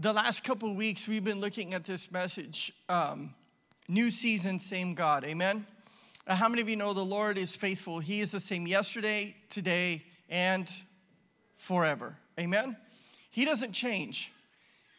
The 0.00 0.12
last 0.12 0.42
couple 0.42 0.74
weeks, 0.74 1.06
we've 1.06 1.24
been 1.24 1.40
looking 1.40 1.72
at 1.72 1.84
this 1.84 2.10
message 2.10 2.72
um, 2.88 3.32
New 3.86 4.10
season, 4.10 4.58
same 4.58 4.94
God. 4.94 5.24
Amen? 5.24 5.66
How 6.26 6.48
many 6.48 6.62
of 6.62 6.68
you 6.68 6.74
know 6.74 6.94
the 6.94 7.04
Lord 7.04 7.38
is 7.38 7.54
faithful? 7.54 8.00
He 8.00 8.20
is 8.20 8.32
the 8.32 8.40
same 8.40 8.66
yesterday, 8.66 9.36
today, 9.50 10.02
and 10.28 10.68
forever. 11.56 12.16
Amen? 12.40 12.76
He 13.30 13.44
doesn't 13.44 13.70
change. 13.70 14.32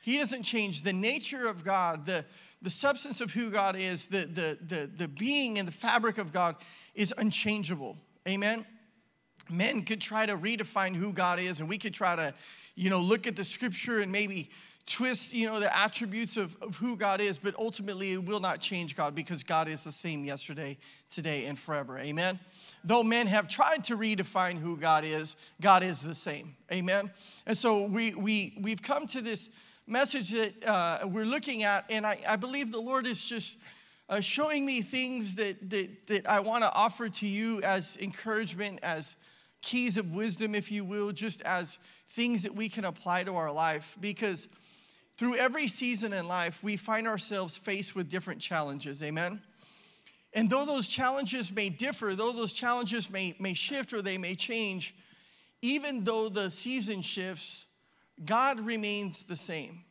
He 0.02 0.18
doesn't 0.18 0.44
change. 0.44 0.82
The 0.82 0.94
nature 0.94 1.48
of 1.48 1.64
God, 1.64 2.06
the, 2.06 2.26
the 2.62 2.70
substance 2.70 3.22
of 3.22 3.32
who 3.32 3.50
God 3.50 3.76
is, 3.76 4.08
the, 4.08 4.26
the, 4.26 4.58
the, 4.62 4.86
the 4.88 5.08
being 5.08 5.60
and 5.60 5.68
the 5.68 5.72
fabric 5.72 6.18
of 6.18 6.34
God 6.34 6.56
is 6.96 7.14
unchangeable. 7.18 7.98
Amen? 8.28 8.66
Men 9.50 9.84
could 9.84 10.02
try 10.02 10.26
to 10.26 10.36
redefine 10.38 10.96
who 10.96 11.14
God 11.14 11.40
is, 11.40 11.60
and 11.60 11.70
we 11.70 11.78
could 11.78 11.94
try 11.94 12.16
to, 12.16 12.34
you 12.76 12.90
know, 12.90 13.00
look 13.00 13.28
at 13.28 13.36
the 13.36 13.44
scripture 13.44 14.00
and 14.00 14.12
maybe 14.12 14.50
twist, 14.86 15.34
you 15.34 15.48
know, 15.48 15.60
the 15.60 15.76
attributes 15.76 16.38
of, 16.38 16.56
of 16.62 16.78
who 16.78 16.98
God 16.98 17.22
is, 17.22 17.38
but 17.38 17.56
ultimately 17.58 18.14
it 18.14 18.24
will 18.24 18.40
not 18.40 18.60
change 18.60 18.96
God 18.96 19.16
because 19.16 19.44
God 19.44 19.68
is 19.68 19.84
the 19.84 19.92
same 19.92 20.26
yesterday, 20.26 20.78
today, 21.10 21.46
and 21.46 21.58
forever. 21.58 21.98
Amen? 22.00 22.40
Though 22.84 23.04
men 23.04 23.28
have 23.28 23.48
tried 23.48 23.84
to 23.86 23.98
redefine 23.98 24.58
who 24.58 24.78
God 24.78 25.04
is, 25.06 25.36
God 25.62 25.84
is 25.84 26.02
the 26.02 26.16
same. 26.16 26.56
Amen? 26.72 27.12
And 27.46 27.56
so 27.56 27.86
we, 27.86 28.14
we, 28.16 28.58
we've 28.60 28.82
come 28.82 29.06
to 29.08 29.22
this 29.22 29.50
message 29.88 30.32
that 30.32 30.54
uh, 30.66 31.08
we're 31.08 31.26
looking 31.26 31.64
at, 31.64 31.86
and 31.90 32.06
I, 32.06 32.20
I 32.28 32.36
believe 32.36 32.72
the 32.72 32.80
Lord 32.80 33.08
is 33.08 33.28
just 33.28 33.58
uh, 34.10 34.20
showing 34.20 34.66
me 34.66 34.82
things 34.82 35.36
that, 35.36 35.70
that, 35.70 36.08
that 36.08 36.30
I 36.30 36.40
want 36.42 36.64
to 36.64 36.74
offer 36.74 37.10
to 37.10 37.28
you 37.28 37.62
as 37.62 37.98
encouragement, 38.02 38.80
as 38.84 39.16
keys 39.62 39.98
of 39.98 40.14
wisdom, 40.14 40.56
if 40.56 40.72
you 40.72 40.84
will, 40.84 41.12
just 41.12 41.42
as 41.44 41.78
things 42.10 42.44
that 42.44 42.54
we 42.54 42.68
can 42.68 42.86
apply 42.86 43.24
to 43.24 43.36
our 43.36 43.52
life. 43.52 43.98
Because 44.02 44.48
through 45.18 45.36
every 45.36 45.68
season 45.68 46.14
in 46.14 46.28
life, 46.28 46.64
we 46.64 46.76
find 46.78 47.08
ourselves 47.08 47.56
faced 47.56 47.96
with 47.96 48.10
different 48.10 48.42
challenges. 48.42 49.02
Amen? 49.02 49.42
And 50.34 50.50
though 50.50 50.66
those 50.66 50.88
challenges 50.88 51.52
may 51.52 51.70
differ, 51.70 52.16
though 52.16 52.32
those 52.32 52.54
challenges 52.54 53.10
may, 53.10 53.36
may 53.40 53.54
shift 53.54 53.94
or 53.94 54.02
they 54.02 54.18
may 54.18 54.36
change, 54.36 54.96
even 55.62 56.04
though 56.04 56.30
the 56.30 56.50
season 56.50 57.02
shifts, 57.02 57.66
God 58.26 58.60
remains 58.60 59.24
the 59.24 59.36
same. 59.36 59.84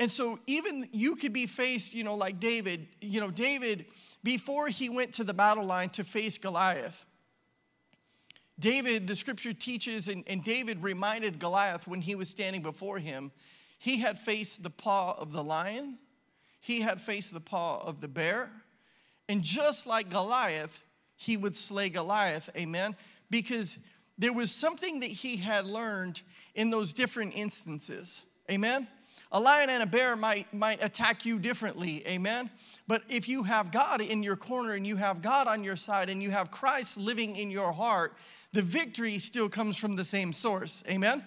And 0.00 0.10
so 0.10 0.38
even 0.46 0.88
you 0.92 1.16
could 1.16 1.32
be 1.32 1.46
faced, 1.46 1.94
you 1.94 2.04
know, 2.04 2.16
like 2.16 2.40
David, 2.40 2.86
you 3.00 3.20
know, 3.20 3.30
David, 3.30 3.84
before 4.22 4.68
he 4.68 4.88
went 4.88 5.12
to 5.14 5.24
the 5.24 5.34
battle 5.34 5.64
line 5.64 5.90
to 5.90 6.04
face 6.04 6.38
Goliath, 6.38 7.04
David, 8.58 9.08
the 9.08 9.16
scripture 9.16 9.52
teaches, 9.52 10.08
and, 10.08 10.24
and 10.28 10.42
David 10.42 10.82
reminded 10.82 11.38
Goliath 11.38 11.86
when 11.88 12.00
he 12.00 12.14
was 12.14 12.28
standing 12.28 12.62
before 12.62 12.98
him, 12.98 13.32
he 13.78 13.98
had 13.98 14.18
faced 14.18 14.62
the 14.62 14.70
paw 14.70 15.14
of 15.18 15.32
the 15.32 15.42
lion, 15.42 15.98
he 16.60 16.80
had 16.80 17.00
faced 17.00 17.34
the 17.34 17.40
paw 17.40 17.80
of 17.84 18.00
the 18.00 18.08
bear, 18.08 18.50
and 19.28 19.42
just 19.42 19.86
like 19.86 20.08
Goliath, 20.08 20.84
he 21.16 21.36
would 21.36 21.56
slay 21.56 21.88
Goliath, 21.88 22.48
amen? 22.56 22.94
Because 23.30 23.78
there 24.18 24.32
was 24.32 24.52
something 24.52 25.00
that 25.00 25.10
he 25.10 25.36
had 25.36 25.66
learned 25.66 26.22
in 26.54 26.70
those 26.70 26.92
different 26.92 27.36
instances. 27.36 28.24
Amen? 28.50 28.86
A 29.32 29.40
lion 29.40 29.70
and 29.70 29.82
a 29.82 29.86
bear 29.86 30.14
might, 30.14 30.52
might 30.54 30.82
attack 30.82 31.26
you 31.26 31.38
differently. 31.38 32.06
Amen? 32.06 32.48
But 32.86 33.02
if 33.08 33.28
you 33.28 33.42
have 33.44 33.72
God 33.72 34.00
in 34.00 34.22
your 34.22 34.36
corner 34.36 34.74
and 34.74 34.86
you 34.86 34.96
have 34.96 35.22
God 35.22 35.48
on 35.48 35.64
your 35.64 35.76
side 35.76 36.10
and 36.10 36.22
you 36.22 36.30
have 36.30 36.50
Christ 36.50 36.98
living 36.98 37.36
in 37.36 37.50
your 37.50 37.72
heart, 37.72 38.12
the 38.52 38.62
victory 38.62 39.18
still 39.18 39.48
comes 39.48 39.76
from 39.76 39.96
the 39.96 40.04
same 40.04 40.32
source. 40.32 40.84
Amen? 40.88 41.22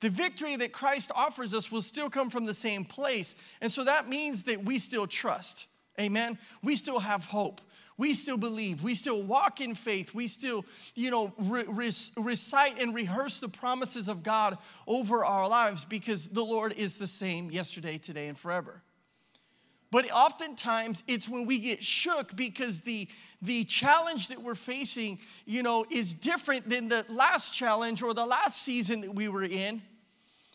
The 0.00 0.10
victory 0.10 0.56
that 0.56 0.72
Christ 0.72 1.12
offers 1.14 1.52
us 1.54 1.70
will 1.70 1.82
still 1.82 2.08
come 2.08 2.30
from 2.30 2.44
the 2.44 2.54
same 2.54 2.84
place. 2.84 3.34
And 3.60 3.70
so 3.70 3.84
that 3.84 4.08
means 4.08 4.44
that 4.44 4.64
we 4.64 4.78
still 4.78 5.06
trust. 5.06 5.66
Amen? 6.00 6.38
We 6.62 6.76
still 6.76 6.98
have 6.98 7.26
hope 7.26 7.60
we 7.98 8.14
still 8.14 8.38
believe. 8.38 8.82
We 8.82 8.94
still 8.94 9.22
walk 9.22 9.60
in 9.60 9.74
faith. 9.74 10.14
We 10.14 10.28
still 10.28 10.64
you 10.94 11.10
know 11.10 11.32
re- 11.38 11.64
re- 11.68 11.90
recite 12.16 12.80
and 12.80 12.94
rehearse 12.94 13.40
the 13.40 13.48
promises 13.48 14.08
of 14.08 14.22
god 14.22 14.58
over 14.86 15.24
our 15.24 15.48
lives 15.48 15.84
because 15.84 16.28
the 16.28 16.44
lord 16.44 16.72
is 16.76 16.94
the 16.94 17.06
same 17.06 17.50
yesterday 17.50 17.98
today 17.98 18.28
and 18.28 18.38
forever. 18.38 18.82
But 19.90 20.10
oftentimes 20.10 21.04
it's 21.06 21.28
when 21.28 21.46
we 21.46 21.58
get 21.58 21.82
shook 21.84 22.34
because 22.34 22.80
the 22.80 23.08
the 23.42 23.64
challenge 23.64 24.28
that 24.28 24.40
we're 24.40 24.54
facing 24.54 25.18
you 25.46 25.62
know 25.62 25.84
is 25.90 26.14
different 26.14 26.68
than 26.68 26.88
the 26.88 27.04
last 27.10 27.54
challenge 27.54 28.02
or 28.02 28.14
the 28.14 28.26
last 28.26 28.62
season 28.62 29.02
that 29.02 29.14
we 29.14 29.28
were 29.28 29.44
in 29.44 29.82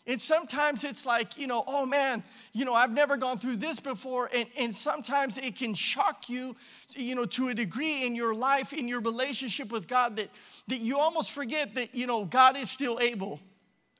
and 0.08 0.20
sometimes 0.20 0.84
it's 0.84 1.04
like, 1.04 1.36
you 1.36 1.46
know, 1.46 1.62
oh 1.66 1.84
man, 1.84 2.22
you 2.54 2.64
know, 2.64 2.72
I've 2.72 2.90
never 2.90 3.18
gone 3.18 3.36
through 3.36 3.56
this 3.56 3.78
before. 3.78 4.30
And, 4.34 4.46
and 4.58 4.74
sometimes 4.74 5.36
it 5.36 5.54
can 5.54 5.74
shock 5.74 6.30
you, 6.30 6.56
you 6.96 7.14
know, 7.14 7.26
to 7.26 7.48
a 7.48 7.54
degree 7.54 8.06
in 8.06 8.14
your 8.14 8.34
life, 8.34 8.72
in 8.72 8.88
your 8.88 9.02
relationship 9.02 9.70
with 9.70 9.86
God, 9.86 10.16
that, 10.16 10.30
that 10.68 10.80
you 10.80 10.98
almost 10.98 11.30
forget 11.30 11.74
that, 11.74 11.94
you 11.94 12.06
know, 12.06 12.24
God 12.24 12.56
is 12.56 12.70
still 12.70 12.98
able. 13.00 13.38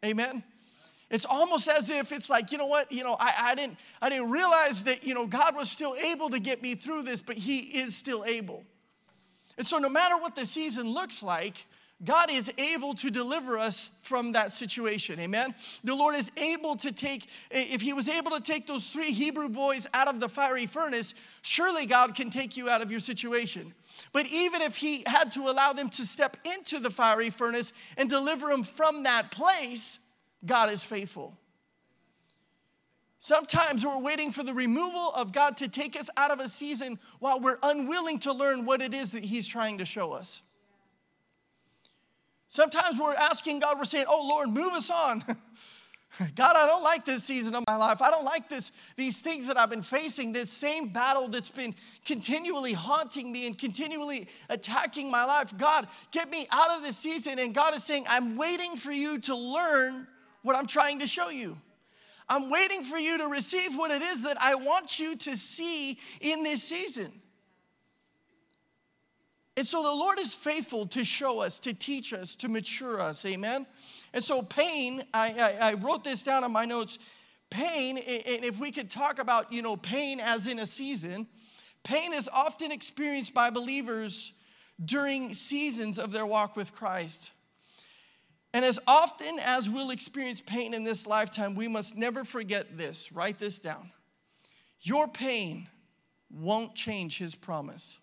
Amen. 0.02 0.42
It's 1.10 1.26
almost 1.26 1.68
as 1.68 1.90
if 1.90 2.10
it's 2.10 2.30
like, 2.30 2.52
you 2.52 2.58
know 2.58 2.66
what, 2.66 2.90
you 2.90 3.04
know, 3.04 3.16
I, 3.20 3.32
I 3.38 3.54
didn't 3.54 3.76
I 4.00 4.08
didn't 4.08 4.30
realize 4.30 4.84
that, 4.84 5.04
you 5.04 5.14
know, 5.14 5.26
God 5.26 5.56
was 5.56 5.70
still 5.70 5.94
able 5.94 6.30
to 6.30 6.40
get 6.40 6.62
me 6.62 6.74
through 6.74 7.02
this, 7.02 7.20
but 7.20 7.36
He 7.36 7.58
is 7.58 7.94
still 7.94 8.24
able. 8.24 8.64
And 9.58 9.66
so 9.66 9.76
no 9.76 9.90
matter 9.90 10.16
what 10.16 10.36
the 10.36 10.46
season 10.46 10.88
looks 10.88 11.22
like, 11.22 11.66
God 12.04 12.30
is 12.30 12.52
able 12.58 12.94
to 12.94 13.10
deliver 13.10 13.58
us 13.58 13.90
from 14.02 14.32
that 14.32 14.52
situation. 14.52 15.18
Amen. 15.18 15.52
The 15.82 15.96
Lord 15.96 16.14
is 16.14 16.30
able 16.36 16.76
to 16.76 16.92
take, 16.92 17.28
if 17.50 17.80
He 17.80 17.92
was 17.92 18.08
able 18.08 18.30
to 18.32 18.40
take 18.40 18.66
those 18.66 18.90
three 18.90 19.10
Hebrew 19.10 19.48
boys 19.48 19.88
out 19.92 20.06
of 20.06 20.20
the 20.20 20.28
fiery 20.28 20.66
furnace, 20.66 21.14
surely 21.42 21.86
God 21.86 22.14
can 22.14 22.30
take 22.30 22.56
you 22.56 22.68
out 22.68 22.82
of 22.82 22.90
your 22.92 23.00
situation. 23.00 23.74
But 24.12 24.26
even 24.26 24.62
if 24.62 24.76
He 24.76 25.02
had 25.06 25.32
to 25.32 25.40
allow 25.40 25.72
them 25.72 25.88
to 25.90 26.06
step 26.06 26.36
into 26.44 26.78
the 26.78 26.90
fiery 26.90 27.30
furnace 27.30 27.72
and 27.96 28.08
deliver 28.08 28.48
them 28.48 28.62
from 28.62 29.02
that 29.02 29.32
place, 29.32 29.98
God 30.46 30.70
is 30.70 30.84
faithful. 30.84 31.36
Sometimes 33.18 33.84
we're 33.84 34.00
waiting 34.00 34.30
for 34.30 34.44
the 34.44 34.54
removal 34.54 35.10
of 35.16 35.32
God 35.32 35.56
to 35.56 35.68
take 35.68 35.98
us 35.98 36.08
out 36.16 36.30
of 36.30 36.38
a 36.38 36.48
season 36.48 36.96
while 37.18 37.40
we're 37.40 37.58
unwilling 37.64 38.20
to 38.20 38.32
learn 38.32 38.64
what 38.64 38.80
it 38.80 38.94
is 38.94 39.10
that 39.10 39.24
He's 39.24 39.48
trying 39.48 39.78
to 39.78 39.84
show 39.84 40.12
us. 40.12 40.42
Sometimes 42.48 42.98
we're 42.98 43.14
asking 43.14 43.60
God, 43.60 43.78
we're 43.78 43.84
saying, 43.84 44.06
Oh 44.08 44.26
Lord, 44.28 44.48
move 44.48 44.72
us 44.72 44.90
on. 44.90 45.22
God, 46.34 46.56
I 46.56 46.66
don't 46.66 46.82
like 46.82 47.04
this 47.04 47.22
season 47.22 47.54
of 47.54 47.64
my 47.68 47.76
life. 47.76 48.02
I 48.02 48.10
don't 48.10 48.24
like 48.24 48.48
this, 48.48 48.72
these 48.96 49.20
things 49.20 49.46
that 49.46 49.58
I've 49.58 49.70
been 49.70 49.82
facing, 49.82 50.32
this 50.32 50.50
same 50.50 50.88
battle 50.88 51.28
that's 51.28 51.50
been 51.50 51.74
continually 52.04 52.72
haunting 52.72 53.30
me 53.30 53.46
and 53.46 53.56
continually 53.56 54.26
attacking 54.48 55.10
my 55.10 55.24
life. 55.24 55.56
God, 55.58 55.86
get 56.10 56.30
me 56.30 56.48
out 56.50 56.70
of 56.76 56.82
this 56.82 56.96
season. 56.96 57.38
And 57.38 57.54
God 57.54 57.74
is 57.74 57.84
saying, 57.84 58.06
I'm 58.08 58.36
waiting 58.36 58.76
for 58.76 58.90
you 58.90 59.20
to 59.20 59.36
learn 59.36 60.08
what 60.42 60.56
I'm 60.56 60.66
trying 60.66 61.00
to 61.00 61.06
show 61.06 61.28
you. 61.28 61.56
I'm 62.28 62.50
waiting 62.50 62.82
for 62.82 62.98
you 62.98 63.18
to 63.18 63.26
receive 63.26 63.76
what 63.76 63.90
it 63.90 64.02
is 64.02 64.22
that 64.22 64.38
I 64.40 64.54
want 64.54 64.98
you 64.98 65.16
to 65.16 65.36
see 65.36 65.98
in 66.20 66.42
this 66.42 66.62
season. 66.62 67.12
And 69.58 69.66
so 69.66 69.82
the 69.82 69.90
Lord 69.90 70.20
is 70.20 70.36
faithful 70.36 70.86
to 70.86 71.04
show 71.04 71.40
us, 71.40 71.58
to 71.58 71.74
teach 71.74 72.12
us, 72.12 72.36
to 72.36 72.48
mature 72.48 73.00
us. 73.00 73.26
Amen. 73.26 73.66
And 74.14 74.22
so 74.22 74.40
pain, 74.40 75.02
I, 75.12 75.56
I, 75.60 75.70
I 75.70 75.74
wrote 75.74 76.04
this 76.04 76.22
down 76.22 76.44
on 76.44 76.52
my 76.52 76.64
notes. 76.64 77.00
Pain, 77.50 77.98
and 77.98 78.44
if 78.44 78.60
we 78.60 78.70
could 78.70 78.88
talk 78.88 79.18
about, 79.18 79.52
you 79.52 79.62
know, 79.62 79.76
pain 79.76 80.20
as 80.20 80.46
in 80.46 80.60
a 80.60 80.66
season, 80.66 81.26
pain 81.82 82.14
is 82.14 82.28
often 82.32 82.70
experienced 82.70 83.34
by 83.34 83.50
believers 83.50 84.32
during 84.84 85.34
seasons 85.34 85.98
of 85.98 86.12
their 86.12 86.24
walk 86.24 86.54
with 86.54 86.72
Christ. 86.72 87.32
And 88.54 88.64
as 88.64 88.78
often 88.86 89.40
as 89.44 89.68
we'll 89.68 89.90
experience 89.90 90.40
pain 90.40 90.72
in 90.72 90.84
this 90.84 91.04
lifetime, 91.04 91.56
we 91.56 91.66
must 91.66 91.96
never 91.96 92.22
forget 92.22 92.78
this. 92.78 93.10
Write 93.10 93.40
this 93.40 93.58
down. 93.58 93.90
Your 94.82 95.08
pain 95.08 95.66
won't 96.30 96.76
change 96.76 97.18
his 97.18 97.34
promise 97.34 97.98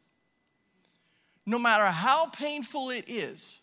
no 1.45 1.59
matter 1.59 1.86
how 1.86 2.27
painful 2.27 2.89
it 2.89 3.06
is, 3.07 3.59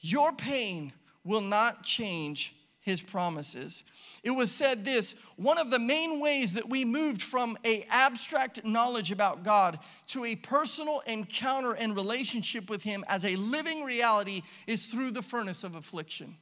your 0.00 0.32
pain 0.32 0.92
will 1.24 1.40
not 1.40 1.84
change 1.84 2.54
his 2.80 3.00
promises. 3.00 3.84
It 4.24 4.30
was 4.30 4.52
said 4.52 4.84
this, 4.84 5.14
one 5.36 5.58
of 5.58 5.70
the 5.70 5.78
main 5.78 6.20
ways 6.20 6.54
that 6.54 6.68
we 6.68 6.84
moved 6.84 7.22
from 7.22 7.56
a 7.64 7.84
abstract 7.90 8.64
knowledge 8.64 9.10
about 9.10 9.42
God 9.42 9.78
to 10.08 10.24
a 10.24 10.36
personal 10.36 11.00
encounter 11.06 11.72
and 11.72 11.96
relationship 11.96 12.70
with 12.70 12.82
him 12.82 13.04
as 13.08 13.24
a 13.24 13.36
living 13.36 13.84
reality 13.84 14.42
is 14.66 14.86
through 14.86 15.10
the 15.10 15.22
furnace 15.22 15.64
of 15.64 15.74
affliction. 15.74 16.36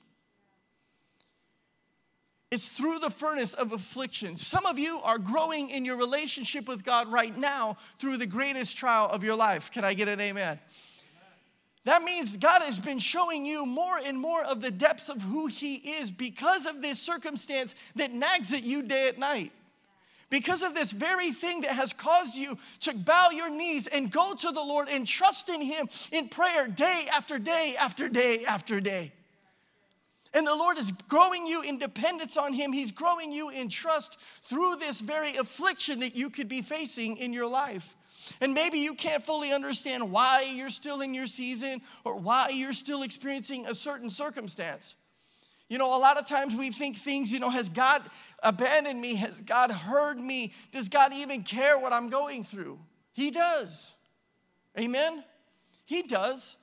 It's 2.51 2.69
through 2.69 2.99
the 2.99 3.11
furnace 3.11 3.55
of 3.55 3.73
affliction. 3.73 4.37
Some 4.37 4.67
of 4.67 4.77
you 4.77 5.01
are 5.05 5.19
growing 5.19 5.71
in 5.71 5.85
your 5.85 5.97
relationship 5.97 6.67
with 6.67 6.85
God 6.85 7.07
right 7.07 7.37
now 7.37 7.77
through 7.97 8.17
the 8.17 8.27
greatest 8.27 8.77
trial 8.77 9.09
of 9.09 9.23
your 9.23 9.37
life. 9.37 9.71
Can 9.71 9.85
I 9.85 9.95
get 9.95 10.09
an 10.09 10.21
amen? 10.21 10.59
That 11.85 12.03
means 12.03 12.37
God 12.37 12.63
has 12.63 12.79
been 12.79 12.99
showing 12.99 13.47
you 13.47 13.65
more 13.65 13.99
and 14.05 14.19
more 14.19 14.45
of 14.45 14.61
the 14.61 14.71
depths 14.71 15.09
of 15.09 15.23
who 15.23 15.47
He 15.47 15.77
is 15.77 16.11
because 16.11 16.67
of 16.67 16.83
this 16.83 16.99
circumstance 16.99 17.75
that 17.97 18.13
nags 18.13 18.53
at 18.53 18.63
you 18.63 18.83
day 18.83 19.09
and 19.09 19.19
night. 19.19 19.53
Because 20.29 20.63
of 20.63 20.75
this 20.75 20.93
very 20.93 21.33
thing 21.33 21.63
that 21.63 21.73
has 21.73 21.93
caused 21.93 22.37
you 22.37 22.57
to 22.81 22.95
bow 22.95 23.31
your 23.33 23.51
knees 23.51 23.89
and 23.89 24.13
go 24.13 24.35
to 24.35 24.53
the 24.53 24.63
Lord 24.63 24.89
and 24.89 25.07
trust 25.07 25.49
in 25.49 25.61
Him 25.61 25.89
in 26.13 26.29
prayer 26.29 26.69
day 26.69 27.09
after 27.13 27.39
day 27.39 27.75
after 27.79 28.09
day 28.09 28.45
after 28.45 28.79
day. 28.79 29.13
And 30.33 30.47
the 30.47 30.55
Lord 30.55 30.79
is 30.79 30.93
growing 31.09 31.47
you 31.47 31.63
in 31.63 31.79
dependence 31.79 32.37
on 32.37 32.53
Him. 32.53 32.73
He's 32.73 32.93
growing 32.93 33.33
you 33.33 33.49
in 33.49 33.69
trust 33.69 34.21
through 34.21 34.77
this 34.77 35.01
very 35.01 35.35
affliction 35.37 36.01
that 36.01 36.15
you 36.15 36.31
could 36.31 36.49
be 36.49 36.63
facing 36.63 37.17
in 37.17 37.33
your 37.33 37.49
life. 37.49 37.97
And 38.41 38.55
maybe 38.55 38.79
you 38.79 38.95
can't 38.95 39.23
fully 39.23 39.53
understand 39.53 40.11
why 40.11 40.51
you're 40.55 40.71
still 40.71 41.03
in 41.03 41.13
your 41.13 41.27
season 41.27 41.83
or 42.05 42.19
why 42.19 42.49
you're 42.53 42.73
still 42.73 43.03
experiencing 43.03 43.67
a 43.67 43.75
certain 43.75 44.09
circumstance. 44.09 44.97
You 45.69 45.79
know, 45.79 45.97
a 45.97 46.01
lot 46.01 46.17
of 46.17 46.27
times 46.27 46.55
we 46.57 46.71
think 46.71 46.97
things, 46.97 47.31
you 47.31 47.39
know, 47.39 47.51
has 47.51 47.69
God 47.69 48.03
abandoned 48.43 49.01
me? 49.01 49.15
Has 49.17 49.41
God 49.41 49.71
heard 49.71 50.19
me? 50.19 50.53
Does 50.73 50.89
God 50.89 51.13
even 51.13 51.43
care 51.43 51.79
what 51.79 51.93
I'm 51.93 52.09
going 52.09 52.43
through? 52.43 52.79
He 53.13 53.31
does. 53.31 53.95
Amen? 54.79 55.23
He 55.85 56.03
does. 56.03 56.57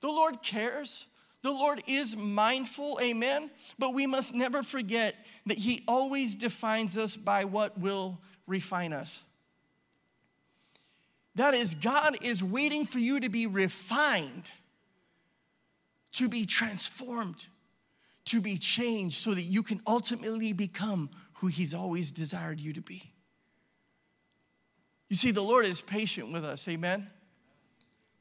The 0.00 0.08
Lord 0.08 0.40
cares. 0.42 1.06
The 1.42 1.52
Lord 1.52 1.82
is 1.86 2.16
mindful, 2.16 2.98
amen? 3.02 3.50
But 3.78 3.92
we 3.92 4.06
must 4.06 4.34
never 4.34 4.62
forget 4.62 5.14
that 5.44 5.58
He 5.58 5.82
always 5.86 6.34
defines 6.34 6.96
us 6.96 7.16
by 7.16 7.44
what 7.44 7.78
will 7.78 8.18
refine 8.46 8.94
us. 8.94 9.22
That 11.36 11.54
is, 11.54 11.74
God 11.74 12.16
is 12.22 12.44
waiting 12.44 12.86
for 12.86 12.98
you 12.98 13.20
to 13.20 13.28
be 13.28 13.46
refined, 13.46 14.52
to 16.12 16.28
be 16.28 16.44
transformed, 16.44 17.46
to 18.26 18.40
be 18.40 18.56
changed, 18.56 19.16
so 19.16 19.34
that 19.34 19.42
you 19.42 19.62
can 19.62 19.80
ultimately 19.86 20.52
become 20.52 21.10
who 21.34 21.48
He's 21.48 21.74
always 21.74 22.10
desired 22.10 22.60
you 22.60 22.72
to 22.72 22.80
be. 22.80 23.02
You 25.08 25.16
see, 25.16 25.32
the 25.32 25.42
Lord 25.42 25.66
is 25.66 25.80
patient 25.80 26.32
with 26.32 26.44
us, 26.44 26.66
amen? 26.68 27.10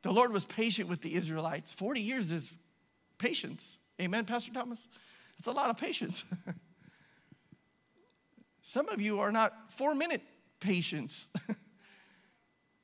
The 0.02 0.12
Lord 0.12 0.34
was 0.34 0.44
patient 0.44 0.90
with 0.90 1.02
the 1.02 1.16
Israelites. 1.16 1.72
40 1.72 2.02
years 2.02 2.32
is 2.32 2.54
Patience. 3.24 3.80
Amen, 4.02 4.26
Pastor 4.26 4.52
Thomas? 4.54 4.90
That's 5.38 5.48
a 5.48 5.54
lot 5.54 5.70
of 5.70 5.78
patience. 5.78 6.26
Some 8.62 8.90
of 8.90 9.00
you 9.00 9.22
are 9.22 9.32
not 9.32 9.54
four 9.72 9.96
minute 9.96 10.22
patience. 10.60 11.30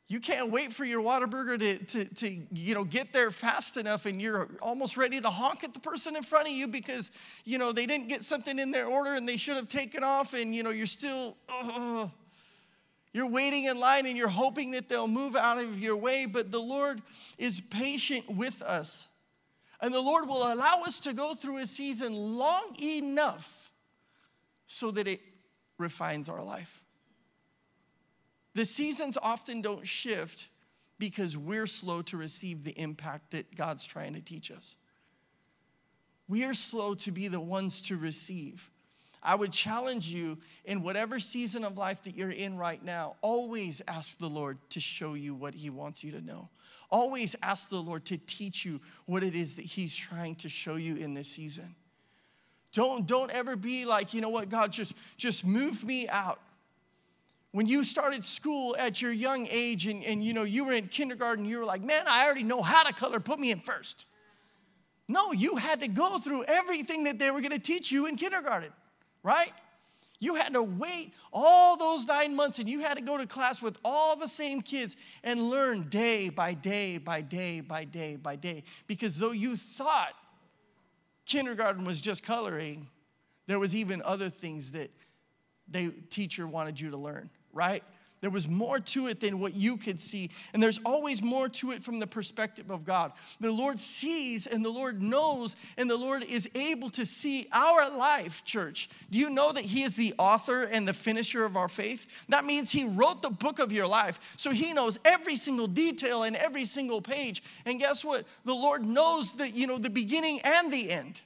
you 0.09 0.19
can't 0.19 0.50
wait 0.50 0.73
for 0.73 0.85
your 0.85 1.03
Whataburger 1.03 1.59
to, 1.59 1.85
to, 1.85 2.15
to 2.15 2.29
you 2.51 2.73
know, 2.73 2.83
get 2.83 3.13
there 3.13 3.29
fast 3.29 3.77
enough 3.77 4.07
and 4.07 4.19
you're 4.19 4.50
almost 4.59 4.97
ready 4.97 5.21
to 5.21 5.29
honk 5.29 5.63
at 5.63 5.71
the 5.71 5.79
person 5.79 6.15
in 6.15 6.23
front 6.23 6.47
of 6.47 6.53
you 6.53 6.67
because, 6.67 7.11
you 7.45 7.59
know, 7.59 7.71
they 7.71 7.85
didn't 7.85 8.09
get 8.09 8.23
something 8.23 8.57
in 8.57 8.71
their 8.71 8.88
order 8.88 9.13
and 9.13 9.29
they 9.29 9.38
should 9.38 9.56
have 9.56 9.67
taken 9.67 10.03
off 10.03 10.33
and, 10.33 10.56
you 10.56 10.63
know, 10.63 10.71
you're 10.71 10.88
still, 10.88 11.38
uh, 11.47 12.07
you're 13.13 13.29
waiting 13.29 13.65
in 13.65 13.79
line 13.79 14.07
and 14.07 14.17
you're 14.17 14.27
hoping 14.27 14.71
that 14.71 14.89
they'll 14.89 15.07
move 15.07 15.35
out 15.35 15.59
of 15.59 15.79
your 15.79 15.95
way. 15.95 16.25
But 16.25 16.51
the 16.51 16.59
Lord 16.59 17.03
is 17.38 17.62
patient 17.62 18.25
with 18.35 18.63
us. 18.63 19.07
And 19.79 19.94
the 19.94 20.01
Lord 20.01 20.27
will 20.27 20.51
allow 20.51 20.81
us 20.88 21.00
to 21.01 21.13
go 21.13 21.35
through 21.35 21.57
a 21.57 21.67
season 21.67 22.15
long 22.15 22.75
enough 22.81 23.71
so 24.65 24.89
that 24.89 25.07
it 25.07 25.19
refines 25.77 26.29
our 26.29 26.44
life. 26.44 26.83
The 28.59 28.65
seasons 28.65 29.17
often 29.17 29.61
don't 29.61 29.88
shift 29.88 30.50
because 30.97 31.38
we're 31.38 31.65
slow 31.65 32.01
to 32.01 32.17
receive 32.17 32.65
the 32.65 32.77
impact 32.77 33.31
that 33.31 33.56
God's 33.56 33.85
trying 33.85 34.15
to 34.15 34.21
teach 34.21 34.51
us. 34.51 34.75
We 36.27 36.44
are 36.44 36.53
slow 36.53 36.94
to 36.95 37.11
be 37.13 37.29
the 37.29 37.39
ones 37.39 37.79
to 37.83 37.95
receive. 37.95 38.69
I 39.23 39.35
would 39.35 39.53
challenge 39.53 40.07
you 40.07 40.39
in 40.65 40.83
whatever 40.83 41.21
season 41.21 41.63
of 41.63 41.77
life 41.77 42.03
that 42.03 42.17
you're 42.17 42.31
in 42.31 42.57
right 42.57 42.83
now, 42.83 43.15
always 43.21 43.81
ask 43.88 44.17
the 44.17 44.27
Lord 44.27 44.57
to 44.71 44.81
show 44.81 45.13
you 45.13 45.33
what 45.33 45.53
He 45.53 45.69
wants 45.69 46.03
you 46.03 46.12
to 46.12 46.21
know. 46.21 46.50
Always 46.91 47.38
ask 47.41 47.69
the 47.69 47.77
Lord 47.77 48.03
to 48.07 48.17
teach 48.17 48.65
you 48.65 48.81
what 49.05 49.23
it 49.23 49.35
is 49.35 49.55
that 49.55 49.63
He's 49.63 49.95
trying 49.95 50.35
to 50.35 50.50
show 50.50 50.75
you 50.75 50.97
in 50.97 51.13
this 51.13 51.29
season. 51.29 51.75
Don't, 52.73 53.07
don't 53.07 53.31
ever 53.31 53.55
be 53.55 53.85
like, 53.85 54.13
you 54.13 54.19
know 54.19 54.27
what, 54.27 54.50
God, 54.50 54.73
just, 54.73 55.17
just 55.17 55.45
move 55.47 55.81
me 55.85 56.09
out. 56.09 56.41
When 57.51 57.66
you 57.66 57.84
started 57.84 58.24
school 58.24 58.75
at 58.78 59.01
your 59.01 59.12
young 59.12 59.48
age 59.50 59.88
and, 59.88 60.04
and 60.04 60.24
you 60.24 60.34
know 60.34 60.44
you 60.44 60.66
were 60.66 60.74
in 60.74 60.88
kindergarten, 60.88 61.46
you 61.46 61.60
were 61.60 61.66
like, 61.66 61.81
man, 61.81 62.06
I 62.07 62.25
already 62.25 62.44
know 62.44 62.62
how 62.62 62.84
to 62.84 62.94
color, 62.94 63.19
put 63.19 63.40
me 63.40 63.51
in 63.51 63.60
first. 63.60 64.06
No, 65.07 65.31
you 65.31 65.56
had 65.56 65.81
to 65.81 65.88
go 65.88 66.19
through 66.19 66.44
everything 66.48 67.06
that 67.06 67.18
they 67.18 67.31
were 67.31 67.42
gonna 67.42 67.57
teach 67.57 67.92
you 67.92 68.06
in 68.06 68.16
kindergarten 68.16 68.72
right? 69.24 69.51
You 70.19 70.36
had 70.36 70.54
to 70.54 70.63
wait 70.63 71.13
all 71.31 71.78
those 71.78 72.06
nine 72.06 72.36
months 72.36 72.60
and 72.60 72.69
you 72.69 72.81
had 72.81 72.98
to 72.98 73.04
go 73.04 73.18
to 73.18 73.25
class 73.25 73.62
with 73.62 73.78
all 73.86 74.18
the 74.18 74.28
same 74.28 74.62
kids 74.62 74.98
and 75.24 75.42
learn 75.50 75.88
day 75.90 76.30
by 76.30 76.54
day 76.54 76.98
by 76.98 77.22
day 77.22 77.62
by 77.62 77.86
day 77.86 78.18
by 78.18 78.36
day. 78.36 78.63
Because 78.88 79.18
though 79.18 79.31
you 79.31 79.56
thought 79.56 80.13
kindergarten 81.25 81.86
was 81.86 82.01
just 82.01 82.25
coloring, 82.25 82.88
there 83.48 83.60
was 83.60 83.74
even 83.74 84.01
other 84.04 84.30
things 84.30 84.74
that 84.74 84.92
the 85.69 85.92
teacher 86.10 86.46
wanted 86.46 86.80
you 86.80 86.90
to 86.90 86.98
learn, 86.98 87.30
right? 87.54 87.84
There 88.22 88.30
was 88.30 88.48
more 88.48 88.80
to 88.80 89.07
it 89.07 89.22
than 89.22 89.40
what 89.40 89.56
you 89.56 89.78
could 89.78 90.01
see. 90.01 90.30
And 90.54 90.62
there's 90.62 90.80
always 90.86 91.22
more 91.22 91.48
to 91.50 91.72
it 91.72 91.84
from 91.84 92.00
the 92.00 92.07
perspective 92.07 92.69
of 92.69 92.84
God. 92.84 93.13
The 93.40 93.51
Lord 93.51 93.80
sees 93.80 94.46
and 94.46 94.63
the 94.63 94.69
Lord 94.69 95.01
knows 95.01 95.56
and 95.78 95.90
the 95.90 95.98
Lord 95.98 96.24
is 96.25 96.50
able 96.54 96.90
to 96.92 97.06
see 97.06 97.48
our 97.54 97.98
life, 97.98 98.44
church. 98.44 98.90
Do 99.10 99.19
you 99.19 99.30
know 99.30 99.54
that 99.54 99.63
He 99.63 99.84
is 99.84 99.96
the 99.96 100.13
author 100.19 100.63
and 100.63 100.88
the 100.88 100.94
finisher 100.94 101.46
of 101.46 101.56
our 101.56 101.69
faith? 101.69 102.25
That 102.28 102.46
means 102.46 102.72
He 102.72 102.86
wrote 102.86 103.22
the 103.22 103.30
book 103.30 103.60
of 103.60 103.72
your 103.72 103.88
life. 103.88 104.34
So 104.38 104.51
He 104.51 104.74
knows 104.74 105.00
every 105.06 105.38
single 105.38 105.68
detail 105.68 106.24
and 106.24 106.36
every 106.36 106.66
single 106.66 107.01
page. 107.01 107.42
And 107.66 107.80
guess 107.80 108.04
what? 108.04 108.25
The 108.44 108.54
Lord 108.54 108.84
knows 108.84 109.34
that, 109.34 109.54
you 109.54 109.66
know, 109.66 109.78
the 109.78 109.90
beginning 109.90 110.42
and 110.44 110.74
the 110.74 110.92
end. 110.92 111.22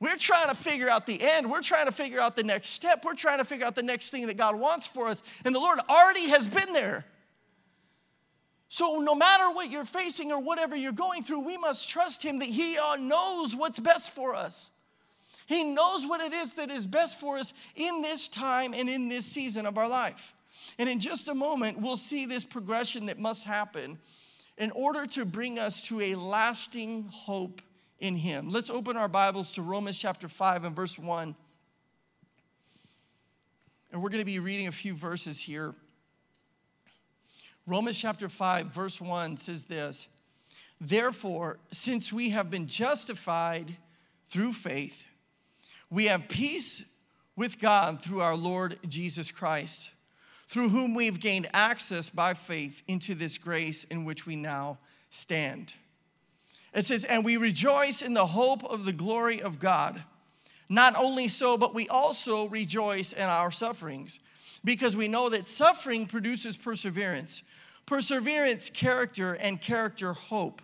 We're 0.00 0.16
trying 0.16 0.48
to 0.48 0.54
figure 0.54 0.88
out 0.88 1.06
the 1.06 1.18
end. 1.20 1.50
We're 1.50 1.62
trying 1.62 1.86
to 1.86 1.92
figure 1.92 2.20
out 2.20 2.36
the 2.36 2.44
next 2.44 2.70
step. 2.70 3.04
We're 3.04 3.14
trying 3.14 3.38
to 3.38 3.44
figure 3.44 3.66
out 3.66 3.74
the 3.74 3.82
next 3.82 4.10
thing 4.10 4.26
that 4.28 4.36
God 4.36 4.56
wants 4.56 4.86
for 4.86 5.08
us. 5.08 5.22
And 5.44 5.54
the 5.54 5.58
Lord 5.58 5.80
already 5.88 6.28
has 6.28 6.46
been 6.46 6.72
there. 6.72 7.04
So, 8.68 9.00
no 9.00 9.14
matter 9.14 9.50
what 9.54 9.70
you're 9.70 9.86
facing 9.86 10.30
or 10.30 10.40
whatever 10.42 10.76
you're 10.76 10.92
going 10.92 11.22
through, 11.22 11.40
we 11.40 11.56
must 11.56 11.88
trust 11.88 12.22
Him 12.22 12.38
that 12.40 12.48
He 12.48 12.76
uh, 12.76 12.96
knows 12.96 13.56
what's 13.56 13.80
best 13.80 14.10
for 14.10 14.34
us. 14.34 14.70
He 15.46 15.64
knows 15.64 16.06
what 16.06 16.20
it 16.20 16.34
is 16.34 16.52
that 16.54 16.70
is 16.70 16.84
best 16.84 17.18
for 17.18 17.38
us 17.38 17.54
in 17.74 18.02
this 18.02 18.28
time 18.28 18.74
and 18.74 18.88
in 18.88 19.08
this 19.08 19.24
season 19.24 19.64
of 19.64 19.78
our 19.78 19.88
life. 19.88 20.34
And 20.78 20.88
in 20.88 21.00
just 21.00 21.28
a 21.28 21.34
moment, 21.34 21.80
we'll 21.80 21.96
see 21.96 22.26
this 22.26 22.44
progression 22.44 23.06
that 23.06 23.18
must 23.18 23.44
happen 23.44 23.98
in 24.58 24.70
order 24.72 25.06
to 25.06 25.24
bring 25.24 25.58
us 25.58 25.80
to 25.88 26.00
a 26.00 26.14
lasting 26.16 27.06
hope 27.10 27.62
in 28.00 28.16
him. 28.16 28.50
Let's 28.50 28.70
open 28.70 28.96
our 28.96 29.08
Bibles 29.08 29.52
to 29.52 29.62
Romans 29.62 30.00
chapter 30.00 30.28
5 30.28 30.64
and 30.64 30.76
verse 30.76 30.98
1. 30.98 31.34
And 33.90 34.02
we're 34.02 34.10
going 34.10 34.20
to 34.20 34.26
be 34.26 34.38
reading 34.38 34.68
a 34.68 34.72
few 34.72 34.94
verses 34.94 35.40
here. 35.40 35.74
Romans 37.66 38.00
chapter 38.00 38.28
5, 38.28 38.66
verse 38.66 39.00
1 39.00 39.36
says 39.36 39.64
this 39.64 40.08
Therefore, 40.80 41.58
since 41.70 42.12
we 42.12 42.30
have 42.30 42.50
been 42.50 42.66
justified 42.66 43.76
through 44.24 44.52
faith, 44.52 45.06
we 45.90 46.06
have 46.06 46.28
peace 46.28 46.84
with 47.36 47.60
God 47.60 48.02
through 48.02 48.20
our 48.20 48.36
Lord 48.36 48.78
Jesus 48.88 49.30
Christ, 49.30 49.90
through 50.46 50.68
whom 50.68 50.94
we've 50.94 51.20
gained 51.20 51.48
access 51.52 52.10
by 52.10 52.34
faith 52.34 52.82
into 52.86 53.14
this 53.14 53.38
grace 53.38 53.84
in 53.84 54.04
which 54.04 54.26
we 54.26 54.36
now 54.36 54.78
stand. 55.10 55.74
It 56.74 56.84
says, 56.84 57.04
And 57.04 57.24
we 57.24 57.36
rejoice 57.36 58.02
in 58.02 58.14
the 58.14 58.26
hope 58.26 58.64
of 58.64 58.84
the 58.84 58.92
glory 58.92 59.40
of 59.40 59.58
God. 59.58 60.02
Not 60.68 60.94
only 60.96 61.28
so, 61.28 61.56
but 61.56 61.74
we 61.74 61.88
also 61.88 62.46
rejoice 62.48 63.12
in 63.12 63.22
our 63.22 63.50
sufferings 63.50 64.20
because 64.64 64.96
we 64.96 65.08
know 65.08 65.28
that 65.30 65.48
suffering 65.48 66.06
produces 66.06 66.56
perseverance, 66.56 67.42
perseverance, 67.86 68.68
character, 68.68 69.34
and 69.40 69.60
character, 69.60 70.12
hope. 70.12 70.60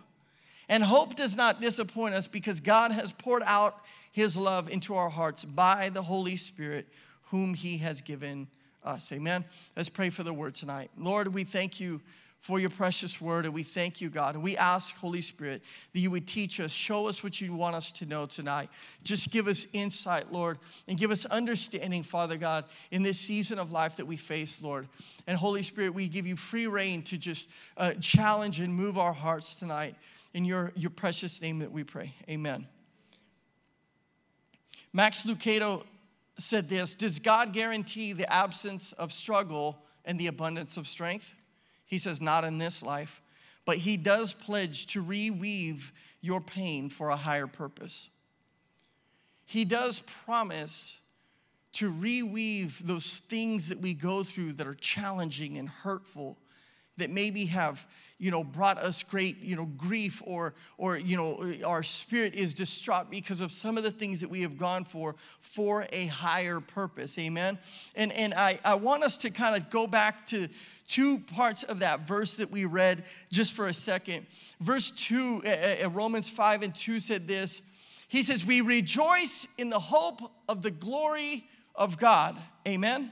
And 0.69 0.83
hope 0.83 1.15
does 1.15 1.35
not 1.35 1.61
disappoint 1.61 2.13
us 2.15 2.27
because 2.27 2.59
God 2.59 2.91
has 2.91 3.11
poured 3.11 3.43
out 3.45 3.73
his 4.11 4.37
love 4.37 4.69
into 4.69 4.95
our 4.95 5.09
hearts 5.09 5.43
by 5.43 5.89
the 5.91 6.01
Holy 6.01 6.35
Spirit, 6.35 6.87
whom 7.25 7.53
he 7.53 7.79
has 7.79 8.01
given 8.01 8.47
us. 8.83 9.11
Amen. 9.11 9.43
Let's 9.75 9.89
pray 9.89 10.09
for 10.09 10.23
the 10.23 10.33
word 10.33 10.55
tonight. 10.55 10.89
Lord, 10.97 11.33
we 11.33 11.43
thank 11.43 11.79
you 11.79 12.01
for 12.45 12.59
your 12.59 12.69
precious 12.69 13.19
word. 13.19 13.45
And 13.45 13.55
we 13.55 13.63
thank 13.63 14.01
you, 14.01 14.09
God. 14.11 14.35
And 14.35 14.43
we 14.43 14.55
ask, 14.55 14.95
Holy 14.97 15.21
Spirit, 15.21 15.63
that 15.93 15.99
you 15.99 16.11
would 16.11 16.27
teach 16.27 16.59
us, 16.59 16.71
show 16.71 17.07
us 17.07 17.23
what 17.23 17.41
you 17.41 17.55
want 17.55 17.75
us 17.75 17.91
to 17.93 18.05
know 18.05 18.27
tonight. 18.27 18.69
Just 19.01 19.31
give 19.31 19.47
us 19.47 19.65
insight, 19.73 20.31
Lord, 20.31 20.59
and 20.87 20.95
give 20.95 21.09
us 21.09 21.25
understanding, 21.25 22.03
Father 22.03 22.37
God, 22.37 22.65
in 22.91 23.01
this 23.01 23.19
season 23.19 23.57
of 23.57 23.71
life 23.71 23.95
that 23.95 24.05
we 24.05 24.15
face, 24.15 24.61
Lord. 24.61 24.87
And 25.25 25.35
Holy 25.35 25.63
Spirit, 25.63 25.95
we 25.95 26.07
give 26.07 26.27
you 26.27 26.35
free 26.35 26.67
rein 26.67 27.01
to 27.03 27.17
just 27.17 27.49
uh, 27.77 27.93
challenge 27.99 28.59
and 28.59 28.71
move 28.71 28.99
our 28.99 29.13
hearts 29.13 29.55
tonight. 29.55 29.95
In 30.35 30.45
your, 30.45 30.71
your 30.75 30.91
precious 30.91 31.41
name 31.41 31.59
that 31.59 31.71
we 31.71 31.83
pray. 31.83 32.13
Amen. 32.29 32.67
Max 34.93 35.25
Lucado 35.25 35.83
said 36.37 36.69
this 36.69 36.93
Does 36.93 37.17
God 37.17 37.53
guarantee 37.53 38.13
the 38.13 38.31
absence 38.31 38.91
of 38.93 39.11
struggle 39.11 39.79
and 40.05 40.19
the 40.19 40.27
abundance 40.27 40.77
of 40.77 40.85
strength? 40.85 41.33
He 41.95 41.99
says, 41.99 42.19
Not 42.19 42.43
in 42.43 42.57
this 42.57 42.83
life, 42.83 43.21
but 43.63 43.77
He 43.77 43.95
does 43.95 44.33
pledge 44.33 44.87
to 44.87 45.01
reweave 45.01 45.93
your 46.19 46.41
pain 46.41 46.89
for 46.89 47.07
a 47.07 47.15
higher 47.15 47.47
purpose. 47.47 48.09
He 49.45 49.63
does 49.63 49.99
promise 49.99 50.99
to 51.71 51.89
reweave 51.89 52.79
those 52.79 53.19
things 53.19 53.69
that 53.69 53.77
we 53.77 53.93
go 53.93 54.25
through 54.25 54.51
that 54.53 54.67
are 54.67 54.73
challenging 54.73 55.57
and 55.57 55.69
hurtful 55.69 56.37
that 56.97 57.09
maybe 57.09 57.45
have 57.45 57.85
you 58.17 58.31
know 58.31 58.43
brought 58.43 58.77
us 58.77 59.03
great 59.03 59.41
you 59.41 59.55
know 59.55 59.65
grief 59.77 60.21
or 60.25 60.53
or 60.77 60.97
you 60.97 61.17
know 61.17 61.53
our 61.65 61.83
spirit 61.83 62.33
is 62.33 62.53
distraught 62.53 63.09
because 63.09 63.41
of 63.41 63.51
some 63.51 63.77
of 63.77 63.83
the 63.83 63.91
things 63.91 64.21
that 64.21 64.29
we 64.29 64.41
have 64.41 64.57
gone 64.57 64.85
for 64.85 65.15
for 65.17 65.85
a 65.91 66.05
higher 66.07 66.61
purpose 66.61 67.19
amen 67.19 67.57
and 67.95 68.13
and 68.13 68.33
i 68.33 68.57
i 68.63 68.73
want 68.73 69.03
us 69.03 69.17
to 69.17 69.29
kind 69.29 69.55
of 69.55 69.69
go 69.69 69.85
back 69.85 70.25
to 70.25 70.47
two 70.87 71.17
parts 71.33 71.63
of 71.63 71.79
that 71.79 72.01
verse 72.01 72.35
that 72.35 72.51
we 72.51 72.65
read 72.65 73.03
just 73.31 73.53
for 73.53 73.67
a 73.67 73.73
second. 73.73 74.25
Verse 74.59 74.91
2, 74.91 75.41
uh, 75.83 75.89
Romans 75.89 76.29
5 76.29 76.63
and 76.63 76.75
2 76.75 76.99
said 76.99 77.27
this 77.27 77.61
He 78.07 78.23
says, 78.23 78.45
We 78.45 78.61
rejoice 78.61 79.47
in 79.57 79.69
the 79.69 79.79
hope 79.79 80.21
of 80.47 80.61
the 80.61 80.71
glory 80.71 81.43
of 81.75 81.97
God. 81.97 82.35
Amen. 82.67 83.11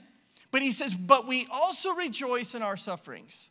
But 0.51 0.61
he 0.61 0.71
says, 0.71 0.93
But 0.93 1.27
we 1.27 1.47
also 1.51 1.93
rejoice 1.93 2.55
in 2.55 2.61
our 2.61 2.77
sufferings. 2.77 3.49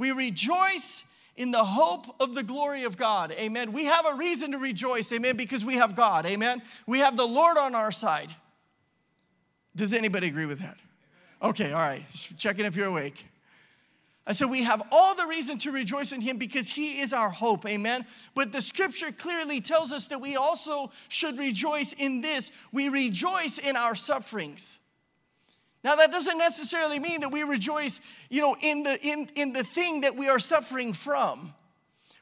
We 0.00 0.12
rejoice 0.12 1.04
in 1.36 1.50
the 1.50 1.62
hope 1.62 2.16
of 2.20 2.34
the 2.34 2.42
glory 2.42 2.84
of 2.84 2.96
God. 2.96 3.32
Amen. 3.32 3.70
We 3.72 3.84
have 3.84 4.06
a 4.06 4.14
reason 4.14 4.52
to 4.52 4.58
rejoice. 4.58 5.12
Amen. 5.12 5.36
Because 5.36 5.62
we 5.62 5.74
have 5.74 5.94
God. 5.94 6.24
Amen. 6.24 6.62
We 6.86 7.00
have 7.00 7.18
the 7.18 7.26
Lord 7.26 7.58
on 7.58 7.74
our 7.74 7.92
side. 7.92 8.30
Does 9.76 9.92
anybody 9.92 10.28
agree 10.28 10.46
with 10.46 10.60
that? 10.60 10.78
Okay, 11.42 11.72
all 11.72 11.80
right. 11.80 12.02
Checking 12.38 12.64
if 12.64 12.76
you're 12.76 12.86
awake. 12.86 13.26
I 14.26 14.32
said, 14.32 14.48
we 14.48 14.62
have 14.62 14.82
all 14.90 15.14
the 15.14 15.26
reason 15.26 15.58
to 15.58 15.70
rejoice 15.70 16.12
in 16.12 16.22
him 16.22 16.38
because 16.38 16.70
he 16.70 17.00
is 17.00 17.12
our 17.12 17.30
hope. 17.30 17.66
Amen. 17.68 18.06
But 18.34 18.52
the 18.52 18.62
scripture 18.62 19.12
clearly 19.12 19.60
tells 19.60 19.92
us 19.92 20.08
that 20.08 20.20
we 20.20 20.36
also 20.36 20.90
should 21.08 21.36
rejoice 21.36 21.92
in 21.92 22.22
this. 22.22 22.50
We 22.72 22.88
rejoice 22.88 23.58
in 23.58 23.76
our 23.76 23.94
sufferings. 23.94 24.79
Now 25.82 25.96
that 25.96 26.10
doesn't 26.10 26.38
necessarily 26.38 26.98
mean 26.98 27.22
that 27.22 27.30
we 27.30 27.42
rejoice, 27.42 28.00
you 28.28 28.42
know, 28.42 28.54
in 28.62 28.82
the 28.82 28.98
in, 29.02 29.28
in 29.34 29.52
the 29.52 29.64
thing 29.64 30.02
that 30.02 30.14
we 30.14 30.28
are 30.28 30.38
suffering 30.38 30.92
from, 30.92 31.54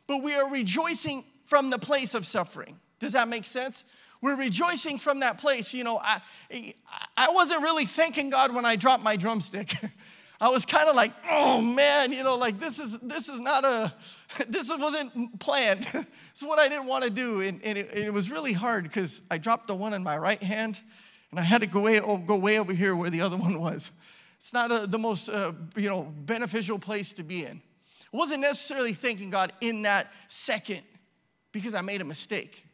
but 0.07 0.23
we 0.23 0.35
are 0.35 0.49
rejoicing 0.51 1.25
from 1.45 1.71
the 1.71 1.79
place 1.79 2.15
of 2.15 2.27
suffering. 2.27 2.79
Does 3.01 3.13
that 3.15 3.29
make 3.29 3.47
sense? 3.47 3.85
We're 4.21 4.37
rejoicing 4.37 4.99
from 4.99 5.21
that 5.21 5.39
place. 5.39 5.73
You 5.73 5.85
know, 5.85 5.99
I, 6.03 6.21
I 7.17 7.29
wasn't 7.31 7.63
really 7.63 7.85
thanking 7.85 8.31
God 8.31 8.55
when 8.55 8.65
I 8.65 8.77
dropped 8.77 9.03
my 9.03 9.17
drumstick. 9.17 9.75
I 10.41 10.51
was 10.51 10.65
kind 10.65 10.89
of 10.89 10.95
like, 10.95 11.11
oh 11.31 11.61
man, 11.61 12.13
you 12.13 12.23
know, 12.23 12.37
like 12.37 12.61
this 12.61 12.79
is 12.79 13.01
this 13.01 13.29
is 13.29 13.41
not 13.41 13.65
a 13.65 13.93
this 14.49 14.71
wasn't 14.77 15.41
planned. 15.41 15.87
it's 16.31 16.43
what 16.43 16.59
I 16.59 16.69
didn't 16.69 16.87
want 16.87 17.05
to 17.05 17.11
do, 17.11 17.41
and, 17.41 17.61
and 17.65 17.77
it, 17.77 17.93
it, 17.93 18.13
was 18.13 18.31
really 18.31 18.53
hard 18.53 18.85
because 18.85 19.23
I 19.31 19.39
dropped 19.39 19.67
the 19.67 19.75
one 19.75 19.95
in 19.95 20.03
my 20.03 20.17
right 20.17 20.43
hand, 20.43 20.81
and 21.31 21.39
I 21.39 21.43
had 21.43 21.61
to 21.63 21.67
go 21.67 21.83
way 21.83 22.01
oh, 22.01 22.19
go 22.19 22.39
way 22.39 22.59
over 22.59 22.73
here 22.73 22.95
where 22.97 23.11
the 23.11 23.21
other 23.21 23.37
one 23.49 23.61
was. 23.61 23.91
It's 24.37 24.53
not 24.53 24.71
a, 24.71 24.87
the 24.87 24.99
most 24.99 25.29
uh, 25.29 25.53
you 25.77 25.89
know 25.89 26.13
beneficial 26.25 26.79
place 26.79 27.13
to 27.15 27.23
be 27.23 27.45
in. 27.45 27.61
I 28.13 28.17
wasn't 28.17 28.41
necessarily 28.41 28.95
thanking 28.95 29.31
God 29.31 29.53
in 29.61 29.83
that 29.83 30.09
second 30.29 30.83
because 31.53 31.75
I 31.75 31.83
made 31.83 32.01
a 32.01 32.05
mistake. 32.05 32.65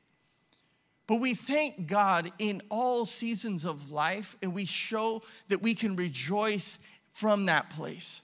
But 1.07 1.21
we 1.21 1.35
thank 1.35 1.87
God 1.87 2.33
in 2.39 2.63
all 2.71 3.05
seasons 3.05 3.65
of 3.65 3.91
life, 3.91 4.37
and 4.43 4.55
we 4.55 4.65
show 4.65 5.23
that 5.49 5.61
we 5.61 5.75
can 5.75 5.97
rejoice 5.97 6.79
from 7.13 7.47
that 7.47 7.69
place. 7.71 8.23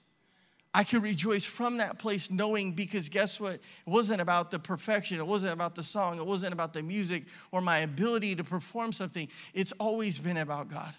I 0.73 0.83
could 0.85 1.03
rejoice 1.03 1.43
from 1.43 1.77
that 1.77 1.99
place 1.99 2.31
knowing 2.31 2.71
because 2.71 3.09
guess 3.09 3.39
what? 3.39 3.55
It 3.55 3.61
wasn't 3.85 4.21
about 4.21 4.51
the 4.51 4.59
perfection, 4.59 5.19
it 5.19 5.27
wasn't 5.27 5.53
about 5.53 5.75
the 5.75 5.83
song, 5.83 6.17
it 6.17 6.25
wasn't 6.25 6.53
about 6.53 6.73
the 6.73 6.81
music 6.81 7.23
or 7.51 7.61
my 7.61 7.79
ability 7.79 8.35
to 8.35 8.43
perform 8.43 8.93
something. 8.93 9.27
It's 9.53 9.73
always 9.73 10.17
been 10.17 10.37
about 10.37 10.69
God. 10.69 10.93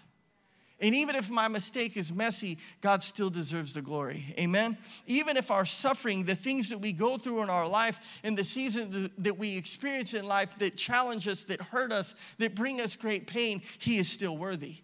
And 0.79 0.93
even 0.95 1.15
if 1.15 1.29
my 1.29 1.47
mistake 1.47 1.95
is 1.95 2.11
messy, 2.11 2.57
God 2.81 3.01
still 3.01 3.29
deserves 3.29 3.73
the 3.73 3.81
glory. 3.81 4.25
Amen? 4.37 4.77
Even 5.07 5.37
if 5.37 5.49
our 5.49 5.63
suffering, 5.63 6.25
the 6.25 6.35
things 6.35 6.69
that 6.69 6.79
we 6.79 6.91
go 6.91 7.17
through 7.17 7.41
in 7.41 7.49
our 7.49 7.67
life, 7.67 8.19
and 8.23 8.37
the 8.37 8.43
seasons 8.43 9.09
that 9.19 9.37
we 9.37 9.55
experience 9.55 10.13
in 10.13 10.27
life 10.27 10.57
that 10.59 10.75
challenge 10.75 11.27
us, 11.27 11.45
that 11.45 11.61
hurt 11.61 11.93
us, 11.93 12.35
that 12.39 12.53
bring 12.53 12.81
us 12.81 12.97
great 12.97 13.27
pain, 13.27 13.61
He 13.79 13.97
is 13.97 14.09
still 14.09 14.37
worthy. 14.37 14.75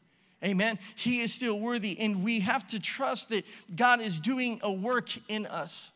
Amen? 0.44 0.80
He 0.96 1.20
is 1.20 1.34
still 1.34 1.60
worthy. 1.60 2.00
And 2.00 2.24
we 2.24 2.40
have 2.40 2.68
to 2.70 2.80
trust 2.80 3.30
that 3.30 3.46
God 3.76 4.02
is 4.02 4.20
doing 4.20 4.60
a 4.64 4.72
work 4.72 5.10
in 5.28 5.46
us. 5.46 5.92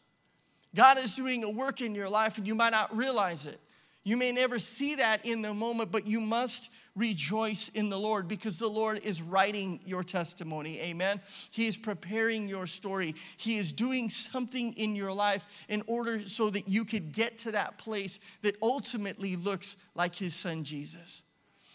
God 0.76 0.98
is 0.98 1.16
doing 1.16 1.44
a 1.44 1.50
work 1.50 1.82
in 1.82 1.94
your 1.94 2.10
life, 2.10 2.38
and 2.38 2.48
you 2.48 2.56
might 2.56 2.72
not 2.72 2.96
realize 2.96 3.46
it. 3.46 3.60
You 4.04 4.18
may 4.18 4.32
never 4.32 4.60
see 4.60 4.96
that 4.96 5.26
in 5.26 5.42
the 5.42 5.54
moment, 5.54 5.92
but 5.92 6.06
you 6.06 6.20
must 6.20 6.72
rejoice 6.96 7.70
in 7.70 7.90
the 7.90 7.98
Lord 7.98 8.28
because 8.28 8.60
the 8.60 8.68
Lord 8.68 9.00
is 9.04 9.22
writing 9.22 9.80
your 9.86 10.04
testimony. 10.04 10.80
Amen. 10.82 11.22
He 11.52 11.68
is 11.68 11.78
preparing 11.78 12.48
your 12.48 12.68
story. 12.68 13.16
He 13.38 13.58
is 13.58 13.72
doing 13.72 14.10
something 14.10 14.74
in 14.74 14.96
your 14.96 15.14
life 15.14 15.66
in 15.70 15.84
order 15.88 16.20
so 16.20 16.50
that 16.50 16.68
you 16.68 16.86
could 16.86 17.14
get 17.14 17.38
to 17.40 17.52
that 17.52 17.78
place 17.78 18.20
that 18.42 18.56
ultimately 18.62 19.36
looks 19.36 19.78
like 19.96 20.16
his 20.16 20.36
son 20.36 20.64
Jesus. 20.64 21.24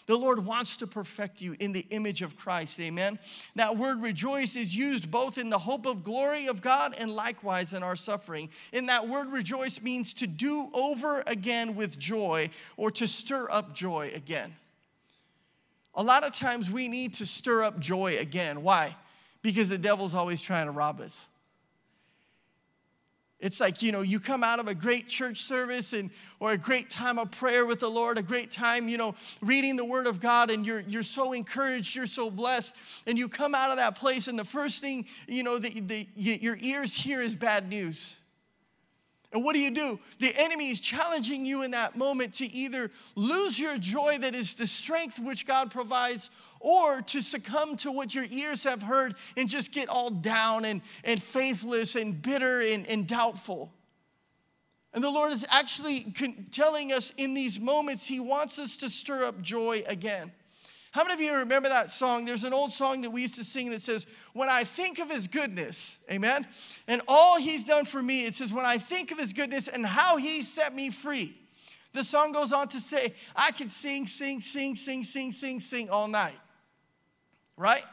The 0.08 0.16
Lord 0.16 0.46
wants 0.46 0.78
to 0.78 0.86
perfect 0.86 1.42
you 1.42 1.54
in 1.60 1.72
the 1.72 1.84
image 1.90 2.22
of 2.22 2.34
Christ. 2.34 2.80
Amen. 2.80 3.18
That 3.56 3.76
word 3.76 4.00
rejoice 4.00 4.56
is 4.56 4.74
used 4.74 5.10
both 5.10 5.36
in 5.36 5.50
the 5.50 5.58
hope 5.58 5.84
of 5.84 6.02
glory 6.02 6.46
of 6.46 6.62
God 6.62 6.96
and 6.98 7.10
likewise 7.10 7.74
in 7.74 7.82
our 7.82 7.94
suffering. 7.94 8.48
And 8.72 8.88
that 8.88 9.06
word 9.06 9.28
rejoice 9.28 9.82
means 9.82 10.14
to 10.14 10.26
do 10.26 10.70
over 10.72 11.22
again 11.26 11.76
with 11.76 11.98
joy 11.98 12.48
or 12.78 12.90
to 12.92 13.06
stir 13.06 13.48
up 13.50 13.74
joy 13.74 14.10
again. 14.14 14.56
A 15.94 16.02
lot 16.02 16.24
of 16.24 16.34
times 16.34 16.70
we 16.70 16.88
need 16.88 17.12
to 17.14 17.26
stir 17.26 17.62
up 17.62 17.78
joy 17.78 18.16
again. 18.18 18.62
Why? 18.62 18.96
Because 19.42 19.68
the 19.68 19.76
devil's 19.76 20.14
always 20.14 20.40
trying 20.40 20.66
to 20.66 20.72
rob 20.72 21.00
us. 21.00 21.28
It's 23.40 23.60
like, 23.60 23.82
you 23.82 23.92
know, 23.92 24.02
you 24.02 24.18
come 24.18 24.42
out 24.42 24.58
of 24.58 24.66
a 24.66 24.74
great 24.74 25.06
church 25.06 25.38
service 25.42 25.92
and 25.92 26.10
or 26.40 26.52
a 26.52 26.58
great 26.58 26.90
time 26.90 27.20
of 27.20 27.30
prayer 27.30 27.64
with 27.64 27.78
the 27.78 27.88
Lord, 27.88 28.18
a 28.18 28.22
great 28.22 28.50
time, 28.50 28.88
you 28.88 28.98
know, 28.98 29.14
reading 29.40 29.76
the 29.76 29.84
word 29.84 30.08
of 30.08 30.20
God 30.20 30.50
and 30.50 30.66
you're 30.66 30.80
you're 30.80 31.04
so 31.04 31.32
encouraged, 31.32 31.94
you're 31.94 32.06
so 32.06 32.30
blessed, 32.30 32.74
and 33.06 33.16
you 33.16 33.28
come 33.28 33.54
out 33.54 33.70
of 33.70 33.76
that 33.76 33.96
place 33.96 34.26
and 34.26 34.36
the 34.36 34.44
first 34.44 34.80
thing, 34.80 35.06
you 35.28 35.44
know, 35.44 35.58
that, 35.58 36.06
your 36.16 36.58
ears 36.60 36.96
hear 36.96 37.20
is 37.20 37.34
bad 37.34 37.68
news. 37.68 38.17
And 39.32 39.44
what 39.44 39.54
do 39.54 39.60
you 39.60 39.70
do? 39.70 39.98
The 40.20 40.32
enemy 40.36 40.70
is 40.70 40.80
challenging 40.80 41.44
you 41.44 41.62
in 41.62 41.72
that 41.72 41.96
moment 41.96 42.34
to 42.34 42.50
either 42.50 42.90
lose 43.14 43.60
your 43.60 43.76
joy 43.76 44.16
that 44.18 44.34
is 44.34 44.54
the 44.54 44.66
strength 44.66 45.18
which 45.18 45.46
God 45.46 45.70
provides, 45.70 46.30
or 46.60 47.02
to 47.02 47.20
succumb 47.20 47.76
to 47.78 47.92
what 47.92 48.14
your 48.14 48.24
ears 48.30 48.64
have 48.64 48.82
heard 48.82 49.14
and 49.36 49.48
just 49.48 49.72
get 49.72 49.88
all 49.88 50.10
down 50.10 50.64
and, 50.64 50.80
and 51.04 51.22
faithless 51.22 51.94
and 51.94 52.20
bitter 52.22 52.62
and, 52.62 52.86
and 52.86 53.06
doubtful. 53.06 53.70
And 54.94 55.04
the 55.04 55.10
Lord 55.10 55.32
is 55.32 55.46
actually 55.50 56.12
telling 56.50 56.92
us 56.92 57.12
in 57.18 57.34
these 57.34 57.60
moments, 57.60 58.06
He 58.06 58.20
wants 58.20 58.58
us 58.58 58.78
to 58.78 58.88
stir 58.88 59.24
up 59.24 59.40
joy 59.42 59.82
again. 59.86 60.32
How 60.98 61.04
many 61.04 61.14
of 61.14 61.20
you 61.20 61.32
remember 61.36 61.68
that 61.68 61.92
song? 61.92 62.24
There's 62.24 62.42
an 62.42 62.52
old 62.52 62.72
song 62.72 63.02
that 63.02 63.10
we 63.10 63.22
used 63.22 63.36
to 63.36 63.44
sing 63.44 63.70
that 63.70 63.80
says, 63.80 64.04
When 64.32 64.48
I 64.48 64.64
think 64.64 64.98
of 64.98 65.08
his 65.08 65.28
goodness, 65.28 66.00
amen, 66.10 66.44
and 66.88 67.00
all 67.06 67.38
he's 67.38 67.62
done 67.62 67.84
for 67.84 68.02
me, 68.02 68.26
it 68.26 68.34
says, 68.34 68.52
When 68.52 68.64
I 68.64 68.78
think 68.78 69.12
of 69.12 69.18
his 69.18 69.32
goodness 69.32 69.68
and 69.68 69.86
how 69.86 70.16
he 70.16 70.40
set 70.40 70.74
me 70.74 70.90
free. 70.90 71.32
The 71.92 72.02
song 72.02 72.32
goes 72.32 72.52
on 72.52 72.66
to 72.70 72.80
say, 72.80 73.12
I 73.36 73.52
can 73.52 73.68
sing, 73.68 74.08
sing, 74.08 74.40
sing, 74.40 74.74
sing, 74.74 75.04
sing, 75.04 75.30
sing, 75.30 75.60
sing 75.60 75.88
all 75.88 76.08
night, 76.08 76.34
right? 77.56 77.84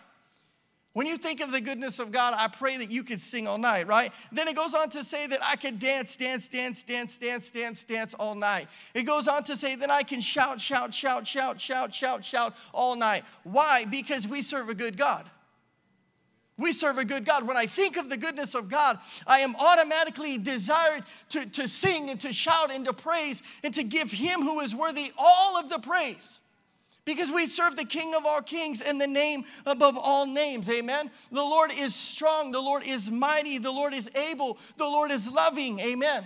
When 0.96 1.08
you 1.08 1.18
think 1.18 1.42
of 1.42 1.52
the 1.52 1.60
goodness 1.60 2.00
of 2.00 2.14
God, 2.14 2.36
I 2.38 2.48
pray 2.48 2.78
that 2.78 2.90
you 2.90 3.04
could 3.04 3.20
sing 3.20 3.50
all 3.50 3.58
night, 3.58 3.86
right? 3.86 4.14
Then 4.32 4.48
it 4.48 4.56
goes 4.56 4.74
on 4.74 4.90
to 4.92 5.04
say 5.04 5.28
that 5.28 5.40
I 5.44 5.58
could 5.58 5.78
dance, 5.78 6.16
dance, 6.16 6.48
dance, 6.48 6.84
dance, 6.84 7.18
dance, 7.18 7.52
dance, 7.52 7.84
dance 7.84 8.14
all 8.14 8.34
night. 8.34 8.68
It 8.94 9.04
goes 9.04 9.28
on 9.28 9.44
to 9.44 9.58
say 9.58 9.76
that 9.76 9.92
I 9.92 10.04
can 10.04 10.22
shout, 10.22 10.62
shout, 10.62 10.94
shout, 10.94 11.28
shout, 11.28 11.60
shout, 11.60 11.94
shout, 11.94 12.24
shout 12.24 12.56
all 12.74 12.96
night. 12.96 13.24
Why? 13.44 13.84
Because 13.92 14.26
we 14.26 14.42
serve 14.42 14.70
a 14.70 14.74
good 14.74 14.96
God. 14.96 15.26
We 16.58 16.72
serve 16.72 16.98
a 16.98 17.04
good 17.04 17.26
God. 17.26 17.46
When 17.46 17.58
I 17.58 17.66
think 17.66 17.98
of 17.98 18.10
the 18.10 18.16
goodness 18.16 18.56
of 18.56 18.72
God, 18.72 18.96
I 19.28 19.40
am 19.40 19.54
automatically 19.58 20.38
desired 20.38 21.04
to, 21.32 21.52
to 21.52 21.68
sing 21.68 22.10
and 22.10 22.22
to 22.22 22.32
shout 22.32 22.72
and 22.72 22.86
to 22.86 22.94
praise 22.94 23.44
and 23.66 23.74
to 23.74 23.84
give 23.84 24.14
Him 24.14 24.40
who 24.40 24.62
is 24.62 24.74
worthy 24.74 25.12
all 25.18 25.60
of 25.60 25.68
the 25.68 25.80
praise. 25.80 26.40
Because 27.06 27.32
we 27.32 27.46
serve 27.46 27.76
the 27.76 27.86
King 27.86 28.16
of 28.16 28.26
all 28.26 28.42
kings 28.42 28.82
and 28.82 29.00
the 29.00 29.08
name 29.08 29.46
above 29.68 29.96
all 29.96 30.26
names. 30.26 30.70
Amen. 30.70 31.12
The 31.32 31.44
Lord 31.44 31.72
is 31.72 31.94
strong. 31.94 32.52
The 32.52 32.62
Lord 32.62 32.84
is 32.86 33.12
mighty. 33.12 33.60
The 33.60 33.72
Lord 33.72 33.94
is 33.94 34.10
able. 34.16 34.58
The 34.78 34.86
Lord 34.86 35.12
is 35.12 35.32
loving. 35.32 35.80
Amen. 35.80 36.24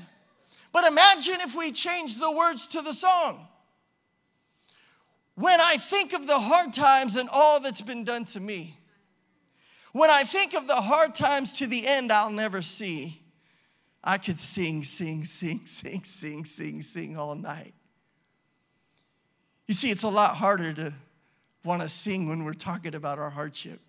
But 0.72 0.86
imagine 0.86 1.36
if 1.42 1.56
we 1.56 1.74
change 1.74 2.18
the 2.18 2.32
words 2.32 2.68
to 2.70 2.82
the 2.82 2.94
song. 2.94 3.46
When 5.36 5.60
I 5.60 5.78
think 5.78 6.14
of 6.14 6.28
the 6.28 6.40
hard 6.40 6.74
times 6.74 7.16
and 7.16 7.30
all 7.32 7.60
that's 7.60 7.82
been 7.82 8.04
done 8.04 8.26
to 8.26 8.40
me, 8.40 8.76
when 9.94 10.10
I 10.10 10.24
think 10.24 10.54
of 10.54 10.68
the 10.68 10.76
hard 10.76 11.16
times 11.16 11.60
to 11.60 11.68
the 11.68 11.88
end 11.88 12.12
I'll 12.12 12.30
never 12.30 12.62
see, 12.62 13.22
I 14.04 14.18
could 14.18 14.40
sing, 14.40 14.84
sing, 14.84 15.26
sing, 15.26 15.62
sing, 15.66 16.04
sing, 16.04 16.46
sing, 16.46 16.82
sing 16.82 17.18
all 17.18 17.36
night. 17.36 17.74
You 19.70 19.76
see, 19.76 19.92
it's 19.92 20.02
a 20.02 20.10
lot 20.10 20.36
harder 20.36 20.74
to 20.74 20.92
want 21.64 21.84
to 21.84 21.90
sing 21.90 22.28
when 22.28 22.44
we're 22.44 22.54
talking 22.54 22.96
about 22.96 23.20
our 23.20 23.30
hardship. 23.30 23.80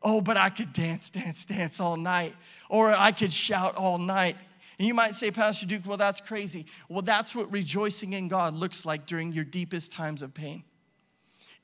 Oh, 0.00 0.20
but 0.20 0.36
I 0.36 0.48
could 0.48 0.72
dance, 0.72 1.10
dance, 1.10 1.44
dance 1.44 1.80
all 1.80 1.96
night, 1.96 2.36
or 2.68 2.92
I 2.92 3.10
could 3.10 3.32
shout 3.32 3.74
all 3.74 3.98
night. 3.98 4.36
And 4.78 4.86
you 4.86 4.94
might 4.94 5.14
say, 5.14 5.32
Pastor 5.32 5.66
Duke, 5.66 5.82
well, 5.88 5.96
that's 5.96 6.20
crazy. 6.20 6.66
Well, 6.88 7.02
that's 7.02 7.34
what 7.34 7.50
rejoicing 7.50 8.12
in 8.12 8.28
God 8.28 8.54
looks 8.54 8.86
like 8.86 9.06
during 9.06 9.32
your 9.32 9.42
deepest 9.42 9.92
times 9.92 10.22
of 10.22 10.34
pain. 10.34 10.62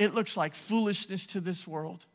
It 0.00 0.12
looks 0.12 0.36
like 0.36 0.52
foolishness 0.52 1.26
to 1.26 1.40
this 1.40 1.64
world. 1.64 2.06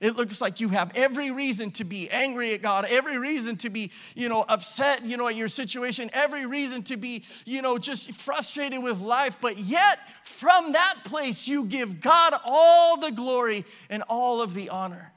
It 0.00 0.16
looks 0.16 0.40
like 0.40 0.60
you 0.60 0.68
have 0.68 0.92
every 0.94 1.32
reason 1.32 1.72
to 1.72 1.84
be 1.84 2.08
angry 2.10 2.54
at 2.54 2.62
God, 2.62 2.86
every 2.88 3.18
reason 3.18 3.56
to 3.58 3.70
be, 3.70 3.90
you 4.14 4.28
know, 4.28 4.44
upset, 4.48 5.04
you 5.04 5.16
know, 5.16 5.26
at 5.26 5.34
your 5.34 5.48
situation, 5.48 6.08
every 6.12 6.46
reason 6.46 6.84
to 6.84 6.96
be, 6.96 7.24
you 7.44 7.62
know, 7.62 7.78
just 7.78 8.12
frustrated 8.12 8.82
with 8.82 9.00
life. 9.00 9.38
But 9.42 9.58
yet, 9.58 9.98
from 10.24 10.72
that 10.72 10.94
place, 11.04 11.48
you 11.48 11.64
give 11.64 12.00
God 12.00 12.32
all 12.44 13.00
the 13.00 13.10
glory 13.10 13.64
and 13.90 14.04
all 14.08 14.40
of 14.40 14.54
the 14.54 14.68
honor. 14.68 15.12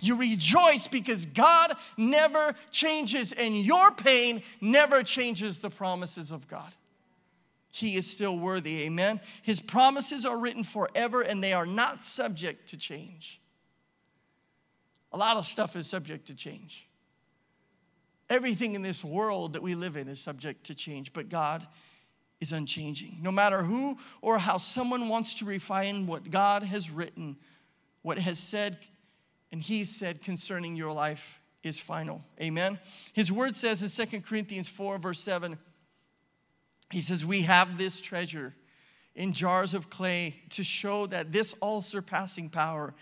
You 0.00 0.16
rejoice 0.16 0.88
because 0.88 1.26
God 1.26 1.72
never 1.96 2.54
changes, 2.70 3.32
and 3.32 3.54
your 3.56 3.90
pain 3.92 4.42
never 4.60 5.02
changes 5.02 5.58
the 5.58 5.70
promises 5.70 6.32
of 6.32 6.48
God. 6.48 6.72
He 7.70 7.96
is 7.96 8.10
still 8.10 8.38
worthy, 8.38 8.84
amen? 8.84 9.20
His 9.42 9.60
promises 9.60 10.24
are 10.24 10.38
written 10.38 10.64
forever 10.64 11.20
and 11.20 11.44
they 11.44 11.52
are 11.52 11.66
not 11.66 12.02
subject 12.02 12.68
to 12.68 12.78
change. 12.78 13.38
A 15.12 15.18
lot 15.18 15.36
of 15.36 15.46
stuff 15.46 15.76
is 15.76 15.86
subject 15.86 16.26
to 16.26 16.34
change. 16.34 16.86
Everything 18.28 18.74
in 18.74 18.82
this 18.82 19.04
world 19.04 19.52
that 19.52 19.62
we 19.62 19.74
live 19.74 19.96
in 19.96 20.08
is 20.08 20.20
subject 20.20 20.64
to 20.64 20.74
change, 20.74 21.12
but 21.12 21.28
God 21.28 21.66
is 22.40 22.52
unchanging. 22.52 23.16
No 23.22 23.30
matter 23.30 23.62
who 23.62 23.96
or 24.20 24.38
how 24.38 24.58
someone 24.58 25.08
wants 25.08 25.34
to 25.36 25.44
refine 25.44 26.06
what 26.06 26.30
God 26.30 26.62
has 26.62 26.90
written, 26.90 27.36
what 28.02 28.18
has 28.18 28.38
said, 28.38 28.76
and 29.52 29.62
He 29.62 29.84
said 29.84 30.22
concerning 30.22 30.76
your 30.76 30.92
life 30.92 31.40
is 31.62 31.78
final. 31.78 32.22
Amen. 32.40 32.78
His 33.12 33.30
word 33.30 33.54
says 33.56 33.82
in 33.82 33.88
Second 33.88 34.26
Corinthians 34.26 34.68
4, 34.68 34.98
verse 34.98 35.20
7, 35.20 35.56
He 36.90 37.00
says, 37.00 37.24
We 37.24 37.42
have 37.42 37.78
this 37.78 38.00
treasure 38.00 38.54
in 39.14 39.32
jars 39.32 39.72
of 39.72 39.88
clay 39.88 40.34
to 40.50 40.62
show 40.62 41.06
that 41.06 41.32
this 41.32 41.54
all 41.60 41.80
surpassing 41.80 42.50
power 42.50 42.92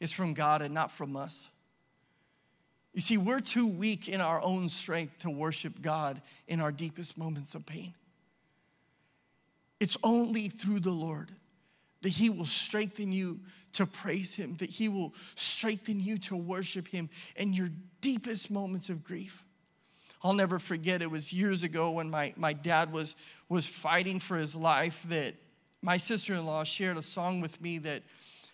is 0.00 0.12
from 0.12 0.34
God 0.34 0.60
and 0.60 0.74
not 0.74 0.90
from 0.90 1.16
us. 1.16 1.50
You 2.92 3.00
see, 3.00 3.16
we're 3.16 3.40
too 3.40 3.66
weak 3.66 4.08
in 4.08 4.20
our 4.20 4.40
own 4.42 4.68
strength 4.68 5.18
to 5.18 5.30
worship 5.30 5.80
God 5.80 6.20
in 6.46 6.60
our 6.60 6.72
deepest 6.72 7.16
moments 7.16 7.54
of 7.54 7.64
pain. 7.66 7.94
It's 9.80 9.96
only 10.04 10.48
through 10.48 10.80
the 10.80 10.90
Lord 10.90 11.30
that 12.02 12.10
He 12.10 12.28
will 12.28 12.44
strengthen 12.44 13.10
you 13.10 13.40
to 13.74 13.86
praise 13.86 14.34
Him, 14.34 14.56
that 14.56 14.70
He 14.70 14.88
will 14.88 15.12
strengthen 15.34 16.00
you 16.00 16.18
to 16.18 16.36
worship 16.36 16.86
Him 16.86 17.08
in 17.36 17.52
your 17.54 17.70
deepest 18.00 18.50
moments 18.50 18.90
of 18.90 19.02
grief. 19.02 19.44
I'll 20.22 20.34
never 20.34 20.58
forget, 20.58 21.02
it 21.02 21.10
was 21.10 21.32
years 21.32 21.64
ago 21.64 21.92
when 21.92 22.10
my, 22.10 22.32
my 22.36 22.52
dad 22.52 22.92
was, 22.92 23.16
was 23.48 23.66
fighting 23.66 24.20
for 24.20 24.36
his 24.36 24.54
life 24.54 25.02
that 25.08 25.34
my 25.82 25.96
sister 25.96 26.34
in 26.34 26.46
law 26.46 26.62
shared 26.62 26.96
a 26.96 27.02
song 27.02 27.40
with 27.40 27.60
me 27.60 27.78
that 27.78 28.02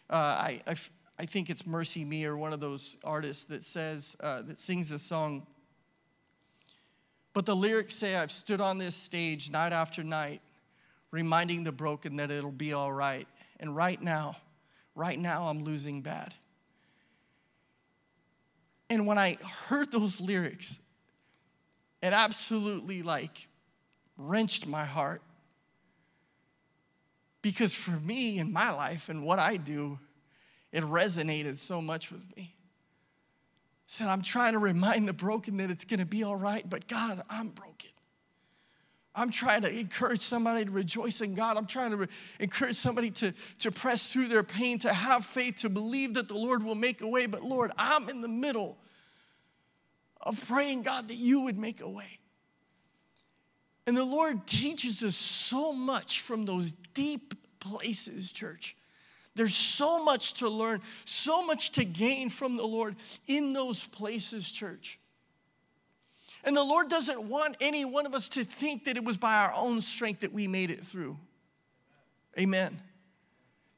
uh, 0.08 0.14
I, 0.14 0.60
I, 0.66 0.76
I 1.18 1.26
think 1.26 1.50
it's 1.50 1.62
MercyMe 1.62 2.24
or 2.24 2.36
one 2.36 2.52
of 2.52 2.60
those 2.60 2.96
artists 3.02 3.44
that 3.46 3.64
says, 3.64 4.16
uh, 4.20 4.42
that 4.42 4.58
sings 4.58 4.88
this 4.88 5.02
song. 5.02 5.46
But 7.34 7.44
the 7.44 7.56
lyrics 7.56 7.96
say, 7.96 8.14
I've 8.14 8.30
stood 8.30 8.60
on 8.60 8.78
this 8.78 8.94
stage 8.94 9.50
night 9.50 9.72
after 9.72 10.04
night, 10.04 10.40
reminding 11.10 11.64
the 11.64 11.72
broken 11.72 12.16
that 12.16 12.30
it'll 12.30 12.52
be 12.52 12.72
all 12.72 12.92
right. 12.92 13.26
And 13.58 13.74
right 13.74 14.00
now, 14.00 14.36
right 14.94 15.18
now, 15.18 15.46
I'm 15.46 15.64
losing 15.64 16.02
bad. 16.02 16.34
And 18.88 19.06
when 19.06 19.18
I 19.18 19.38
heard 19.66 19.90
those 19.90 20.20
lyrics, 20.20 20.78
it 22.00 22.12
absolutely 22.12 23.02
like 23.02 23.48
wrenched 24.16 24.66
my 24.66 24.84
heart. 24.84 25.20
Because 27.42 27.74
for 27.74 27.92
me 27.92 28.38
in 28.38 28.52
my 28.52 28.70
life 28.70 29.08
and 29.08 29.24
what 29.24 29.38
I 29.38 29.56
do, 29.56 29.98
it 30.72 30.84
resonated 30.84 31.56
so 31.56 31.80
much 31.80 32.10
with 32.10 32.24
me. 32.36 32.54
Said, 33.86 34.08
I'm 34.08 34.22
trying 34.22 34.52
to 34.52 34.58
remind 34.58 35.08
the 35.08 35.12
broken 35.12 35.56
that 35.58 35.70
it's 35.70 35.84
gonna 35.84 36.04
be 36.04 36.22
all 36.22 36.36
right, 36.36 36.68
but 36.68 36.88
God, 36.88 37.22
I'm 37.30 37.48
broken. 37.48 37.90
I'm 39.14 39.30
trying 39.30 39.62
to 39.62 39.76
encourage 39.76 40.20
somebody 40.20 40.64
to 40.64 40.70
rejoice 40.70 41.20
in 41.22 41.34
God. 41.34 41.56
I'm 41.56 41.66
trying 41.66 41.90
to 41.90 41.96
re- 41.96 42.06
encourage 42.38 42.76
somebody 42.76 43.10
to, 43.10 43.32
to 43.60 43.72
press 43.72 44.12
through 44.12 44.28
their 44.28 44.44
pain, 44.44 44.78
to 44.80 44.92
have 44.92 45.24
faith, 45.24 45.56
to 45.62 45.68
believe 45.68 46.14
that 46.14 46.28
the 46.28 46.36
Lord 46.38 46.62
will 46.62 46.76
make 46.76 47.00
a 47.00 47.08
way. 47.08 47.26
But 47.26 47.42
Lord, 47.42 47.72
I'm 47.76 48.08
in 48.08 48.20
the 48.20 48.28
middle 48.28 48.78
of 50.20 50.46
praying, 50.46 50.82
God, 50.82 51.08
that 51.08 51.16
you 51.16 51.40
would 51.42 51.58
make 51.58 51.80
a 51.80 51.88
way. 51.88 52.18
And 53.88 53.96
the 53.96 54.04
Lord 54.04 54.46
teaches 54.46 55.02
us 55.02 55.16
so 55.16 55.72
much 55.72 56.20
from 56.20 56.44
those 56.44 56.70
deep 56.70 57.34
places, 57.58 58.32
church. 58.32 58.76
There's 59.38 59.54
so 59.54 60.02
much 60.02 60.34
to 60.34 60.48
learn, 60.48 60.80
so 61.04 61.46
much 61.46 61.70
to 61.72 61.84
gain 61.84 62.28
from 62.28 62.56
the 62.56 62.66
Lord 62.66 62.96
in 63.28 63.52
those 63.52 63.84
places, 63.84 64.50
church. 64.50 64.98
And 66.42 66.56
the 66.56 66.64
Lord 66.64 66.88
doesn't 66.88 67.22
want 67.22 67.56
any 67.60 67.84
one 67.84 68.04
of 68.04 68.14
us 68.14 68.28
to 68.30 68.42
think 68.42 68.84
that 68.86 68.96
it 68.96 69.04
was 69.04 69.16
by 69.16 69.36
our 69.36 69.52
own 69.56 69.80
strength 69.80 70.22
that 70.22 70.32
we 70.32 70.48
made 70.48 70.70
it 70.70 70.80
through. 70.80 71.16
Amen. 72.36 72.76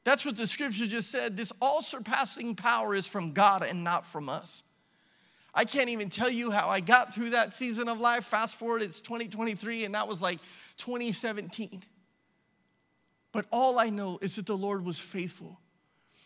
That's 0.03 0.25
what 0.25 0.35
the 0.35 0.47
scripture 0.47 0.87
just 0.87 1.11
said. 1.11 1.37
This 1.37 1.53
all 1.61 1.83
surpassing 1.83 2.55
power 2.55 2.95
is 2.95 3.05
from 3.05 3.31
God 3.31 3.63
and 3.63 3.83
not 3.83 4.03
from 4.07 4.29
us. 4.29 4.63
I 5.53 5.65
can't 5.65 5.89
even 5.89 6.09
tell 6.09 6.31
you 6.31 6.49
how 6.49 6.69
I 6.69 6.79
got 6.79 7.13
through 7.13 7.31
that 7.31 7.53
season 7.53 7.87
of 7.87 7.99
life. 7.99 8.25
Fast 8.25 8.55
forward, 8.55 8.81
it's 8.81 8.99
2023, 8.99 9.85
and 9.85 9.93
that 9.93 10.07
was 10.07 10.23
like 10.23 10.39
2017. 10.77 11.83
But 13.31 13.45
all 13.51 13.79
I 13.79 13.89
know 13.89 14.19
is 14.21 14.35
that 14.35 14.45
the 14.45 14.57
Lord 14.57 14.85
was 14.85 14.99
faithful. 14.99 15.59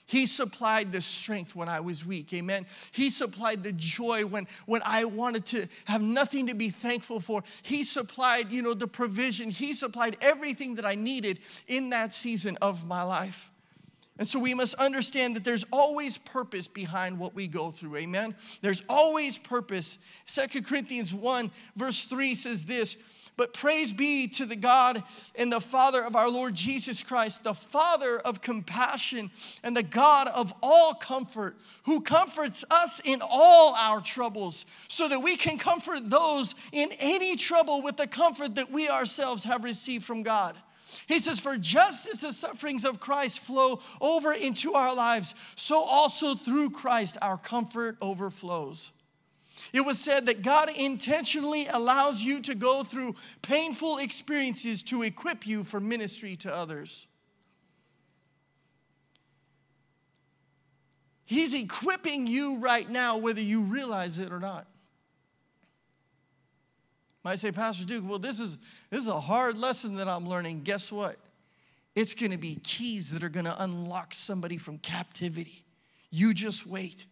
He 0.08 0.28
supplied 0.28 0.91
the 0.91 1.02
strength 1.02 1.56
when 1.56 1.68
I 1.68 1.80
was 1.80 2.06
weak. 2.06 2.32
Amen. 2.34 2.65
He 2.91 3.10
supplied 3.10 3.63
the 3.63 3.74
joy 3.74 4.26
when, 4.26 4.46
when 4.68 4.82
I 4.86 5.06
wanted 5.06 5.46
to 5.48 5.68
have 5.86 6.02
nothing 6.02 6.48
to 6.48 6.54
be 6.54 6.70
thankful 6.70 7.20
for. 7.20 7.44
He 7.63 7.84
supplied, 7.84 8.52
you 8.52 8.62
know, 8.62 8.76
the 8.76 8.88
provision. 8.88 9.50
He 9.50 9.74
supplied 9.74 10.18
everything 10.22 10.76
that 10.76 10.86
I 10.86 10.94
needed 10.94 11.39
in 11.68 11.89
that 11.89 12.13
season 12.13 12.56
of 12.62 12.86
my 12.86 13.02
life. 13.02 13.50
And 14.18 14.28
so 14.28 14.39
we 14.39 14.54
must 14.54 14.76
understand 14.76 15.36
that 15.36 15.44
there's 15.44 15.65
always 15.74 16.18
purpose 16.18 16.68
behind 16.68 17.20
what 17.20 17.36
we 17.36 17.48
go 17.48 17.72
through. 17.72 17.98
Amen. 17.98 18.36
There's 18.62 18.84
always 18.88 19.38
purpose. 19.38 20.22
Second 20.26 20.68
Corinthians 20.68 21.13
1, 21.13 21.52
verse 21.76 22.06
3 22.06 22.36
says 22.36 22.65
this 22.65 22.96
but 23.38 23.54
praise 23.54 23.91
be 23.91 24.28
to 24.30 24.45
the 24.45 24.56
God 24.56 25.04
and 25.36 25.52
the 25.52 25.60
Father 25.60 26.04
of 26.04 26.15
our 26.15 26.30
Lord 26.30 26.56
Jesus 26.56 27.04
Christ, 27.04 27.43
the 27.43 27.54
Father 27.54 28.19
of 28.19 28.41
compassion 28.41 29.30
and 29.63 29.76
the 29.76 29.84
God 29.84 30.28
of 30.28 30.54
all 30.63 30.93
comfort, 30.93 31.56
who 31.84 32.02
comforts 32.02 32.63
us 32.71 33.02
in 33.04 33.21
all 33.21 33.76
our 33.76 34.02
troubles, 34.02 34.65
so 34.88 35.08
that 35.08 35.19
we 35.19 35.36
can 35.36 35.58
comfort 35.58 36.10
those 36.10 36.56
in 36.71 36.89
any 37.00 37.36
trouble 37.36 37.82
with 37.82 37.98
the 37.98 38.08
comfort 38.08 38.56
that 38.56 38.71
we 38.71 38.88
ourselves 38.89 39.43
have 39.43 39.63
received 39.63 40.06
from 40.06 40.24
God. 40.24 40.56
He 41.08 41.19
says, 41.19 41.39
For 41.39 41.58
just 41.58 42.08
as 42.08 42.21
the 42.21 42.34
sufferings 42.34 42.86
of 42.86 43.00
Christ 43.00 43.39
flow 43.39 43.80
over 44.02 44.34
into 44.34 44.74
our 44.74 44.95
lives, 44.95 45.36
so 45.56 45.84
also 45.84 46.36
through 46.36 46.71
Christ 46.71 47.17
our 47.21 47.38
comfort 47.38 47.98
overflows. 48.02 48.91
It 49.73 49.82
was 49.82 49.99
said 49.99 50.25
that 50.28 50.41
God 50.41 50.69
intentionally 50.78 51.67
allows 51.67 52.21
you 52.21 52.41
to 52.43 52.56
go 52.56 52.84
through 52.84 53.15
painful 53.41 53.97
experiences 53.97 54.84
to 54.84 55.04
equip 55.04 55.45
you 55.47 55.63
for 55.63 55.80
ministry 55.80 56.36
to 56.38 56.54
others. 56.54 57.08
He's 61.25 61.54
equipping 61.54 62.28
you 62.28 62.60
right 62.60 62.89
now, 62.89 63.17
whether 63.17 63.41
you 63.41 63.63
realize 63.63 64.19
it 64.19 64.32
or 64.32 64.39
not. 64.39 64.67
Might 67.23 67.39
say, 67.39 67.51
Pastor 67.51 67.86
Duke, 67.86 68.08
well, 68.08 68.19
this 68.19 68.39
is 68.39 68.60
this 68.91 69.01
is 69.01 69.08
a 69.08 69.19
hard 69.19 69.58
lesson 69.58 69.95
that 69.95 70.08
I'm 70.08 70.30
learning. 70.30 70.62
Guess 70.62 70.91
what? 70.91 71.15
It's 71.95 72.13
gonna 72.13 72.38
be 72.38 72.60
keys 72.63 73.12
that 73.12 73.23
are 73.23 73.30
gonna 73.30 73.56
unlock 73.58 74.13
somebody 74.13 74.58
from 74.58 74.78
captivity. 74.78 75.63
You 76.12 76.36
just 76.36 76.67
wait. 76.67 77.08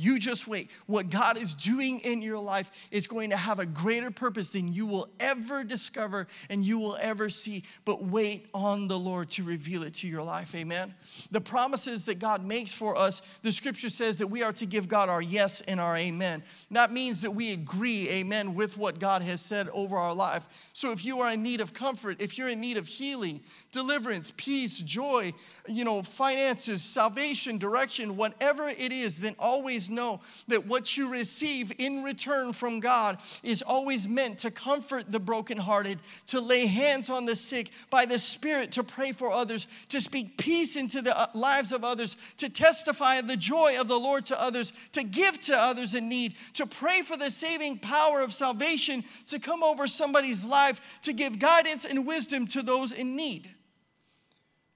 You 0.00 0.20
just 0.20 0.46
wait. 0.46 0.70
What 0.86 1.10
God 1.10 1.36
is 1.36 1.54
doing 1.54 1.98
in 1.98 2.22
your 2.22 2.38
life 2.38 2.86
is 2.92 3.08
going 3.08 3.30
to 3.30 3.36
have 3.36 3.58
a 3.58 3.66
greater 3.66 4.12
purpose 4.12 4.50
than 4.50 4.72
you 4.72 4.86
will 4.86 5.08
ever 5.18 5.64
discover 5.64 6.28
and 6.48 6.64
you 6.64 6.78
will 6.78 6.96
ever 7.00 7.28
see. 7.28 7.64
But 7.84 8.04
wait 8.04 8.46
on 8.54 8.86
the 8.86 8.96
Lord 8.96 9.28
to 9.30 9.42
reveal 9.42 9.82
it 9.82 9.94
to 9.94 10.06
your 10.06 10.22
life. 10.22 10.54
Amen. 10.54 10.94
The 11.32 11.40
promises 11.40 12.04
that 12.04 12.20
God 12.20 12.44
makes 12.44 12.72
for 12.72 12.96
us, 12.96 13.38
the 13.38 13.50
scripture 13.50 13.90
says 13.90 14.18
that 14.18 14.28
we 14.28 14.44
are 14.44 14.52
to 14.52 14.66
give 14.66 14.88
God 14.88 15.08
our 15.08 15.20
yes 15.20 15.62
and 15.62 15.80
our 15.80 15.96
amen. 15.96 16.44
That 16.70 16.92
means 16.92 17.22
that 17.22 17.32
we 17.32 17.52
agree, 17.52 18.08
amen, 18.08 18.54
with 18.54 18.78
what 18.78 19.00
God 19.00 19.22
has 19.22 19.40
said 19.40 19.68
over 19.70 19.96
our 19.96 20.14
life. 20.14 20.70
So 20.74 20.92
if 20.92 21.04
you 21.04 21.18
are 21.22 21.32
in 21.32 21.42
need 21.42 21.60
of 21.60 21.74
comfort, 21.74 22.20
if 22.20 22.38
you're 22.38 22.48
in 22.48 22.60
need 22.60 22.76
of 22.76 22.86
healing, 22.86 23.40
deliverance, 23.70 24.32
peace, 24.36 24.80
joy, 24.80 25.32
you 25.66 25.84
know, 25.84 26.02
finances, 26.02 26.82
salvation, 26.82 27.58
direction, 27.58 28.16
whatever 28.16 28.68
it 28.68 28.92
is, 28.92 29.20
then 29.20 29.34
always 29.38 29.90
know 29.90 30.20
that 30.48 30.66
what 30.66 30.96
you 30.96 31.10
receive 31.10 31.72
in 31.78 32.02
return 32.02 32.52
from 32.52 32.80
God 32.80 33.18
is 33.42 33.62
always 33.62 34.08
meant 34.08 34.38
to 34.38 34.50
comfort 34.50 35.10
the 35.10 35.20
brokenhearted, 35.20 35.98
to 36.28 36.40
lay 36.40 36.66
hands 36.66 37.10
on 37.10 37.26
the 37.26 37.36
sick, 37.36 37.70
by 37.90 38.06
the 38.06 38.18
Spirit 38.18 38.72
to 38.72 38.82
pray 38.82 39.12
for 39.12 39.30
others, 39.30 39.66
to 39.90 40.00
speak 40.00 40.38
peace 40.38 40.76
into 40.76 41.02
the 41.02 41.18
uh, 41.18 41.26
lives 41.34 41.72
of 41.72 41.84
others, 41.84 42.34
to 42.38 42.50
testify 42.50 43.16
of 43.16 43.28
the 43.28 43.36
joy 43.36 43.78
of 43.78 43.88
the 43.88 43.98
Lord 43.98 44.24
to 44.26 44.42
others, 44.42 44.72
to 44.92 45.04
give 45.04 45.40
to 45.42 45.56
others 45.56 45.94
in 45.94 46.08
need, 46.08 46.34
to 46.54 46.66
pray 46.66 47.02
for 47.02 47.16
the 47.16 47.30
saving 47.30 47.78
power 47.78 48.22
of 48.22 48.32
salvation 48.32 49.04
to 49.26 49.38
come 49.38 49.62
over 49.62 49.86
somebody's 49.86 50.44
life, 50.44 51.00
to 51.02 51.12
give 51.12 51.38
guidance 51.38 51.84
and 51.84 52.06
wisdom 52.06 52.46
to 52.46 52.62
those 52.62 52.92
in 52.92 53.16
need. 53.16 53.48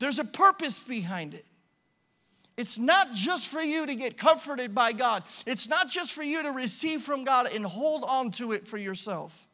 There's 0.03 0.19
a 0.19 0.25
purpose 0.25 0.81
behind 0.81 1.33
it. 1.33 1.45
It's 2.57 2.77
not 2.77 3.13
just 3.13 3.47
for 3.47 3.61
you 3.61 3.87
to 3.87 3.95
get 3.95 4.19
comforted 4.19 4.75
by 4.75 4.91
God. 4.91 5.23
It's 5.47 5.69
not 5.69 5.89
just 5.89 6.13
for 6.13 6.25
you 6.25 6.43
to 6.43 6.51
receive 6.51 7.03
from 7.03 7.23
God 7.23 7.55
and 7.55 7.65
hold 7.65 8.03
on 8.03 8.33
to 8.33 8.51
it 8.51 8.67
for 8.67 8.79
yourself. 8.79 9.47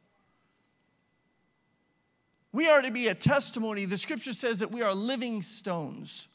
We 2.50 2.66
are 2.66 2.80
to 2.80 2.90
be 2.90 3.08
a 3.08 3.14
testimony. 3.14 3.84
The 3.84 3.98
scripture 3.98 4.32
says 4.32 4.61
that 4.61 4.70
we 4.70 4.80
are 4.80 4.94
living 4.94 5.42
stones. 5.42 6.28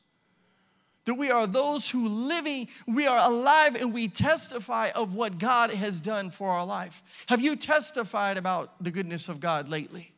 That 1.06 1.16
we 1.16 1.32
are 1.32 1.48
those 1.48 1.90
who 1.90 2.08
living, 2.08 2.68
we 2.88 3.08
are 3.08 3.28
alive 3.28 3.76
and 3.82 3.92
we 3.92 4.10
testify 4.10 4.90
of 4.96 5.16
what 5.16 5.40
God 5.40 5.72
has 5.72 6.00
done 6.00 6.30
for 6.30 6.52
our 6.52 6.68
life. 6.68 7.26
Have 7.30 7.42
you 7.42 7.56
testified 7.56 8.38
about 8.38 8.84
the 8.84 8.92
goodness 8.92 9.28
of 9.28 9.40
God 9.40 9.70
lately? 9.70 10.13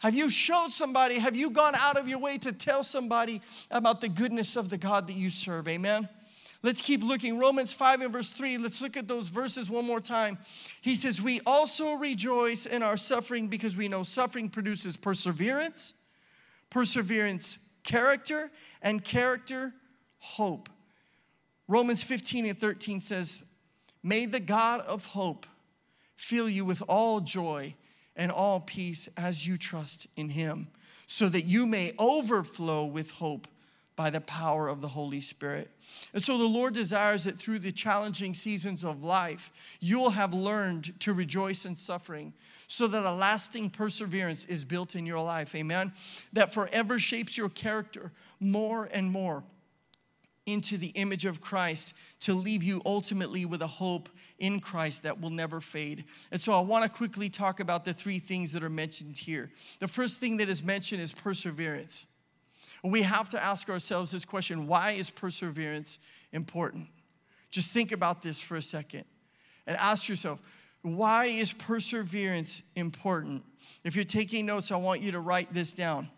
Have 0.00 0.14
you 0.14 0.30
showed 0.30 0.70
somebody, 0.70 1.18
have 1.18 1.36
you 1.36 1.50
gone 1.50 1.74
out 1.76 1.98
of 1.98 2.08
your 2.08 2.18
way 2.18 2.38
to 2.38 2.52
tell 2.52 2.82
somebody 2.82 3.42
about 3.70 4.00
the 4.00 4.08
goodness 4.08 4.56
of 4.56 4.70
the 4.70 4.78
God 4.78 5.06
that 5.06 5.16
you 5.16 5.28
serve? 5.28 5.68
Amen. 5.68 6.08
Let's 6.62 6.80
keep 6.80 7.02
looking. 7.02 7.38
Romans 7.38 7.72
5 7.72 8.00
and 8.00 8.12
verse 8.12 8.30
3. 8.30 8.56
Let's 8.58 8.80
look 8.80 8.96
at 8.96 9.08
those 9.08 9.28
verses 9.28 9.68
one 9.68 9.86
more 9.86 10.00
time. 10.00 10.38
He 10.80 10.94
says, 10.94 11.20
We 11.20 11.40
also 11.46 11.94
rejoice 11.94 12.64
in 12.64 12.82
our 12.82 12.96
suffering 12.96 13.48
because 13.48 13.76
we 13.76 13.88
know 13.88 14.02
suffering 14.02 14.48
produces 14.48 14.96
perseverance, 14.96 16.02
perseverance, 16.70 17.70
character, 17.82 18.50
and 18.82 19.04
character, 19.04 19.72
hope. 20.18 20.70
Romans 21.68 22.02
15 22.02 22.46
and 22.46 22.58
13 22.58 23.02
says, 23.02 23.52
May 24.02 24.24
the 24.24 24.40
God 24.40 24.80
of 24.80 25.04
hope 25.06 25.46
fill 26.16 26.48
you 26.48 26.64
with 26.64 26.82
all 26.88 27.20
joy 27.20 27.74
and 28.20 28.30
all 28.30 28.60
peace 28.60 29.08
as 29.16 29.46
you 29.46 29.56
trust 29.56 30.06
in 30.16 30.28
him, 30.28 30.68
so 31.06 31.28
that 31.28 31.46
you 31.46 31.66
may 31.66 31.92
overflow 31.98 32.84
with 32.84 33.12
hope 33.12 33.48
by 33.96 34.10
the 34.10 34.20
power 34.20 34.68
of 34.68 34.80
the 34.80 34.88
Holy 34.88 35.20
Spirit. 35.20 35.70
And 36.12 36.22
so 36.22 36.38
the 36.38 36.44
Lord 36.44 36.74
desires 36.74 37.24
that 37.24 37.36
through 37.36 37.58
the 37.60 37.72
challenging 37.72 38.34
seasons 38.34 38.84
of 38.84 39.02
life, 39.02 39.76
you'll 39.80 40.10
have 40.10 40.32
learned 40.34 40.98
to 41.00 41.12
rejoice 41.12 41.64
in 41.64 41.74
suffering 41.76 42.32
so 42.66 42.86
that 42.86 43.04
a 43.04 43.12
lasting 43.12 43.70
perseverance 43.70 44.44
is 44.44 44.64
built 44.64 44.94
in 44.94 45.06
your 45.06 45.22
life. 45.22 45.54
Amen. 45.54 45.92
That 46.32 46.52
forever 46.52 46.98
shapes 46.98 47.36
your 47.36 47.48
character 47.48 48.12
more 48.38 48.88
and 48.92 49.10
more 49.10 49.44
into 50.52 50.76
the 50.76 50.88
image 50.88 51.24
of 51.24 51.40
Christ 51.40 51.94
to 52.20 52.34
leave 52.34 52.62
you 52.62 52.82
ultimately 52.84 53.44
with 53.44 53.62
a 53.62 53.66
hope 53.66 54.08
in 54.38 54.60
Christ 54.60 55.02
that 55.04 55.20
will 55.20 55.30
never 55.30 55.60
fade. 55.60 56.04
And 56.30 56.40
so 56.40 56.52
I 56.52 56.60
want 56.60 56.84
to 56.84 56.90
quickly 56.90 57.28
talk 57.28 57.60
about 57.60 57.84
the 57.84 57.92
three 57.92 58.18
things 58.18 58.52
that 58.52 58.62
are 58.62 58.70
mentioned 58.70 59.16
here. 59.16 59.50
The 59.78 59.88
first 59.88 60.20
thing 60.20 60.38
that 60.38 60.48
is 60.48 60.62
mentioned 60.62 61.00
is 61.00 61.12
perseverance. 61.12 62.06
We 62.82 63.02
have 63.02 63.28
to 63.30 63.42
ask 63.42 63.68
ourselves 63.68 64.10
this 64.10 64.24
question 64.24 64.66
why 64.66 64.92
is 64.92 65.10
perseverance 65.10 65.98
important? 66.32 66.88
Just 67.50 67.72
think 67.72 67.92
about 67.92 68.22
this 68.22 68.40
for 68.40 68.56
a 68.56 68.62
second 68.62 69.04
and 69.66 69.76
ask 69.76 70.08
yourself, 70.08 70.40
why 70.82 71.26
is 71.26 71.52
perseverance 71.52 72.62
important? 72.76 73.42
If 73.84 73.96
you're 73.96 74.04
taking 74.04 74.46
notes, 74.46 74.72
I 74.72 74.76
want 74.76 75.00
you 75.00 75.12
to 75.12 75.20
write 75.20 75.52
this 75.52 75.72
down 75.72 76.08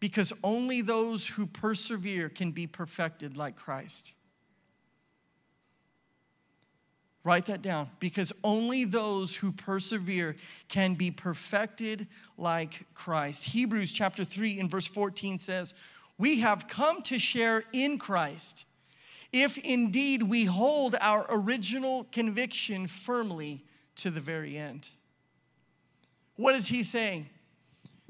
because 0.00 0.32
only 0.44 0.82
those 0.82 1.26
who 1.26 1.46
persevere 1.46 2.28
can 2.28 2.50
be 2.50 2.66
perfected 2.66 3.36
like 3.36 3.56
Christ. 3.56 4.12
Write 7.24 7.46
that 7.46 7.60
down 7.60 7.88
because 7.98 8.32
only 8.44 8.84
those 8.84 9.34
who 9.34 9.50
persevere 9.50 10.36
can 10.68 10.94
be 10.94 11.10
perfected 11.10 12.06
like 12.38 12.86
Christ. 12.94 13.48
Hebrews 13.48 13.92
chapter 13.92 14.22
3 14.22 14.60
and 14.60 14.70
verse 14.70 14.86
14 14.86 15.38
says, 15.38 15.74
We 16.18 16.38
have 16.40 16.68
come 16.68 17.02
to 17.02 17.18
share 17.18 17.64
in 17.72 17.98
Christ 17.98 18.64
if 19.32 19.58
indeed 19.58 20.22
we 20.22 20.44
hold 20.44 20.94
our 21.00 21.26
original 21.28 22.04
conviction 22.12 22.86
firmly 22.86 23.64
to 23.96 24.10
the 24.10 24.20
very 24.20 24.56
end. 24.56 24.88
What 26.36 26.54
is 26.54 26.68
he 26.68 26.84
saying? 26.84 27.26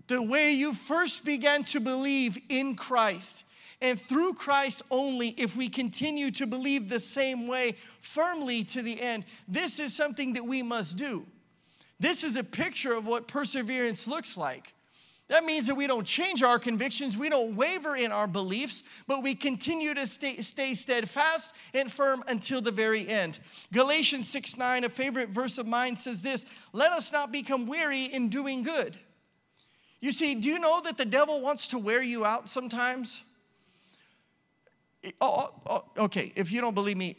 The 0.06 0.22
way 0.22 0.52
you 0.52 0.72
first 0.72 1.24
began 1.24 1.64
to 1.64 1.80
believe 1.80 2.38
in 2.48 2.74
Christ. 2.74 3.44
And 3.82 4.00
through 4.00 4.34
Christ 4.34 4.82
only, 4.90 5.28
if 5.36 5.56
we 5.56 5.68
continue 5.68 6.30
to 6.32 6.46
believe 6.46 6.88
the 6.88 7.00
same 7.00 7.46
way 7.46 7.72
firmly 7.72 8.64
to 8.64 8.82
the 8.82 9.00
end, 9.00 9.24
this 9.46 9.78
is 9.78 9.94
something 9.94 10.32
that 10.34 10.44
we 10.44 10.62
must 10.62 10.96
do. 10.96 11.26
This 12.00 12.24
is 12.24 12.36
a 12.36 12.44
picture 12.44 12.94
of 12.94 13.06
what 13.06 13.28
perseverance 13.28 14.06
looks 14.06 14.36
like. 14.36 14.72
That 15.28 15.44
means 15.44 15.66
that 15.66 15.74
we 15.74 15.88
don't 15.88 16.06
change 16.06 16.44
our 16.44 16.58
convictions, 16.58 17.16
we 17.16 17.28
don't 17.28 17.56
waver 17.56 17.96
in 17.96 18.12
our 18.12 18.28
beliefs, 18.28 19.02
but 19.08 19.24
we 19.24 19.34
continue 19.34 19.92
to 19.92 20.06
stay, 20.06 20.36
stay 20.36 20.74
steadfast 20.74 21.56
and 21.74 21.90
firm 21.90 22.22
until 22.28 22.60
the 22.60 22.70
very 22.70 23.08
end. 23.08 23.40
Galatians 23.72 24.30
6 24.30 24.56
9, 24.56 24.84
a 24.84 24.88
favorite 24.88 25.30
verse 25.30 25.58
of 25.58 25.66
mine, 25.66 25.96
says 25.96 26.22
this 26.22 26.68
Let 26.72 26.92
us 26.92 27.12
not 27.12 27.32
become 27.32 27.66
weary 27.66 28.04
in 28.04 28.28
doing 28.28 28.62
good. 28.62 28.94
You 30.00 30.12
see, 30.12 30.34
do 30.34 30.48
you 30.48 30.58
know 30.58 30.80
that 30.82 30.98
the 30.98 31.04
devil 31.04 31.40
wants 31.40 31.68
to 31.68 31.78
wear 31.78 32.02
you 32.02 32.24
out 32.24 32.48
sometimes? 32.48 33.22
Oh, 35.20 35.50
oh, 35.66 35.84
oh, 35.98 36.04
okay, 36.04 36.32
if 36.36 36.52
you 36.52 36.60
don't 36.60 36.74
believe 36.74 36.96
me, 36.96 37.16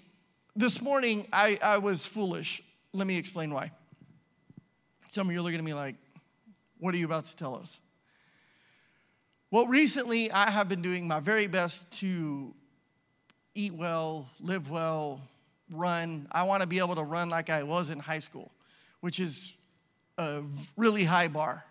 this 0.55 0.81
morning 0.81 1.25
I, 1.31 1.57
I 1.63 1.77
was 1.77 2.05
foolish. 2.05 2.61
Let 2.93 3.07
me 3.07 3.17
explain 3.17 3.53
why. 3.53 3.71
Some 5.09 5.27
of 5.27 5.33
you 5.33 5.39
are 5.39 5.43
looking 5.43 5.59
at 5.59 5.65
me 5.65 5.73
like, 5.73 5.95
what 6.79 6.93
are 6.93 6.97
you 6.97 7.05
about 7.05 7.25
to 7.25 7.35
tell 7.35 7.55
us? 7.55 7.79
Well, 9.49 9.67
recently 9.67 10.29
I 10.31 10.51
have 10.51 10.67
been 10.67 10.81
doing 10.81 11.07
my 11.07 11.19
very 11.19 11.47
best 11.47 11.91
to 11.99 12.53
eat 13.55 13.73
well, 13.73 14.29
live 14.41 14.69
well, 14.69 15.21
run. 15.71 16.27
I 16.31 16.43
want 16.43 16.61
to 16.61 16.67
be 16.67 16.79
able 16.79 16.95
to 16.95 17.03
run 17.03 17.29
like 17.29 17.49
I 17.49 17.63
was 17.63 17.89
in 17.89 17.99
high 17.99 18.19
school, 18.19 18.51
which 18.99 19.19
is 19.19 19.53
a 20.17 20.41
really 20.75 21.03
high 21.03 21.27
bar. 21.27 21.63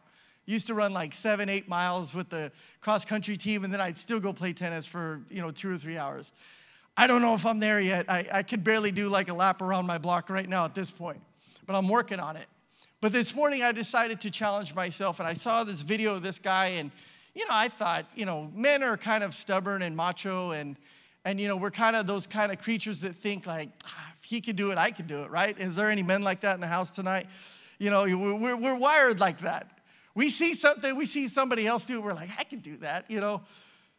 Used 0.47 0.69
to 0.69 0.75
run 0.75 0.93
like 0.93 1.13
seven, 1.13 1.49
eight 1.49 1.69
miles 1.69 2.15
with 2.15 2.29
the 2.29 2.53
cross 2.81 3.05
country 3.05 3.37
team, 3.37 3.65
and 3.65 3.73
then 3.73 3.81
I'd 3.81 3.99
still 3.99 4.21
go 4.21 4.33
play 4.33 4.53
tennis 4.53 4.87
for 4.87 5.21
you 5.29 5.41
know 5.41 5.51
two 5.51 5.73
or 5.73 5.77
three 5.77 5.99
hours. 5.99 6.33
I 6.97 7.07
don't 7.07 7.21
know 7.21 7.35
if 7.35 7.45
I'm 7.45 7.59
there 7.59 7.81
yet. 7.81 8.07
I, 8.09 8.25
I 8.33 8.43
could 8.43 8.65
barely 8.65 8.91
do 8.91 9.09
like 9.09 9.29
a 9.29 9.35
lap 9.35 9.61
around 9.61 9.87
my 9.87 9.99
block 9.99 10.31
right 10.31 10.49
now 10.49 10.65
at 10.65 10.75
this 10.75 10.91
point, 10.91 11.21
but 11.67 11.77
I'm 11.77 11.89
working 11.89 12.21
on 12.21 12.37
it. 12.37 12.47
But 13.01 13.13
this 13.13 13.35
morning 13.35 13.63
I 13.63 13.73
decided 13.73 14.21
to 14.23 14.31
challenge 14.31 14.75
myself, 14.75 15.19
and 15.19 15.29
I 15.29 15.35
saw 15.35 15.65
this 15.65 15.83
video 15.83 16.15
of 16.15 16.23
this 16.23 16.39
guy, 16.39 16.67
and 16.67 16.91
you 17.35 17.45
know 17.45 17.53
I 17.53 17.69
thought, 17.69 18.07
you 18.15 18.25
know, 18.25 18.51
men 18.55 18.83
are 18.83 18.97
kind 18.97 19.25
of 19.25 19.35
stubborn 19.35 19.83
and 19.83 19.97
macho, 19.97 20.53
and 20.53 20.77
and 21.25 21.41
you 21.41 21.49
know 21.49 21.57
we're 21.57 21.73
kind 21.73 21.97
of 21.97 22.07
those 22.07 22.27
kind 22.27 22.53
of 22.53 22.59
creatures 22.59 23.01
that 23.01 23.15
think 23.17 23.47
like, 23.47 23.69
ah, 23.85 24.13
if 24.17 24.25
he 24.25 24.41
can 24.41 24.55
do 24.55 24.71
it, 24.71 24.79
I 24.79 24.93
can 24.93 25.09
do 25.09 25.23
it, 25.23 25.31
right? 25.31 25.59
Is 25.59 25.75
there 25.75 25.91
any 25.91 26.05
men 26.05 26.23
like 26.23 26.41
that 26.41 26.55
in 26.55 26.61
the 26.61 26.69
house 26.69 26.93
tonight? 26.93 27.27
You 27.79 27.91
know, 27.91 28.05
we're, 28.05 28.57
we're 28.57 28.79
wired 28.79 29.21
like 29.21 29.41
that. 29.41 29.76
We 30.17 30.31
see 30.31 30.55
something, 30.55 30.97
we 30.97 31.05
see 31.05 31.29
somebody 31.29 31.67
else 31.67 31.85
do 31.85 31.99
it, 31.99 32.03
we're 32.03 32.15
like, 32.15 32.31
I 32.39 32.45
can 32.45 32.61
do 32.61 32.79
that, 32.79 33.11
you 33.11 33.21
know. 33.21 33.43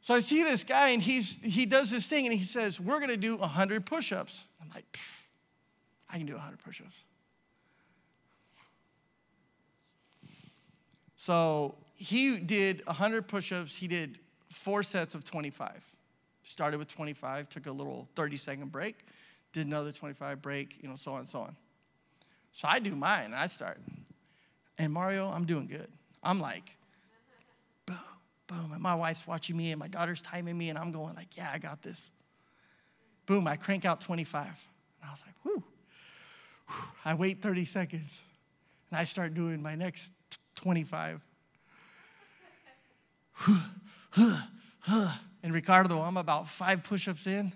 So 0.02 0.16
I 0.16 0.20
see 0.20 0.42
this 0.42 0.64
guy 0.64 0.90
and 0.90 1.02
he's 1.02 1.42
he 1.44 1.68
does 1.68 1.92
this 1.92 2.08
thing 2.08 2.26
and 2.26 2.34
he 2.34 2.44
says, 2.44 2.82
We're 2.82 3.00
gonna 3.00 3.18
do 3.18 3.38
100 3.38 3.86
push 3.86 4.12
ups. 4.12 4.46
I'm 4.60 4.68
like, 4.74 4.98
I 6.10 6.18
can 6.18 6.26
do 6.26 6.34
100 6.34 6.58
push 6.58 6.82
ups. 6.82 7.04
So 11.16 11.76
he 11.96 12.40
did 12.40 12.84
100 12.88 13.28
push 13.28 13.52
ups, 13.52 13.76
he 13.76 13.88
did 13.88 14.18
four 14.52 14.82
sets 14.82 15.14
of 15.14 15.24
25. 15.24 15.70
Started 16.44 16.80
with 16.80 16.88
25, 16.88 17.48
took 17.48 17.68
a 17.68 17.72
little 17.72 18.08
30 18.16 18.38
second 18.38 18.72
break, 18.72 19.06
did 19.52 19.68
another 19.68 19.92
25 19.92 20.42
break, 20.42 20.82
you 20.82 20.90
know, 20.90 20.96
so 20.96 21.12
on 21.12 21.20
and 21.20 21.28
so 21.28 21.42
on. 21.42 21.56
So 22.52 22.68
I 22.68 22.80
do 22.80 22.96
mine, 22.96 23.34
I 23.36 23.46
start. 23.46 23.78
And 24.80 24.92
Mario, 24.92 25.30
I'm 25.30 25.46
doing 25.46 25.68
good. 25.68 25.88
I'm 26.28 26.42
like, 26.42 26.76
boom, 27.86 27.96
boom. 28.48 28.72
And 28.74 28.82
my 28.82 28.96
wife's 28.96 29.26
watching 29.26 29.56
me 29.56 29.72
and 29.72 29.80
my 29.80 29.88
daughter's 29.88 30.22
timing 30.22 30.58
me, 30.58 30.68
and 30.68 30.78
I'm 30.78 30.92
going 30.92 31.16
like, 31.16 31.38
yeah, 31.38 31.50
I 31.54 31.58
got 31.58 31.82
this. 31.82 32.12
Boom, 33.26 33.48
I 33.48 33.56
crank 33.56 33.86
out 33.86 34.02
25. 34.02 34.46
And 35.02 35.10
I 35.10 35.12
was 35.12 35.26
like, 35.26 35.36
whoo. 35.46 35.64
I 37.06 37.14
wait 37.14 37.42
30 37.42 37.64
seconds 37.64 38.22
and 38.90 39.00
I 39.00 39.06
start 39.06 39.34
doing 39.34 39.62
my 39.62 39.76
next 39.76 40.12
25. 40.56 41.26
and 45.44 45.54
Ricardo, 45.54 46.02
I'm 46.02 46.18
about 46.18 46.50
five 46.50 46.84
push 46.84 47.08
ups 47.08 47.26
in, 47.26 47.54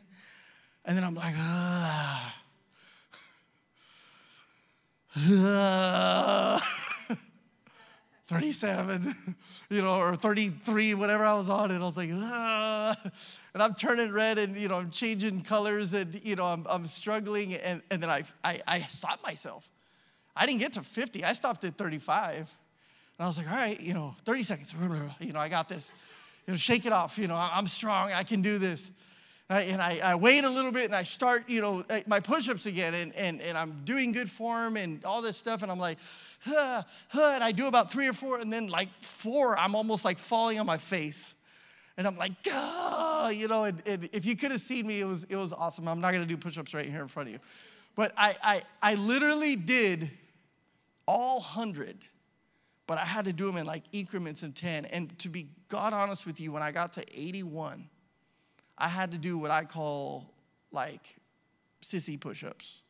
and 0.86 0.98
then 0.98 1.04
I'm 1.04 1.16
like, 1.16 1.34
ah. 1.36 2.36
37, 8.32 9.36
you 9.70 9.82
know, 9.82 10.00
or 10.00 10.16
33, 10.16 10.94
whatever 10.94 11.26
I 11.26 11.34
was 11.34 11.50
on, 11.50 11.70
and 11.70 11.84
I 11.84 11.86
was 11.86 11.98
like, 11.98 12.10
ah. 12.14 12.96
and 13.54 13.62
I'm 13.62 13.74
turning 13.74 14.10
red 14.14 14.40
and, 14.40 14.56
you 14.56 14.70
know, 14.70 14.76
I'm 14.76 14.90
changing 14.90 15.42
colors 15.42 15.94
and, 15.94 16.18
you 16.24 16.38
know, 16.38 16.46
I'm, 16.46 16.66
I'm 16.70 16.86
struggling. 16.86 17.56
And, 17.56 17.82
and 17.92 18.02
then 18.02 18.10
I, 18.10 18.24
I, 18.42 18.62
I 18.66 18.80
stopped 18.80 19.22
myself. 19.24 19.70
I 20.34 20.46
didn't 20.46 20.62
get 20.62 20.74
to 20.74 20.82
50, 20.82 21.26
I 21.26 21.34
stopped 21.34 21.66
at 21.66 21.76
35. 21.76 22.38
And 22.38 22.46
I 23.20 23.28
was 23.28 23.38
like, 23.38 23.52
all 23.52 23.58
right, 23.58 23.80
you 23.82 23.94
know, 23.94 24.16
30 24.24 24.44
seconds, 24.44 24.74
you 25.20 25.34
know, 25.34 25.40
I 25.40 25.50
got 25.50 25.68
this. 25.68 25.92
You 26.48 26.54
know, 26.54 26.58
shake 26.58 26.86
it 26.86 26.94
off, 26.94 27.18
you 27.18 27.28
know, 27.28 27.36
I'm 27.36 27.68
strong, 27.68 28.14
I 28.14 28.24
can 28.24 28.42
do 28.42 28.60
this. 28.60 28.92
And 29.52 29.82
I, 29.82 30.00
I, 30.02 30.16
wait 30.16 30.46
a 30.46 30.50
little 30.50 30.72
bit 30.72 30.86
and 30.86 30.96
I 30.96 31.04
start, 31.04 31.50
you 31.50 31.60
know, 31.60 31.84
my 32.08 32.22
push 32.22 32.48
ups 32.48 32.66
again, 32.66 32.94
and, 32.94 33.14
and, 33.18 33.42
and 33.42 33.58
I'm 33.58 33.82
doing 33.84 34.14
good 34.14 34.30
form 34.30 34.78
and 34.78 35.04
all 35.04 35.22
this 35.22 35.36
stuff. 35.36 35.62
And 35.62 35.70
I'm 35.70 35.78
like, 35.78 35.98
huh, 36.46 36.84
huh, 37.10 37.32
and 37.36 37.44
I 37.44 37.52
do 37.52 37.68
about 37.68 37.92
three 37.92 38.08
or 38.08 38.14
four, 38.14 38.40
and 38.40 38.52
then 38.52 38.68
like 38.68 38.88
four, 39.02 39.58
I'm 39.58 39.76
almost 39.76 40.06
like 40.06 40.18
falling 40.18 40.58
on 40.58 40.66
my 40.66 40.78
face. 40.78 41.34
And 41.98 42.08
I'm 42.08 42.16
like, 42.16 42.32
ah, 42.50 43.30
you 43.30 43.50
know, 43.50 43.66
and, 43.66 43.84
and 43.86 44.10
if 44.14 44.26
you 44.26 44.38
could 44.38 44.52
have 44.52 44.62
seen 44.62 44.88
me, 44.88 45.02
it 45.02 45.06
was, 45.06 45.26
it 45.26 45.36
was 45.36 45.52
awesome. 45.52 45.86
I'm 45.90 46.00
not 46.00 46.14
gonna 46.14 46.26
do 46.26 46.38
push 46.38 46.58
ups 46.58 46.74
right 46.74 46.86
here 46.86 47.02
in 47.02 47.10
front 47.10 47.28
of 47.28 47.34
you. 47.34 47.40
But 47.94 48.14
I, 48.18 48.36
I, 48.42 48.62
I 48.82 48.96
literally 48.96 49.58
did 49.58 50.10
all 51.06 51.40
100, 51.40 51.98
but 52.88 52.98
I 52.98 53.06
had 53.06 53.26
to 53.26 53.34
do 53.34 53.48
them 53.48 53.58
in 53.58 53.66
like 53.66 53.84
increments 53.92 54.44
of 54.44 54.56
10. 54.56 54.86
And 54.86 55.18
to 55.20 55.28
be 55.28 55.48
God 55.68 55.92
honest 55.92 56.26
with 56.26 56.40
you, 56.40 56.54
when 56.54 56.64
I 56.64 56.72
got 56.72 56.94
to 56.94 57.04
81, 57.14 57.90
I 58.82 58.88
had 58.88 59.12
to 59.12 59.20
do 59.20 59.38
what 59.38 59.52
I 59.52 59.64
call 59.64 60.26
like 60.72 61.16
sissy 61.84 62.20
push 62.20 62.44
ups. 62.44 62.82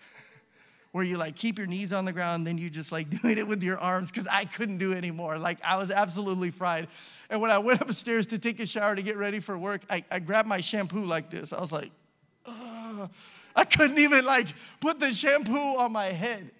Where 0.92 1.04
you 1.04 1.16
like 1.16 1.36
keep 1.36 1.56
your 1.56 1.68
knees 1.68 1.92
on 1.92 2.04
the 2.04 2.12
ground, 2.12 2.44
then 2.44 2.58
you 2.58 2.68
just 2.68 2.90
like 2.90 3.08
doing 3.22 3.38
it 3.38 3.46
with 3.46 3.62
your 3.62 3.78
arms 3.78 4.10
because 4.10 4.26
I 4.26 4.44
couldn't 4.44 4.78
do 4.78 4.92
it 4.92 4.96
anymore. 4.96 5.38
Like 5.38 5.58
I 5.64 5.76
was 5.76 5.92
absolutely 5.92 6.50
fried. 6.50 6.88
And 7.30 7.40
when 7.40 7.52
I 7.52 7.58
went 7.58 7.80
upstairs 7.88 8.26
to 8.28 8.40
take 8.40 8.58
a 8.58 8.66
shower 8.66 8.96
to 8.96 9.02
get 9.02 9.16
ready 9.16 9.38
for 9.38 9.56
work, 9.56 9.82
I, 9.88 10.04
I 10.10 10.18
grabbed 10.18 10.48
my 10.48 10.60
shampoo 10.60 11.04
like 11.04 11.30
this. 11.30 11.52
I 11.52 11.60
was 11.60 11.70
like, 11.70 11.90
Ugh. 12.44 13.08
I 13.54 13.64
couldn't 13.64 13.98
even 13.98 14.24
like 14.24 14.46
put 14.80 14.98
the 14.98 15.12
shampoo 15.12 15.52
on 15.52 15.92
my 15.92 16.06
head. 16.06 16.50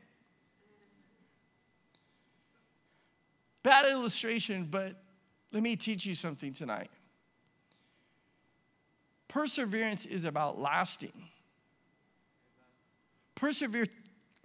Bad 3.65 3.87
illustration, 3.91 4.69
but 4.71 4.95
let 5.53 5.63
me 5.63 5.75
teach 5.75 6.07
you 6.07 6.15
something 6.15 6.53
tonight. 6.53 6.89
Perseverance 9.29 10.07
is 10.07 10.25
about 10.25 10.59
lasting. 10.59 11.13
Persever- 13.35 13.87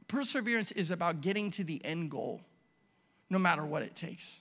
perseverance 0.07 0.71
is 0.71 0.91
about 0.91 1.21
getting 1.21 1.49
to 1.51 1.63
the 1.63 1.83
end 1.83 2.11
goal, 2.11 2.41
no 3.29 3.39
matter 3.39 3.65
what 3.65 3.81
it 3.81 3.95
takes. 3.95 4.39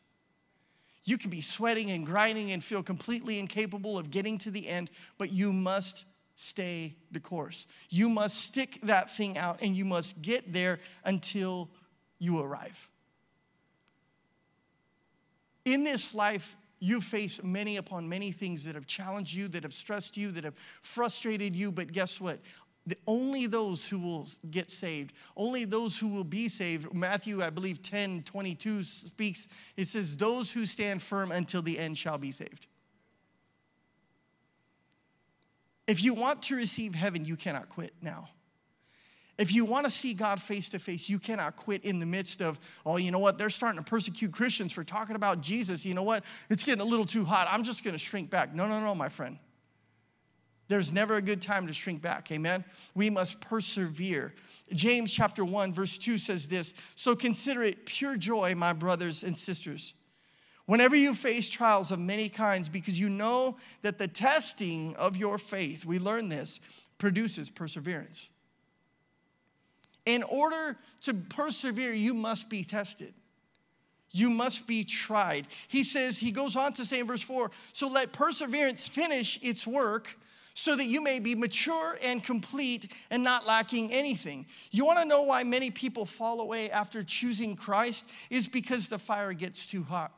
You 1.05 1.19
can 1.19 1.31
be 1.31 1.41
sweating 1.41 1.91
and 1.91 2.07
grinding 2.07 2.53
and 2.53 2.63
feel 2.63 2.83
completely 2.83 3.39
incapable 3.39 3.99
of 3.99 4.11
getting 4.11 4.39
to 4.39 4.51
the 4.51 4.69
end, 4.69 4.91
but 5.19 5.33
you 5.33 5.53
must 5.53 6.05
stay 6.37 6.95
the 7.11 7.21
course. 7.21 7.67
You 7.89 8.09
must 8.09 8.41
stick 8.41 8.81
that 8.83 9.11
thing 9.11 9.39
out 9.39 9.63
and 9.63 9.77
you 9.77 9.85
must 9.85 10.23
get 10.23 10.53
there 10.53 10.79
until 11.05 11.71
you 12.19 12.41
arrive. 12.41 12.89
In 15.65 15.85
this 15.85 16.15
life, 16.15 16.57
you 16.83 17.01
face 17.01 17.43
many 17.45 17.77
upon 17.77 18.09
many 18.09 18.33
things 18.33 18.65
that 18.65 18.75
have 18.75 18.87
challenged 18.87 19.33
you, 19.33 19.47
that 19.47 19.63
have 19.63 19.73
stressed 19.73 20.17
you, 20.17 20.33
that 20.33 20.43
have 20.43 20.57
frustrated 20.57 21.55
you. 21.55 21.71
But 21.71 21.93
guess 21.93 22.21
what? 22.21 22.41
The, 22.87 22.97
only 23.07 23.47
those 23.47 23.89
who 23.89 24.01
will 24.01 24.27
get 24.51 24.69
saved, 24.69 25.15
only 25.37 25.65
those 25.65 25.97
who 25.97 26.09
will 26.09 26.25
be 26.25 26.49
saved. 26.49 26.93
Matthew, 26.93 27.41
I 27.41 27.51
believe 27.51 27.83
10 27.83 28.25
22 28.25 28.83
speaks, 28.83 29.47
it 29.77 29.87
says, 29.87 30.17
Those 30.17 30.51
who 30.51 30.67
stand 30.67 31.01
firm 31.01 31.31
until 31.31 31.63
the 31.63 31.79
end 31.79 31.97
shall 31.97 32.19
be 32.19 32.33
saved. 32.33 32.67
If 35.87 36.03
you 36.03 36.15
want 36.15 36.43
to 36.45 36.57
receive 36.57 36.97
heaven, 36.97 37.25
you 37.25 37.37
cannot 37.37 37.69
quit 37.69 37.93
now. 38.03 38.29
If 39.43 39.53
you 39.53 39.65
want 39.65 39.87
to 39.87 39.91
see 39.91 40.15
God 40.15 40.41
face 40.41 40.69
to 40.69 40.79
face, 40.79 41.11
you 41.11 41.19
cannot 41.19 41.57
quit 41.57 41.85
in 41.85 41.99
the 41.99 42.07
midst 42.07 42.41
of, 42.41 42.61
oh, 42.87 42.97
you 42.97 43.11
know 43.11 43.19
what? 43.19 43.39
They're 43.39 43.51
starting 43.51 43.83
to 43.83 43.85
persecute 43.85 44.31
Christians 44.31 44.71
for 44.71 44.85
talking 44.85 45.17
about 45.17 45.41
Jesus. 45.41 45.85
You 45.85 45.95
know 45.95 46.05
what? 46.05 46.25
It's 46.49 46.63
getting 46.63 46.81
a 46.81 46.85
little 46.85 47.05
too 47.05 47.25
hot. 47.25 47.49
I'm 47.51 47.65
just 47.65 47.83
going 47.83 47.93
to 47.93 47.99
shrink 47.99 48.31
back. 48.31 48.55
No, 48.55 48.69
no, 48.69 48.79
no, 48.79 48.95
my 48.95 49.09
friend. 49.09 49.37
There's 50.69 50.93
never 50.93 51.17
a 51.17 51.21
good 51.21 51.43
time 51.43 51.67
to 51.67 51.73
shrink 51.73 52.01
back. 52.01 52.31
Amen. 52.31 52.65
We 52.95 53.11
must 53.11 53.41
persevere. 53.41 54.33
James 54.73 55.13
chapter 55.13 55.45
1 55.45 55.73
verse 55.73 55.99
2 55.99 56.19
says 56.19 56.47
this, 56.47 56.73
"So 56.95 57.17
consider 57.17 57.65
it 57.65 57.85
pure 57.85 58.17
joy, 58.17 58.55
my 58.55 58.73
brothers 58.73 59.25
and 59.25 59.37
sisters, 59.37 59.95
whenever 60.67 60.95
you 60.95 61.17
face 61.17 61.51
trials 61.51 61.91
of 61.91 61.99
many 61.99 62.29
kinds 62.29 62.69
because 62.69 62.97
you 62.97 63.09
know 63.09 63.57
that 63.83 63.99
the 63.99 64.07
testing 64.07 64.95
of 64.95 65.17
your 65.17 65.37
faith, 65.37 65.85
we 65.85 65.99
learn 65.99 66.29
this, 66.29 66.61
produces 66.97 67.51
perseverance." 67.51 68.29
In 70.05 70.23
order 70.25 70.77
to 71.03 71.15
persevere, 71.15 71.93
you 71.93 72.15
must 72.15 72.51
be 72.51 72.65
tested. 72.65 73.13
You 74.11 74.31
must 74.31 74.69
be 74.69 74.85
tried. 74.85 75.47
He 75.69 75.83
says, 75.83 76.19
he 76.19 76.33
goes 76.33 76.55
on 76.55 76.73
to 76.75 76.85
say 76.85 77.01
in 77.01 77.07
verse 77.07 77.23
4 77.23 77.51
so 77.73 77.89
let 77.89 78.13
perseverance 78.13 78.87
finish 78.87 79.43
its 79.43 79.67
work 79.67 80.17
so 80.55 80.77
that 80.77 80.85
you 80.85 81.01
may 81.01 81.19
be 81.19 81.35
mature 81.35 81.97
and 82.05 82.23
complete 82.23 82.93
and 83.11 83.25
not 83.25 83.47
lacking 83.47 83.91
anything. 83.91 84.45
You 84.71 84.85
want 84.85 84.99
to 84.99 85.05
know 85.05 85.23
why 85.23 85.45
many 85.45 85.71
people 85.71 86.05
fall 86.05 86.41
away 86.41 86.71
after 86.71 87.03
choosing 87.03 87.57
Christ? 87.57 88.11
Is 88.31 88.47
because 88.47 88.89
the 88.89 88.99
fire 88.99 89.33
gets 89.33 89.67
too 89.67 89.83
hot. 89.83 90.13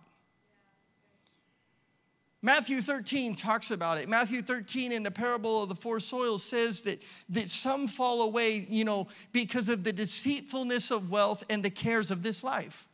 Matthew 2.45 2.83
13 2.83 3.37
talks 3.37 3.71
about 3.71 3.97
it. 3.97 4.07
Matthew 4.07 4.43
13 4.43 4.93
in 4.93 5.03
the 5.03 5.11
parable 5.11 5.63
of 5.63 5.71
the 5.71 5.75
four 5.75 5.99
soils 5.99 6.43
says 6.43 6.83
that, 6.83 7.03
that 7.31 7.49
some 7.49 7.89
fall 7.89 8.21
away, 8.21 8.67
you 8.69 8.85
know, 8.85 9.09
because 9.33 9.71
of 9.71 9.83
the 9.83 9.95
deceitfulness 9.95 10.91
of 10.91 11.11
wealth 11.11 11.43
and 11.49 11.63
the 11.63 11.71
cares 11.71 12.11
of 12.11 12.23
this 12.23 12.45
life. 12.45 12.87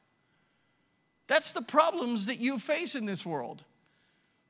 That's 1.27 1.51
the 1.51 1.63
problems 1.63 2.27
that 2.27 2.39
you 2.39 2.61
face 2.61 2.95
in 2.95 3.07
this 3.07 3.27
world. 3.27 3.65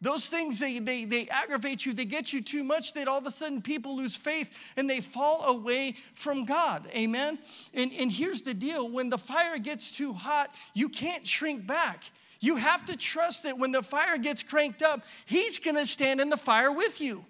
Those 0.03 0.29
things, 0.29 0.59
they, 0.59 0.81
they, 0.81 1.07
they 1.07 1.29
aggravate 1.29 1.87
you, 1.87 1.95
they 1.95 2.05
get 2.05 2.35
you 2.35 2.43
too 2.43 2.63
much 2.63 2.93
that 2.93 3.09
all 3.09 3.21
of 3.21 3.27
a 3.27 3.31
sudden 3.31 3.63
people 3.63 3.97
lose 3.97 4.17
faith 4.17 4.75
and 4.77 4.89
they 4.89 5.01
fall 5.01 5.57
away 5.57 5.93
from 6.15 6.45
God. 6.45 6.85
Amen? 6.95 7.39
And, 7.73 7.91
and 7.99 8.13
here's 8.13 8.43
the 8.43 8.53
deal 8.53 8.91
when 8.91 9.09
the 9.09 9.17
fire 9.17 9.59
gets 9.59 9.97
too 9.97 10.13
hot, 10.13 10.51
you 10.75 10.91
can't 10.91 11.27
shrink 11.27 11.67
back. 11.67 12.03
You 12.41 12.57
have 12.57 12.87
to 12.87 12.97
trust 12.97 13.45
that 13.45 13.59
when 13.59 13.71
the 13.71 13.83
fire 13.83 14.19
gets 14.19 14.43
cranked 14.43 14.83
up, 14.83 15.03
He's 15.27 15.59
gonna 15.59 15.87
stand 15.87 16.21
in 16.21 16.31
the 16.31 16.37
fire 16.37 16.73
with 16.73 17.01
you. 17.01 17.25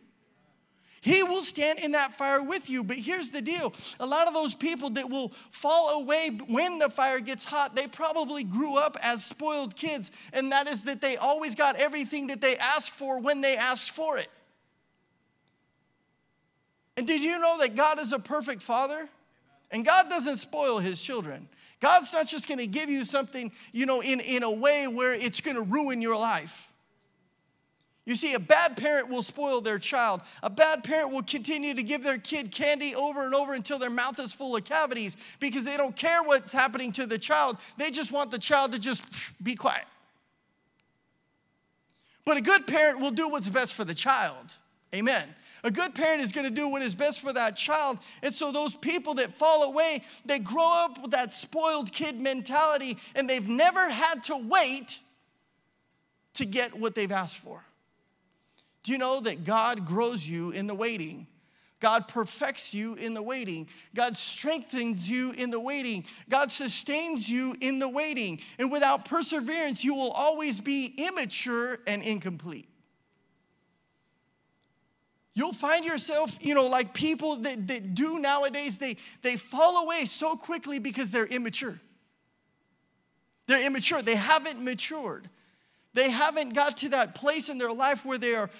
He 1.03 1.23
will 1.23 1.41
stand 1.41 1.79
in 1.79 1.93
that 1.93 2.13
fire 2.13 2.43
with 2.43 2.69
you. 2.69 2.85
But 2.85 2.99
here's 2.99 3.31
the 3.31 3.41
deal 3.41 3.73
a 3.99 4.07
lot 4.07 4.29
of 4.29 4.35
those 4.35 4.55
people 4.55 4.91
that 4.91 5.09
will 5.09 5.29
fall 5.29 6.03
away 6.03 6.31
when 6.49 6.79
the 6.79 6.91
fire 6.91 7.21
gets 7.21 7.45
hot, 7.45 7.75
they 7.75 7.87
probably 7.87 8.45
grew 8.45 8.77
up 8.77 8.97
as 9.03 9.25
spoiled 9.25 9.75
kids. 9.77 10.11
And 10.33 10.53
that 10.53 10.69
is 10.69 10.85
that 10.85 11.01
they 11.01 11.17
always 11.17 11.55
got 11.55 11.77
everything 11.77 12.29
that 12.29 12.41
they 12.41 12.57
asked 12.57 12.93
for 12.93 13.21
when 13.21 13.41
they 13.41 13.57
asked 13.57 13.93
for 13.93 14.19
it. 14.19 14.29
And 16.97 17.07
did 17.07 17.23
you 17.23 17.39
know 17.39 17.59
that 17.61 17.77
God 17.77 17.99
is 17.99 18.13
a 18.13 18.19
perfect 18.19 18.63
father? 18.63 19.09
And 19.71 19.87
God 19.87 20.07
doesn't 20.11 20.37
spoil 20.37 20.79
his 20.79 21.01
children. 21.01 21.49
God's 21.81 22.13
not 22.13 22.27
just 22.27 22.49
gonna 22.49 22.67
give 22.67 22.91
you 22.91 23.05
something, 23.05 23.51
you 23.73 23.87
know, 23.87 24.01
in, 24.03 24.21
in 24.21 24.43
a 24.43 24.51
way 24.51 24.87
where 24.87 25.13
it's 25.13 25.41
gonna 25.41 25.63
ruin 25.63 26.03
your 26.03 26.17
life. 26.17 26.71
You 28.07 28.17
see, 28.17 28.35
a 28.35 28.41
bad 28.41 28.77
parent 28.77 29.09
will 29.09 29.23
spoil 29.23 29.61
their 29.61 29.79
child. 29.79 30.23
A 30.43 30.51
bad 30.51 30.83
parent 30.85 31.13
will 31.13 31.23
continue 31.23 31.75
to 31.75 31.83
give 31.83 32.03
their 32.03 32.19
kid 32.19 32.51
candy 32.51 32.95
over 32.95 33.25
and 33.25 33.35
over 33.35 33.55
until 33.55 33.79
their 33.79 33.91
mouth 33.91 34.19
is 34.19 34.33
full 34.33 34.57
of 34.57 34.65
cavities 34.65 35.17
because 35.39 35.65
they 35.65 35.77
don't 35.77 35.95
care 35.95 36.23
what's 36.23 36.53
happening 36.53 36.93
to 36.93 37.07
the 37.07 37.19
child. 37.19 37.59
They 37.77 37.91
just 37.91 38.11
want 38.11 38.31
the 38.31 38.39
child 38.39 38.73
to 38.73 38.79
just 38.79 39.45
be 39.45 39.55
quiet. 39.55 39.85
But 42.25 42.37
a 42.37 42.41
good 42.41 42.67
parent 42.67 43.01
will 43.01 43.11
do 43.11 43.29
what's 43.29 43.49
best 43.49 43.75
for 43.75 43.85
the 43.85 43.95
child. 43.95 44.57
Amen. 44.95 45.25
A 45.65 45.71
good 45.71 45.95
parent 45.95 46.23
is 46.23 46.33
going 46.33 46.49
to 46.49 46.55
do 46.55 46.69
what 46.69 46.83
is 46.83 46.95
best 46.95 47.21
for 47.21 47.33
that 47.33 47.57
child. 47.57 47.99
And 48.23 48.35
so 48.35 48.53
those 48.53 48.75
people 48.75 49.15
that 49.15 49.33
fall 49.33 49.65
away, 49.65 50.03
they 50.25 50.39
grow 50.39 50.85
up 50.85 51.03
with 51.03 51.11
that 51.11 51.35
spoiled 51.35 51.93
kid 51.93 52.19
mentality 52.19 52.97
and 53.15 53.29
they've 53.29 53.49
never 53.49 53.91
had 53.91 54.25
to 54.25 54.37
wait 54.49 54.99
to 56.35 56.47
get 56.47 56.75
what 56.75 56.95
they've 56.95 57.13
asked 57.13 57.39
for. 57.39 57.63
Do 58.83 58.93
you 58.93 58.99
know 58.99 59.21
that 59.21 59.45
God 59.45 59.85
grows 59.87 60.27
you 60.27 60.51
in 60.51 60.67
the 60.67 60.75
waiting? 60.75 61.27
God 61.81 62.09
perfects 62.09 62.75
you 62.75 62.95
in 62.95 63.15
the 63.15 63.23
waiting. 63.23 63.69
God 63.95 64.17
strengthens 64.17 65.09
you 65.09 65.33
in 65.33 65.51
the 65.51 65.61
waiting. 65.61 66.05
God 66.29 66.53
sustains 66.53 67.29
you 67.29 67.55
in 67.61 67.79
the 67.79 67.89
waiting. 67.89 68.41
And 68.59 68.71
without 68.71 69.07
perseverance, 69.07 69.83
you 69.83 69.95
will 69.95 70.11
always 70.11 70.61
be 70.61 70.95
immature 70.97 71.79
and 71.87 72.03
incomplete. 72.03 72.70
You'll 75.41 75.55
find 75.55 75.87
yourself, 75.87 76.37
you 76.43 76.55
know, 76.55 76.67
like 76.67 76.93
people 76.93 77.37
that, 77.37 77.67
that 77.69 77.95
do 77.95 78.19
nowadays, 78.19 78.77
they, 78.77 78.99
they 79.23 79.37
fall 79.37 79.85
away 79.85 80.05
so 80.05 80.37
quickly 80.37 80.79
because 80.79 81.11
they're 81.11 81.25
immature. 81.25 81.81
They're 83.47 83.65
immature, 83.65 84.03
they 84.03 84.17
haven't 84.17 84.63
matured. 84.63 85.31
They 85.95 86.11
haven't 86.11 86.55
got 86.55 86.77
to 86.79 86.91
that 86.91 87.15
place 87.15 87.49
in 87.49 87.57
their 87.57 87.73
life 87.73 88.05
where 88.05 88.19
they 88.19 88.35
are 88.35 88.51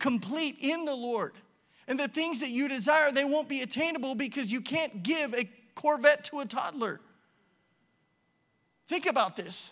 complete 0.00 0.56
in 0.62 0.86
the 0.86 0.94
Lord. 0.94 1.34
And 1.86 2.00
the 2.00 2.08
things 2.08 2.40
that 2.40 2.48
you 2.48 2.66
desire, 2.66 3.12
they 3.12 3.24
won't 3.24 3.50
be 3.50 3.60
attainable 3.60 4.14
because 4.14 4.50
you 4.50 4.62
can't 4.62 5.02
give 5.02 5.34
a 5.34 5.46
Corvette 5.74 6.24
to 6.24 6.40
a 6.40 6.46
toddler. 6.46 6.98
Think 8.86 9.04
about 9.04 9.36
this. 9.36 9.70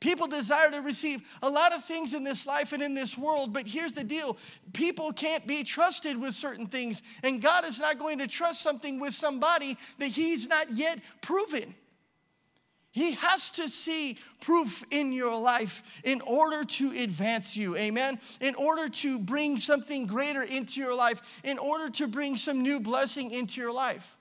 People 0.00 0.26
desire 0.26 0.70
to 0.70 0.80
receive 0.80 1.38
a 1.42 1.48
lot 1.48 1.74
of 1.74 1.84
things 1.84 2.14
in 2.14 2.24
this 2.24 2.46
life 2.46 2.72
and 2.72 2.82
in 2.82 2.94
this 2.94 3.18
world, 3.18 3.52
but 3.52 3.66
here's 3.66 3.92
the 3.92 4.02
deal 4.02 4.38
people 4.72 5.12
can't 5.12 5.46
be 5.46 5.62
trusted 5.62 6.18
with 6.18 6.34
certain 6.34 6.66
things, 6.66 7.02
and 7.22 7.42
God 7.42 7.66
is 7.66 7.78
not 7.78 7.98
going 7.98 8.18
to 8.18 8.26
trust 8.26 8.62
something 8.62 8.98
with 8.98 9.12
somebody 9.12 9.76
that 9.98 10.08
He's 10.08 10.48
not 10.48 10.70
yet 10.70 10.98
proven. 11.20 11.74
He 12.92 13.12
has 13.12 13.50
to 13.52 13.68
see 13.68 14.18
proof 14.40 14.84
in 14.90 15.12
your 15.12 15.38
life 15.38 16.00
in 16.02 16.20
order 16.22 16.64
to 16.64 16.90
advance 16.90 17.56
you, 17.56 17.76
amen? 17.76 18.18
In 18.40 18.56
order 18.56 18.88
to 18.88 19.20
bring 19.20 19.58
something 19.58 20.06
greater 20.06 20.42
into 20.42 20.80
your 20.80 20.94
life, 20.94 21.40
in 21.44 21.58
order 21.58 21.88
to 21.90 22.08
bring 22.08 22.36
some 22.36 22.62
new 22.62 22.80
blessing 22.80 23.30
into 23.30 23.60
your 23.60 23.72
life. 23.72 24.16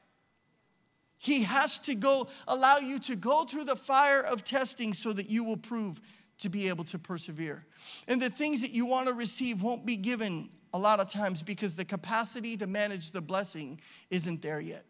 He 1.20 1.44
has 1.44 1.80
to 1.80 1.96
go 1.96 2.28
allow 2.48 2.78
you 2.78 2.98
to 3.00 3.16
go 3.16 3.44
through 3.44 3.66
the 3.66 3.76
fire 3.76 4.22
of 4.22 4.46
testing 4.46 4.94
so 4.94 5.12
that 5.14 5.30
you 5.30 5.44
will 5.44 5.58
prove 5.58 6.00
to 6.40 6.48
be 6.48 6.70
able 6.70 6.86
to 6.86 6.98
persevere. 6.98 7.66
And 8.08 8.22
the 8.22 8.30
things 8.30 8.62
that 8.62 8.72
you 8.72 8.86
want 8.86 9.08
to 9.08 9.14
receive 9.14 9.62
won't 9.62 9.86
be 9.86 9.98
given 9.98 10.50
a 10.74 10.80
lot 10.80 11.02
of 11.02 11.10
times 11.10 11.42
because 11.42 11.76
the 11.76 11.84
capacity 11.84 12.56
to 12.58 12.68
manage 12.68 13.12
the 13.12 13.20
blessing 13.20 13.82
isn't 14.10 14.42
there 14.42 14.62
yet. 14.62 14.86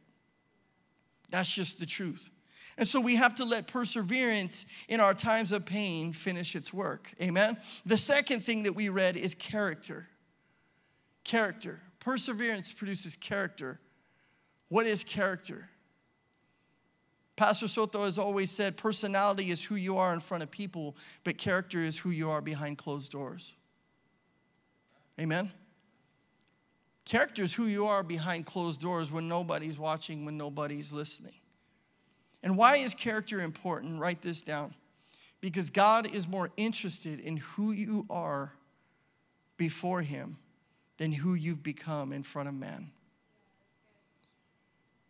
That's 1.31 1.53
just 1.53 1.79
the 1.79 1.87
truth. 1.87 2.29
And 2.77 2.87
so 2.87 3.01
we 3.01 3.15
have 3.15 3.35
to 3.37 3.43
let 3.43 3.67
perseverance 3.67 4.67
in 4.87 4.99
our 4.99 5.15
times 5.15 5.51
of 5.51 5.65
pain 5.65 6.13
finish 6.13 6.55
its 6.55 6.71
work. 6.71 7.11
Amen. 7.19 7.57
The 7.87 7.97
second 7.97 8.41
thing 8.41 8.63
that 8.63 8.75
we 8.75 8.89
read 8.89 9.17
is 9.17 9.33
character. 9.33 10.07
Character. 11.23 11.81
Perseverance 11.99 12.71
produces 12.71 13.15
character. 13.15 13.79
What 14.69 14.85
is 14.85 15.03
character? 15.03 15.69
Pastor 17.39 17.69
Soto 17.69 18.03
has 18.03 18.17
always 18.17 18.51
said 18.51 18.75
personality 18.75 19.49
is 19.49 19.63
who 19.63 19.75
you 19.75 19.97
are 19.97 20.13
in 20.13 20.19
front 20.19 20.43
of 20.43 20.51
people, 20.51 20.97
but 21.23 21.37
character 21.37 21.79
is 21.79 21.97
who 21.97 22.09
you 22.09 22.29
are 22.29 22.41
behind 22.41 22.77
closed 22.77 23.13
doors. 23.13 23.53
Amen? 25.17 25.49
Character 27.05 27.43
is 27.43 27.53
who 27.53 27.67
you 27.67 27.87
are 27.87 28.03
behind 28.03 28.45
closed 28.45 28.81
doors 28.81 29.09
when 29.09 29.29
nobody's 29.29 29.79
watching, 29.79 30.25
when 30.25 30.35
nobody's 30.35 30.91
listening. 30.91 31.31
And 32.43 32.57
why 32.57 32.75
is 32.75 32.93
character 32.93 33.39
important? 33.39 34.01
Write 34.01 34.21
this 34.21 34.41
down. 34.41 34.73
Because 35.39 35.69
God 35.69 36.13
is 36.13 36.27
more 36.27 36.51
interested 36.57 37.21
in 37.21 37.37
who 37.37 37.71
you 37.71 38.05
are 38.09 38.51
before 39.55 40.01
Him 40.01 40.35
than 40.97 41.13
who 41.13 41.35
you've 41.35 41.63
become 41.63 42.11
in 42.11 42.21
front 42.21 42.49
of 42.49 42.53
man. 42.53 42.91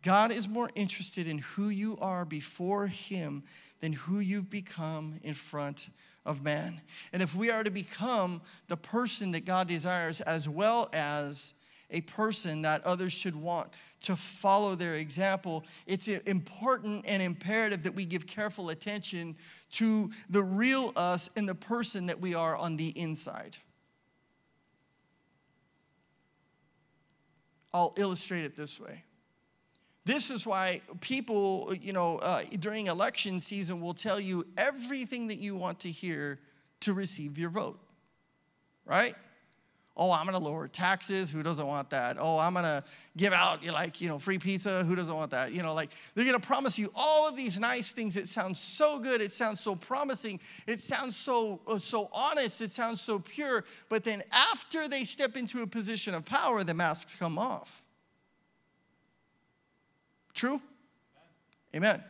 God 0.02 0.32
is 0.32 0.48
more 0.48 0.70
interested 0.74 1.26
in 1.26 1.38
who 1.38 1.68
you 1.68 1.98
are 2.00 2.24
before 2.24 2.86
Him 2.86 3.42
than 3.80 3.92
who 3.92 4.18
you've 4.18 4.50
become 4.50 5.20
in 5.22 5.34
front 5.34 5.90
of 6.24 6.42
man. 6.42 6.80
And 7.12 7.22
if 7.22 7.34
we 7.34 7.50
are 7.50 7.62
to 7.62 7.70
become 7.70 8.40
the 8.68 8.76
person 8.76 9.32
that 9.32 9.44
God 9.44 9.68
desires, 9.68 10.20
as 10.22 10.48
well 10.48 10.88
as 10.92 11.54
a 11.90 12.00
person 12.02 12.62
that 12.62 12.84
others 12.84 13.12
should 13.12 13.34
want 13.34 13.68
to 14.02 14.16
follow 14.16 14.74
their 14.74 14.94
example, 14.94 15.64
it's 15.86 16.08
important 16.08 17.04
and 17.06 17.22
imperative 17.22 17.82
that 17.82 17.94
we 17.94 18.04
give 18.04 18.26
careful 18.26 18.70
attention 18.70 19.36
to 19.72 20.10
the 20.30 20.42
real 20.42 20.92
us 20.96 21.30
and 21.36 21.48
the 21.48 21.54
person 21.54 22.06
that 22.06 22.20
we 22.20 22.34
are 22.34 22.56
on 22.56 22.76
the 22.76 22.88
inside. 22.98 23.56
I'll 27.74 27.94
illustrate 27.96 28.44
it 28.44 28.56
this 28.56 28.80
way. 28.80 29.04
This 30.04 30.30
is 30.30 30.46
why 30.46 30.80
people, 31.00 31.72
you 31.80 31.92
know, 31.92 32.18
uh, 32.18 32.42
during 32.58 32.86
election 32.86 33.40
season 33.40 33.80
will 33.80 33.94
tell 33.94 34.18
you 34.18 34.46
everything 34.56 35.28
that 35.28 35.38
you 35.38 35.54
want 35.54 35.80
to 35.80 35.90
hear 35.90 36.38
to 36.80 36.94
receive 36.94 37.38
your 37.38 37.50
vote, 37.50 37.78
right? 38.86 39.14
Oh, 39.96 40.10
I'm 40.12 40.24
gonna 40.24 40.38
lower 40.38 40.66
taxes. 40.66 41.30
Who 41.30 41.42
doesn't 41.42 41.66
want 41.66 41.90
that? 41.90 42.16
Oh, 42.18 42.38
I'm 42.38 42.54
gonna 42.54 42.82
give 43.18 43.34
out 43.34 43.62
like 43.66 44.00
you 44.00 44.08
know 44.08 44.18
free 44.18 44.38
pizza. 44.38 44.82
Who 44.84 44.94
doesn't 44.94 45.14
want 45.14 45.32
that? 45.32 45.52
You 45.52 45.62
know, 45.62 45.74
like 45.74 45.90
they're 46.14 46.24
gonna 46.24 46.40
promise 46.40 46.78
you 46.78 46.88
all 46.96 47.28
of 47.28 47.36
these 47.36 47.60
nice 47.60 47.92
things. 47.92 48.16
It 48.16 48.26
sounds 48.26 48.60
so 48.60 48.98
good. 48.98 49.20
It 49.20 49.30
sounds 49.30 49.60
so 49.60 49.74
promising. 49.74 50.40
It 50.66 50.80
sounds 50.80 51.16
so 51.16 51.60
uh, 51.68 51.78
so 51.78 52.08
honest. 52.14 52.62
It 52.62 52.70
sounds 52.70 53.02
so 53.02 53.18
pure. 53.18 53.64
But 53.90 54.04
then 54.04 54.22
after 54.32 54.88
they 54.88 55.04
step 55.04 55.36
into 55.36 55.62
a 55.62 55.66
position 55.66 56.14
of 56.14 56.24
power, 56.24 56.64
the 56.64 56.72
masks 56.72 57.14
come 57.14 57.38
off. 57.38 57.84
True. 60.40 60.60
Amen. 61.76 62.02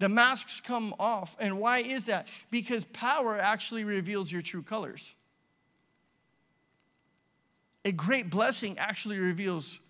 The 0.00 0.08
masks 0.08 0.60
come 0.60 0.92
off. 0.98 1.36
And 1.38 1.60
why 1.60 1.78
is 1.78 2.06
that? 2.06 2.26
Because 2.50 2.82
power 2.82 3.38
actually 3.38 3.84
reveals 3.84 4.32
your 4.32 4.42
true 4.42 4.62
colors 4.62 5.14
a 7.84 7.92
great 7.92 8.30
blessing 8.30 8.78
actually 8.78 9.18
reveals 9.18 9.80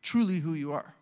truly 0.00 0.38
who 0.38 0.54
you 0.54 0.72
are. 0.72 0.94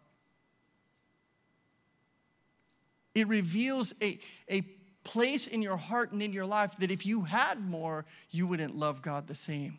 It 3.15 3.29
reveals 3.29 3.93
a, 4.03 4.19
a 4.51 4.63
place 5.05 5.47
in 5.47 5.63
your 5.63 5.77
heart 5.77 6.13
and 6.13 6.23
in 6.23 6.33
your 6.33 6.47
life 6.47 6.77
that 6.79 6.91
if 6.91 7.07
you 7.07 7.23
had 7.23 7.61
more, 7.61 8.05
you 8.31 8.47
wouldn't 8.47 8.77
love 8.77 9.03
God 9.03 9.27
the 9.27 9.35
same. 9.35 9.79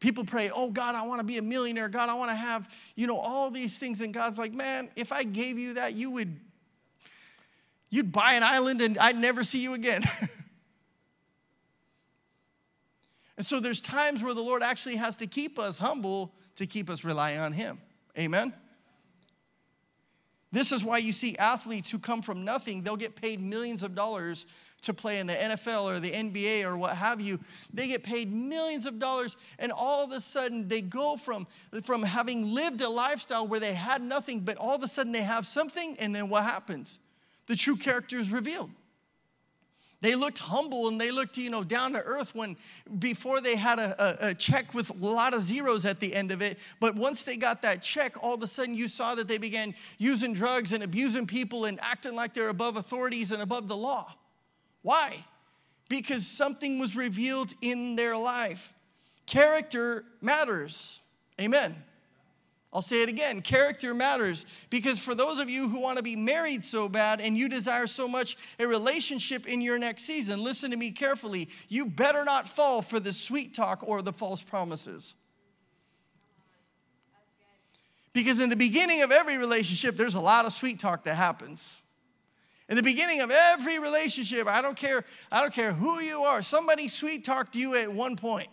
People 0.00 0.24
pray, 0.24 0.50
oh 0.54 0.70
God, 0.70 0.94
I 0.94 1.02
want 1.02 1.20
to 1.20 1.26
be 1.26 1.38
a 1.38 1.42
millionaire. 1.42 1.88
God, 1.88 2.08
I 2.08 2.14
want 2.14 2.30
to 2.30 2.36
have, 2.36 2.74
you 2.96 3.06
know, 3.06 3.18
all 3.18 3.50
these 3.50 3.78
things. 3.78 4.00
And 4.00 4.12
God's 4.12 4.38
like, 4.38 4.52
man, 4.52 4.88
if 4.96 5.12
I 5.12 5.22
gave 5.22 5.58
you 5.58 5.74
that, 5.74 5.94
you 5.94 6.10
would, 6.10 6.34
you'd 7.90 8.10
buy 8.10 8.32
an 8.32 8.42
island 8.42 8.80
and 8.80 8.98
I'd 8.98 9.18
never 9.18 9.44
see 9.44 9.62
you 9.62 9.74
again. 9.74 10.02
And 13.40 13.46
so 13.46 13.58
there's 13.58 13.80
times 13.80 14.22
where 14.22 14.34
the 14.34 14.42
Lord 14.42 14.62
actually 14.62 14.96
has 14.96 15.16
to 15.16 15.26
keep 15.26 15.58
us 15.58 15.78
humble 15.78 16.34
to 16.56 16.66
keep 16.66 16.90
us 16.90 17.04
relying 17.04 17.40
on 17.40 17.54
Him. 17.54 17.80
Amen? 18.18 18.52
This 20.52 20.72
is 20.72 20.84
why 20.84 20.98
you 20.98 21.10
see 21.10 21.38
athletes 21.38 21.90
who 21.90 21.98
come 21.98 22.20
from 22.20 22.44
nothing, 22.44 22.82
they'll 22.82 22.98
get 22.98 23.16
paid 23.16 23.40
millions 23.40 23.82
of 23.82 23.94
dollars 23.94 24.44
to 24.82 24.94
play 24.94 25.18
in 25.18 25.26
the 25.26 25.34
NFL 25.34 25.90
or 25.90 26.00
the 26.00 26.10
NBA 26.10 26.64
or 26.64 26.76
what 26.76 26.96
have 26.96 27.20
you. 27.20 27.38
They 27.72 27.88
get 27.88 28.02
paid 28.02 28.32
millions 28.32 28.86
of 28.86 28.98
dollars, 28.98 29.36
and 29.58 29.72
all 29.72 30.04
of 30.04 30.12
a 30.12 30.20
sudden 30.20 30.68
they 30.68 30.80
go 30.80 31.16
from, 31.16 31.46
from 31.82 32.02
having 32.02 32.54
lived 32.54 32.80
a 32.80 32.88
lifestyle 32.88 33.46
where 33.46 33.60
they 33.60 33.74
had 33.74 34.02
nothing, 34.02 34.40
but 34.40 34.56
all 34.56 34.74
of 34.74 34.82
a 34.82 34.88
sudden 34.88 35.12
they 35.12 35.22
have 35.22 35.46
something, 35.46 35.96
and 36.00 36.14
then 36.14 36.28
what 36.28 36.44
happens? 36.44 37.00
The 37.46 37.56
true 37.56 37.76
character 37.76 38.16
is 38.16 38.30
revealed. 38.30 38.70
They 40.02 40.14
looked 40.14 40.38
humble 40.38 40.88
and 40.88 40.98
they 40.98 41.10
looked, 41.10 41.36
you 41.36 41.50
know, 41.50 41.62
down 41.62 41.92
to 41.92 41.98
earth 41.98 42.34
when 42.34 42.56
before 42.98 43.40
they 43.42 43.54
had 43.54 43.78
a, 43.78 44.26
a, 44.26 44.28
a, 44.28 44.34
check 44.34 44.72
with 44.72 44.88
a 44.90 45.06
lot 45.06 45.34
of 45.34 45.42
zeros 45.42 45.84
at 45.84 46.00
the 46.00 46.14
end 46.14 46.32
of 46.32 46.40
it. 46.40 46.58
But 46.80 46.94
once 46.94 47.24
they 47.24 47.36
got 47.36 47.60
that 47.62 47.82
check, 47.82 48.22
all 48.22 48.34
of 48.34 48.42
a 48.42 48.46
sudden 48.46 48.74
you 48.74 48.88
saw 48.88 49.14
that 49.16 49.28
they 49.28 49.36
began 49.36 49.74
using 49.98 50.32
drugs 50.32 50.72
and 50.72 50.82
abusing 50.82 51.26
people 51.26 51.66
and 51.66 51.78
acting 51.82 52.14
like 52.14 52.32
they're 52.32 52.48
above 52.48 52.78
authorities 52.78 53.30
and 53.30 53.42
above 53.42 53.68
the 53.68 53.76
law. 53.76 54.14
Why? 54.82 55.24
because 55.90 56.26
something 56.26 56.78
was 56.78 56.96
revealed 56.96 57.52
in 57.60 57.96
their 57.96 58.16
life. 58.16 58.72
Character 59.26 60.04
matters. 60.22 61.00
Amen. 61.38 61.74
I'll 62.72 62.82
say 62.82 63.02
it 63.02 63.08
again 63.08 63.42
character 63.42 63.92
matters 63.92 64.46
because 64.70 65.00
for 65.00 65.12
those 65.12 65.40
of 65.40 65.50
you 65.50 65.68
who 65.68 65.80
want 65.80 65.96
to 65.96 66.04
be 66.04 66.14
married 66.14 66.64
so 66.64 66.88
bad 66.88 67.20
and 67.20 67.36
you 67.36 67.48
desire 67.48 67.88
so 67.88 68.06
much 68.06 68.36
a 68.60 68.68
relationship 68.68 69.48
in 69.48 69.60
your 69.60 69.76
next 69.76 70.04
season, 70.04 70.42
listen 70.42 70.70
to 70.70 70.76
me 70.76 70.92
carefully. 70.92 71.48
You 71.68 71.86
better 71.86 72.24
not 72.24 72.48
fall 72.48 72.80
for 72.80 73.00
the 73.00 73.12
sweet 73.12 73.54
talk 73.54 73.82
or 73.86 74.02
the 74.02 74.12
false 74.12 74.40
promises. 74.40 75.14
Because 78.12 78.40
in 78.40 78.50
the 78.50 78.56
beginning 78.56 79.02
of 79.02 79.10
every 79.10 79.36
relationship, 79.36 79.96
there's 79.96 80.14
a 80.14 80.20
lot 80.20 80.46
of 80.46 80.52
sweet 80.52 80.78
talk 80.78 81.04
that 81.04 81.16
happens. 81.16 81.79
In 82.70 82.76
the 82.76 82.84
beginning 82.84 83.20
of 83.20 83.32
every 83.32 83.80
relationship, 83.80 84.46
I 84.46 84.62
don't 84.62 84.76
care, 84.76 85.02
I 85.32 85.40
don't 85.40 85.52
care 85.52 85.72
who 85.72 85.98
you 86.00 86.22
are, 86.22 86.40
somebody 86.40 86.86
sweet 86.86 87.24
talked 87.24 87.56
you 87.56 87.74
at 87.74 87.92
one 87.92 88.16
point. 88.16 88.48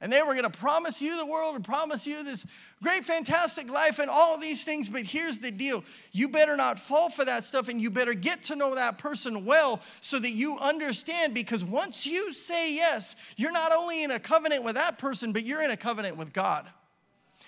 And 0.00 0.12
they 0.12 0.20
were 0.20 0.34
going 0.34 0.42
to 0.42 0.50
promise 0.50 1.00
you 1.00 1.16
the 1.16 1.24
world 1.24 1.54
and 1.54 1.64
promise 1.64 2.06
you 2.06 2.22
this 2.22 2.44
great, 2.82 3.04
fantastic 3.04 3.70
life 3.72 3.98
and 3.98 4.10
all 4.10 4.38
these 4.38 4.62
things. 4.62 4.88
But 4.90 5.02
here's 5.02 5.38
the 5.38 5.50
deal 5.50 5.84
you 6.12 6.28
better 6.28 6.56
not 6.56 6.78
fall 6.78 7.08
for 7.08 7.24
that 7.24 7.44
stuff 7.44 7.68
and 7.68 7.80
you 7.80 7.88
better 7.88 8.12
get 8.12 8.42
to 8.44 8.56
know 8.56 8.74
that 8.74 8.98
person 8.98 9.46
well 9.46 9.80
so 10.00 10.18
that 10.18 10.32
you 10.32 10.58
understand. 10.60 11.32
Because 11.32 11.64
once 11.64 12.06
you 12.06 12.32
say 12.32 12.74
yes, 12.74 13.34
you're 13.38 13.52
not 13.52 13.72
only 13.72 14.02
in 14.02 14.10
a 14.10 14.18
covenant 14.18 14.64
with 14.64 14.74
that 14.74 14.98
person, 14.98 15.32
but 15.32 15.44
you're 15.44 15.62
in 15.62 15.70
a 15.70 15.78
covenant 15.78 16.18
with 16.18 16.32
God. 16.32 16.66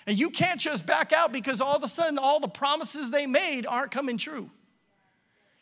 And 0.07 0.17
you 0.17 0.31
can't 0.31 0.59
just 0.59 0.87
back 0.87 1.13
out 1.13 1.31
because 1.31 1.61
all 1.61 1.75
of 1.75 1.83
a 1.83 1.87
sudden 1.87 2.17
all 2.17 2.39
the 2.39 2.47
promises 2.47 3.11
they 3.11 3.27
made 3.27 3.67
aren't 3.67 3.91
coming 3.91 4.17
true. 4.17 4.49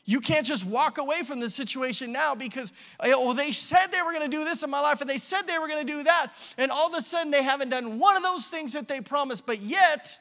You 0.09 0.21
can't 0.21 0.45
just 0.45 0.65
walk 0.65 0.99
away 0.99 1.23
from 1.23 1.41
the 1.41 1.49
situation 1.49 2.13
now 2.13 2.33
because, 2.33 2.71
oh, 3.01 3.33
they 3.33 3.51
said 3.51 3.87
they 3.91 4.01
were 4.01 4.13
going 4.13 4.23
to 4.23 4.35
do 4.35 4.45
this 4.45 4.63
in 4.63 4.69
my 4.69 4.79
life 4.79 5.01
and 5.01 5.09
they 5.09 5.17
said 5.17 5.41
they 5.41 5.59
were 5.59 5.67
going 5.67 5.85
to 5.85 5.93
do 5.93 6.01
that. 6.03 6.27
And 6.57 6.71
all 6.71 6.87
of 6.87 6.93
a 6.97 7.01
sudden 7.01 7.29
they 7.29 7.43
haven't 7.43 7.69
done 7.69 7.99
one 7.99 8.15
of 8.15 8.23
those 8.23 8.47
things 8.47 8.71
that 8.71 8.87
they 8.87 9.01
promised, 9.01 9.45
but 9.45 9.59
yet 9.59 10.17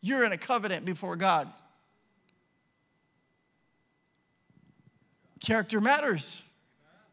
you're 0.00 0.24
in 0.24 0.32
a 0.32 0.36
covenant 0.36 0.84
before 0.84 1.14
God. 1.14 1.48
Character 5.38 5.80
matters, 5.80 6.42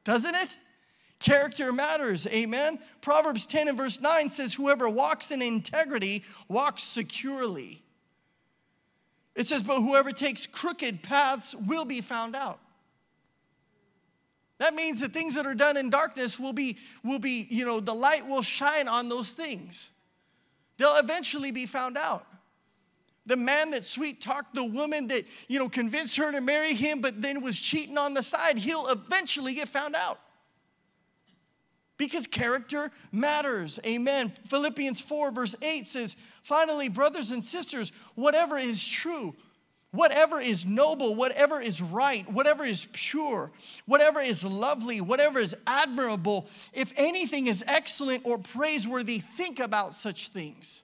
doesn't 0.03 0.33
it? 0.33 0.57
Character 1.19 1.71
matters, 1.71 2.25
amen? 2.27 2.79
Proverbs 3.01 3.45
10 3.45 3.67
and 3.67 3.77
verse 3.77 4.01
9 4.01 4.31
says, 4.31 4.55
Whoever 4.55 4.89
walks 4.89 5.29
in 5.29 5.43
integrity 5.43 6.23
walks 6.47 6.81
securely. 6.81 7.83
It 9.39 9.47
says, 9.47 9.63
But 9.63 9.79
whoever 9.79 10.11
takes 10.11 10.45
crooked 10.45 11.01
paths 11.01 11.55
will 11.55 11.85
be 11.85 12.01
found 12.01 12.35
out. 12.35 12.59
That 14.57 14.73
means 14.73 14.99
that 14.99 15.13
things 15.13 15.35
that 15.35 15.45
are 15.45 15.55
done 15.55 15.77
in 15.77 15.89
darkness 15.89 16.37
will 16.37 16.51
be, 16.51 16.77
will 17.05 17.19
be, 17.19 17.47
you 17.49 17.63
know, 17.63 17.79
the 17.79 17.93
light 17.93 18.27
will 18.27 18.41
shine 18.41 18.89
on 18.89 19.07
those 19.07 19.31
things. 19.31 19.91
They'll 20.77 20.97
eventually 20.97 21.51
be 21.51 21.65
found 21.65 21.97
out. 21.97 22.25
The 23.25 23.37
man 23.37 23.71
that 23.71 23.85
sweet 23.85 24.19
talked 24.19 24.55
the 24.55 24.65
woman 24.65 25.07
that, 25.07 25.23
you 25.47 25.57
know, 25.57 25.69
convinced 25.69 26.17
her 26.17 26.33
to 26.33 26.41
marry 26.41 26.73
him, 26.73 26.99
but 26.99 27.21
then 27.21 27.41
was 27.41 27.61
cheating 27.61 27.97
on 27.97 28.13
the 28.13 28.23
side, 28.23 28.57
he'll 28.57 28.87
eventually 28.87 29.53
get 29.53 29.69
found 29.69 29.95
out 29.95 30.17
because 31.99 32.25
character 32.25 32.89
matters. 33.11 33.79
Amen. 33.85 34.29
Philippians 34.29 35.01
4, 35.01 35.31
verse 35.31 35.55
8 35.61 35.85
says, 35.85 36.15
Finally, 36.15 36.89
brothers 36.89 37.29
and 37.29 37.43
sisters, 37.43 37.91
whatever 38.15 38.57
is 38.57 38.87
true, 38.87 39.35
whatever 39.91 40.39
is 40.39 40.65
noble, 40.65 41.13
whatever 41.13 41.61
is 41.61 41.81
right, 41.81 42.25
whatever 42.31 42.63
is 42.63 42.87
pure, 42.93 43.51
whatever 43.85 44.21
is 44.21 44.43
lovely, 44.43 45.01
whatever 45.01 45.39
is 45.39 45.55
admirable, 45.67 46.47
if 46.73 46.93
anything 46.95 47.47
is 47.47 47.63
excellent 47.67 48.25
or 48.25 48.37
praiseworthy, 48.37 49.19
think 49.19 49.59
about 49.59 49.93
such 49.93 50.29
things. 50.29 50.81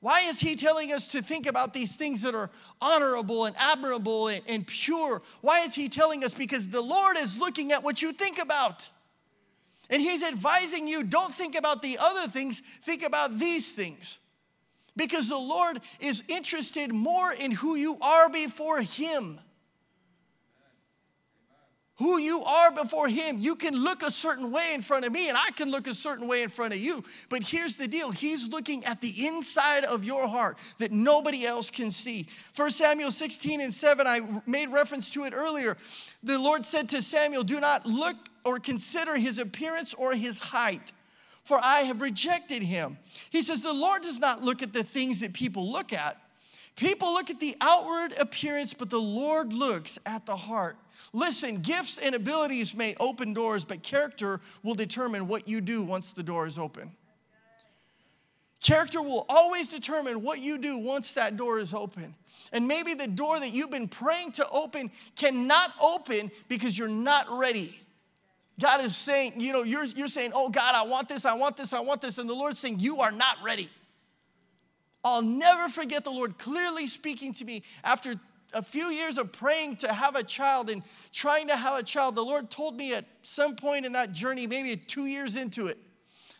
Why 0.00 0.22
is 0.22 0.40
he 0.40 0.56
telling 0.56 0.92
us 0.92 1.08
to 1.08 1.22
think 1.22 1.46
about 1.46 1.72
these 1.72 1.96
things 1.96 2.22
that 2.22 2.34
are 2.34 2.50
honorable 2.80 3.46
and 3.46 3.56
admirable 3.58 4.28
and, 4.28 4.40
and, 4.48 4.66
pure? 4.66 5.22
Why 5.40 5.60
is 5.60 5.74
he 5.74 5.88
telling 5.88 6.24
us? 6.24 6.34
Because 6.34 6.68
the 6.68 6.80
Lord 6.80 7.16
is 7.18 7.38
looking 7.38 7.72
at 7.72 7.82
what 7.82 8.00
you 8.00 8.12
think 8.12 8.40
about. 8.40 8.88
And 9.90 10.02
he's 10.02 10.22
advising 10.22 10.86
you 10.86 11.04
don't 11.04 11.32
think 11.32 11.56
about 11.56 11.82
the 11.82 11.98
other 12.00 12.28
things, 12.28 12.60
think 12.60 13.02
about 13.02 13.38
these 13.38 13.72
things. 13.72 14.18
Because 14.96 15.28
the 15.28 15.38
Lord 15.38 15.78
is 16.00 16.24
interested 16.28 16.92
more 16.92 17.32
in 17.32 17.52
who 17.52 17.76
you 17.76 17.96
are 18.02 18.28
before 18.28 18.80
him. 18.80 19.38
Who 21.98 22.18
you 22.18 22.42
are 22.44 22.70
before 22.70 23.08
him. 23.08 23.38
You 23.38 23.56
can 23.56 23.74
look 23.74 24.02
a 24.02 24.10
certain 24.10 24.52
way 24.52 24.72
in 24.74 24.82
front 24.82 25.04
of 25.04 25.12
me, 25.12 25.28
and 25.28 25.36
I 25.36 25.50
can 25.52 25.70
look 25.70 25.88
a 25.88 25.94
certain 25.94 26.28
way 26.28 26.42
in 26.44 26.48
front 26.48 26.72
of 26.72 26.78
you. 26.78 27.02
But 27.28 27.42
here's 27.42 27.76
the 27.76 27.88
deal 27.88 28.12
He's 28.12 28.48
looking 28.48 28.84
at 28.84 29.00
the 29.00 29.26
inside 29.26 29.84
of 29.84 30.04
your 30.04 30.28
heart 30.28 30.58
that 30.78 30.92
nobody 30.92 31.44
else 31.44 31.70
can 31.70 31.90
see. 31.90 32.28
1 32.54 32.70
Samuel 32.70 33.10
16 33.10 33.60
and 33.60 33.74
7, 33.74 34.06
I 34.06 34.20
made 34.46 34.68
reference 34.68 35.12
to 35.14 35.24
it 35.24 35.32
earlier. 35.34 35.76
The 36.22 36.38
Lord 36.38 36.64
said 36.64 36.88
to 36.90 37.02
Samuel, 37.02 37.42
Do 37.42 37.58
not 37.58 37.84
look 37.84 38.16
or 38.44 38.58
consider 38.58 39.16
his 39.16 39.38
appearance 39.38 39.94
or 39.94 40.14
his 40.14 40.38
height, 40.38 40.92
for 41.44 41.58
I 41.62 41.80
have 41.80 42.00
rejected 42.00 42.62
him. 42.62 42.96
He 43.30 43.42
says, 43.42 43.62
The 43.62 43.72
Lord 43.72 44.02
does 44.02 44.18
not 44.18 44.42
look 44.42 44.62
at 44.62 44.72
the 44.72 44.84
things 44.84 45.20
that 45.20 45.32
people 45.32 45.70
look 45.70 45.92
at. 45.92 46.16
People 46.76 47.12
look 47.12 47.28
at 47.28 47.40
the 47.40 47.56
outward 47.60 48.14
appearance, 48.20 48.72
but 48.72 48.88
the 48.88 49.00
Lord 49.00 49.52
looks 49.52 49.98
at 50.06 50.26
the 50.26 50.36
heart. 50.36 50.76
Listen, 51.12 51.60
gifts 51.60 51.98
and 51.98 52.14
abilities 52.14 52.74
may 52.74 52.94
open 53.00 53.34
doors, 53.34 53.64
but 53.64 53.82
character 53.82 54.40
will 54.62 54.74
determine 54.74 55.26
what 55.26 55.48
you 55.48 55.60
do 55.60 55.82
once 55.82 56.12
the 56.12 56.22
door 56.22 56.46
is 56.46 56.56
open. 56.56 56.92
Character 58.60 59.00
will 59.00 59.24
always 59.28 59.68
determine 59.68 60.22
what 60.22 60.40
you 60.40 60.58
do 60.58 60.78
once 60.78 61.14
that 61.14 61.36
door 61.36 61.58
is 61.58 61.72
open. 61.72 62.14
And 62.52 62.66
maybe 62.66 62.94
the 62.94 63.06
door 63.06 63.38
that 63.38 63.52
you've 63.52 63.70
been 63.70 63.88
praying 63.88 64.32
to 64.32 64.48
open 64.50 64.90
cannot 65.16 65.72
open 65.82 66.30
because 66.48 66.76
you're 66.76 66.88
not 66.88 67.26
ready. 67.30 67.78
God 68.60 68.82
is 68.82 68.96
saying, 68.96 69.34
you 69.36 69.52
know, 69.52 69.62
you're, 69.62 69.84
you're 69.84 70.08
saying, 70.08 70.32
oh 70.34 70.48
God, 70.48 70.74
I 70.74 70.82
want 70.82 71.08
this, 71.08 71.24
I 71.24 71.34
want 71.34 71.56
this, 71.56 71.72
I 71.72 71.80
want 71.80 72.00
this. 72.00 72.18
And 72.18 72.28
the 72.28 72.34
Lord's 72.34 72.58
saying, 72.58 72.80
you 72.80 73.00
are 73.00 73.12
not 73.12 73.36
ready. 73.42 73.68
I'll 75.04 75.22
never 75.22 75.68
forget 75.68 76.04
the 76.04 76.10
Lord 76.10 76.38
clearly 76.38 76.86
speaking 76.86 77.32
to 77.34 77.44
me 77.44 77.62
after 77.84 78.14
a 78.54 78.62
few 78.62 78.86
years 78.86 79.18
of 79.18 79.32
praying 79.32 79.76
to 79.76 79.92
have 79.92 80.16
a 80.16 80.24
child 80.24 80.70
and 80.70 80.82
trying 81.12 81.48
to 81.48 81.56
have 81.56 81.78
a 81.78 81.82
child. 81.82 82.14
The 82.14 82.24
Lord 82.24 82.50
told 82.50 82.76
me 82.76 82.94
at 82.94 83.04
some 83.22 83.54
point 83.54 83.86
in 83.86 83.92
that 83.92 84.12
journey, 84.12 84.46
maybe 84.46 84.74
two 84.76 85.06
years 85.06 85.36
into 85.36 85.66
it, 85.66 85.78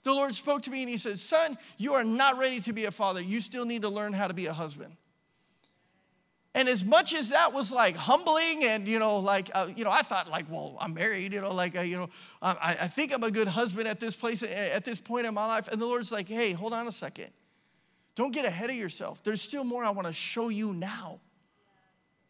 the 0.03 0.13
Lord 0.13 0.35
spoke 0.35 0.63
to 0.63 0.71
me 0.71 0.83
and 0.83 0.91
He 0.91 0.97
said, 0.97 1.19
Son, 1.19 1.57
you 1.77 1.95
are 1.95 2.05
not 2.05 2.39
ready 2.39 2.61
to 2.61 2.73
be 2.73 2.87
a 2.87 2.91
father. 2.91 3.23
You 3.23 3.41
still 3.41 3.67
need 3.67 3.83
to 3.83 3.89
learn 3.89 4.13
how 4.13 4.27
to 4.27 4.35
be 4.35 4.47
a 4.47 4.53
husband. 4.53 4.97
And 6.55 6.69
as 6.69 6.85
much 6.85 7.15
as 7.15 7.29
that 7.29 7.53
was 7.53 7.71
like 7.71 7.95
humbling 7.95 8.65
and, 8.65 8.89
you 8.89 8.99
know, 8.99 9.19
like, 9.19 9.51
uh, 9.55 9.69
you 9.77 9.85
know, 9.85 9.91
I 9.91 10.03
thought 10.03 10.31
like, 10.31 10.47
well, 10.51 10.77
I'm 10.81 10.95
married, 10.95 11.33
you 11.33 11.41
know, 11.41 11.55
like, 11.55 11.77
uh, 11.77 11.83
you 11.83 11.99
know, 11.99 12.09
I, 12.41 12.77
I 12.81 12.89
think 12.89 13.15
I'm 13.15 13.23
a 13.23 13.31
good 13.31 13.49
husband 13.49 13.87
at 13.87 14.01
this 14.01 14.17
place, 14.17 14.43
at 14.43 14.85
this 14.85 14.99
point 14.99 15.27
in 15.27 15.35
my 15.35 15.47
life. 15.47 15.69
And 15.69 15.81
the 15.81 15.87
Lord's 15.87 16.11
like, 16.11 16.27
hey, 16.27 16.53
hold 16.53 16.73
on 16.73 16.89
a 16.89 16.93
second. 16.93 17.29
Don't 18.17 18.33
get 18.33 18.45
ahead 18.45 18.71
of 18.71 18.77
yourself. 18.77 19.23
There's 19.23 19.43
still 19.43 19.63
more 19.63 19.85
I 19.85 19.91
want 19.91 20.09
to 20.09 20.13
show 20.13 20.49
you 20.49 20.73
now. 20.73 21.21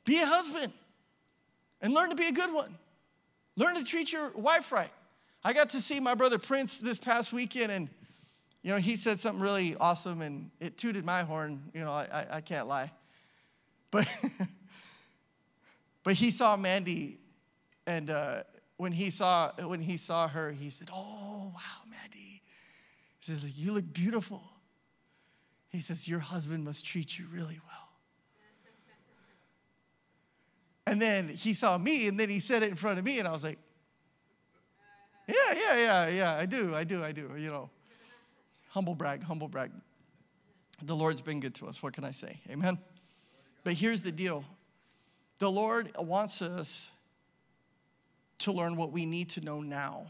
Be 0.04 0.20
a 0.20 0.26
husband 0.26 0.72
and 1.80 1.94
learn 1.94 2.10
to 2.10 2.16
be 2.16 2.26
a 2.26 2.32
good 2.32 2.52
one. 2.52 2.74
Learn 3.56 3.76
to 3.76 3.84
treat 3.84 4.12
your 4.12 4.30
wife 4.32 4.72
right. 4.72 4.90
I 5.42 5.52
got 5.52 5.70
to 5.70 5.80
see 5.80 6.00
my 6.00 6.14
brother 6.14 6.38
Prince 6.38 6.80
this 6.80 6.98
past 6.98 7.32
weekend, 7.32 7.72
and, 7.72 7.88
you 8.62 8.72
know, 8.72 8.78
he 8.78 8.96
said 8.96 9.18
something 9.18 9.40
really 9.40 9.76
awesome, 9.80 10.20
and 10.20 10.50
it 10.60 10.76
tooted 10.76 11.04
my 11.04 11.22
horn. 11.22 11.62
You 11.72 11.80
know, 11.80 11.90
I, 11.90 12.26
I 12.32 12.40
can't 12.40 12.66
lie. 12.66 12.90
But, 13.90 14.08
but 16.04 16.14
he 16.14 16.30
saw 16.30 16.56
Mandy, 16.56 17.18
and 17.86 18.10
uh, 18.10 18.42
when, 18.76 18.92
he 18.92 19.10
saw, 19.10 19.52
when 19.66 19.80
he 19.80 19.96
saw 19.96 20.28
her, 20.28 20.52
he 20.52 20.70
said, 20.70 20.88
Oh, 20.92 21.52
wow, 21.54 21.90
Mandy. 21.90 22.42
He 23.18 23.22
says, 23.24 23.58
You 23.58 23.72
look 23.72 23.92
beautiful. 23.92 24.42
He 25.70 25.80
says, 25.80 26.08
Your 26.08 26.20
husband 26.20 26.64
must 26.64 26.84
treat 26.84 27.18
you 27.18 27.26
really 27.32 27.58
well. 27.66 27.84
And 30.86 31.02
then 31.02 31.28
he 31.28 31.52
saw 31.52 31.76
me, 31.76 32.08
and 32.08 32.18
then 32.18 32.30
he 32.30 32.40
said 32.40 32.62
it 32.62 32.70
in 32.70 32.74
front 32.74 32.98
of 32.98 33.04
me, 33.04 33.18
and 33.18 33.28
I 33.28 33.32
was 33.32 33.44
like, 33.44 33.58
Yeah, 35.26 35.34
yeah, 35.54 35.76
yeah, 35.76 36.08
yeah, 36.08 36.34
I 36.34 36.46
do, 36.46 36.74
I 36.74 36.84
do, 36.84 37.04
I 37.04 37.12
do, 37.12 37.30
you 37.36 37.48
know. 37.48 37.68
Humble 38.70 38.94
brag, 38.94 39.22
humble 39.22 39.48
brag. 39.48 39.70
The 40.82 40.94
Lord's 40.94 41.20
been 41.20 41.40
good 41.40 41.54
to 41.56 41.66
us. 41.66 41.82
What 41.82 41.92
can 41.92 42.04
I 42.04 42.12
say? 42.12 42.40
Amen. 42.50 42.78
But 43.68 43.76
here's 43.76 44.00
the 44.00 44.12
deal 44.12 44.46
the 45.40 45.50
Lord 45.50 45.90
wants 45.98 46.40
us 46.40 46.90
to 48.38 48.50
learn 48.50 48.76
what 48.76 48.92
we 48.92 49.04
need 49.04 49.28
to 49.28 49.44
know 49.44 49.60
now 49.60 50.06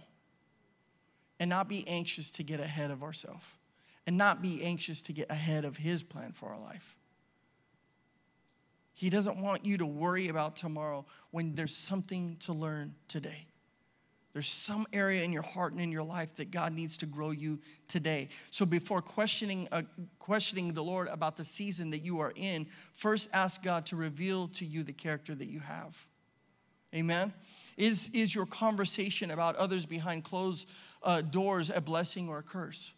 and 1.40 1.50
not 1.50 1.68
be 1.68 1.84
anxious 1.88 2.30
to 2.30 2.44
get 2.44 2.60
ahead 2.60 2.92
of 2.92 3.02
ourselves 3.02 3.44
and 4.06 4.16
not 4.16 4.42
be 4.42 4.62
anxious 4.62 5.02
to 5.02 5.12
get 5.12 5.28
ahead 5.28 5.64
of 5.64 5.76
His 5.76 6.04
plan 6.04 6.30
for 6.30 6.50
our 6.50 6.60
life. 6.60 6.94
He 8.94 9.10
doesn't 9.10 9.42
want 9.42 9.66
you 9.66 9.76
to 9.78 9.86
worry 9.86 10.28
about 10.28 10.54
tomorrow 10.54 11.04
when 11.32 11.56
there's 11.56 11.74
something 11.74 12.36
to 12.42 12.52
learn 12.52 12.94
today. 13.08 13.47
There's 14.38 14.46
some 14.46 14.86
area 14.92 15.24
in 15.24 15.32
your 15.32 15.42
heart 15.42 15.72
and 15.72 15.80
in 15.80 15.90
your 15.90 16.04
life 16.04 16.36
that 16.36 16.52
God 16.52 16.72
needs 16.72 16.96
to 16.98 17.06
grow 17.06 17.32
you 17.32 17.58
today. 17.88 18.28
So 18.52 18.64
before 18.64 19.02
questioning 19.02 19.66
uh, 19.72 19.82
questioning 20.20 20.72
the 20.72 20.84
Lord 20.84 21.08
about 21.08 21.36
the 21.36 21.42
season 21.42 21.90
that 21.90 22.04
you 22.04 22.20
are 22.20 22.32
in, 22.36 22.64
first 22.64 23.30
ask 23.34 23.64
God 23.64 23.84
to 23.86 23.96
reveal 23.96 24.46
to 24.46 24.64
you 24.64 24.84
the 24.84 24.92
character 24.92 25.34
that 25.34 25.48
you 25.48 25.58
have. 25.58 26.06
Amen. 26.94 27.32
Is, 27.76 28.14
is 28.14 28.32
your 28.32 28.46
conversation 28.46 29.32
about 29.32 29.56
others 29.56 29.86
behind 29.86 30.22
closed 30.22 30.70
uh, 31.02 31.20
doors 31.20 31.68
a 31.74 31.80
blessing 31.80 32.28
or 32.28 32.38
a 32.38 32.42
curse? 32.44 32.92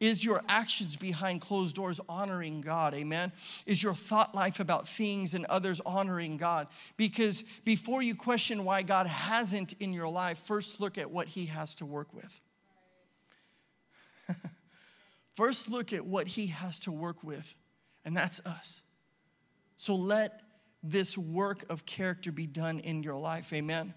Is 0.00 0.24
your 0.24 0.42
actions 0.48 0.96
behind 0.96 1.40
closed 1.40 1.74
doors 1.74 2.00
honoring 2.08 2.60
God? 2.60 2.94
Amen. 2.94 3.32
Is 3.66 3.82
your 3.82 3.94
thought 3.94 4.32
life 4.32 4.60
about 4.60 4.86
things 4.86 5.34
and 5.34 5.44
others 5.46 5.80
honoring 5.84 6.36
God? 6.36 6.68
Because 6.96 7.42
before 7.64 8.00
you 8.00 8.14
question 8.14 8.64
why 8.64 8.82
God 8.82 9.08
hasn't 9.08 9.72
in 9.80 9.92
your 9.92 10.08
life, 10.08 10.38
first 10.38 10.80
look 10.80 10.98
at 10.98 11.10
what 11.10 11.26
He 11.26 11.46
has 11.46 11.74
to 11.76 11.86
work 11.86 12.14
with. 12.14 12.40
first 15.32 15.68
look 15.68 15.92
at 15.92 16.06
what 16.06 16.28
He 16.28 16.46
has 16.46 16.78
to 16.80 16.92
work 16.92 17.24
with, 17.24 17.56
and 18.04 18.16
that's 18.16 18.38
us. 18.46 18.82
So 19.76 19.96
let 19.96 20.42
this 20.82 21.18
work 21.18 21.64
of 21.70 21.86
character 21.86 22.30
be 22.30 22.46
done 22.46 22.78
in 22.78 23.02
your 23.02 23.16
life. 23.16 23.52
Amen. 23.52 23.94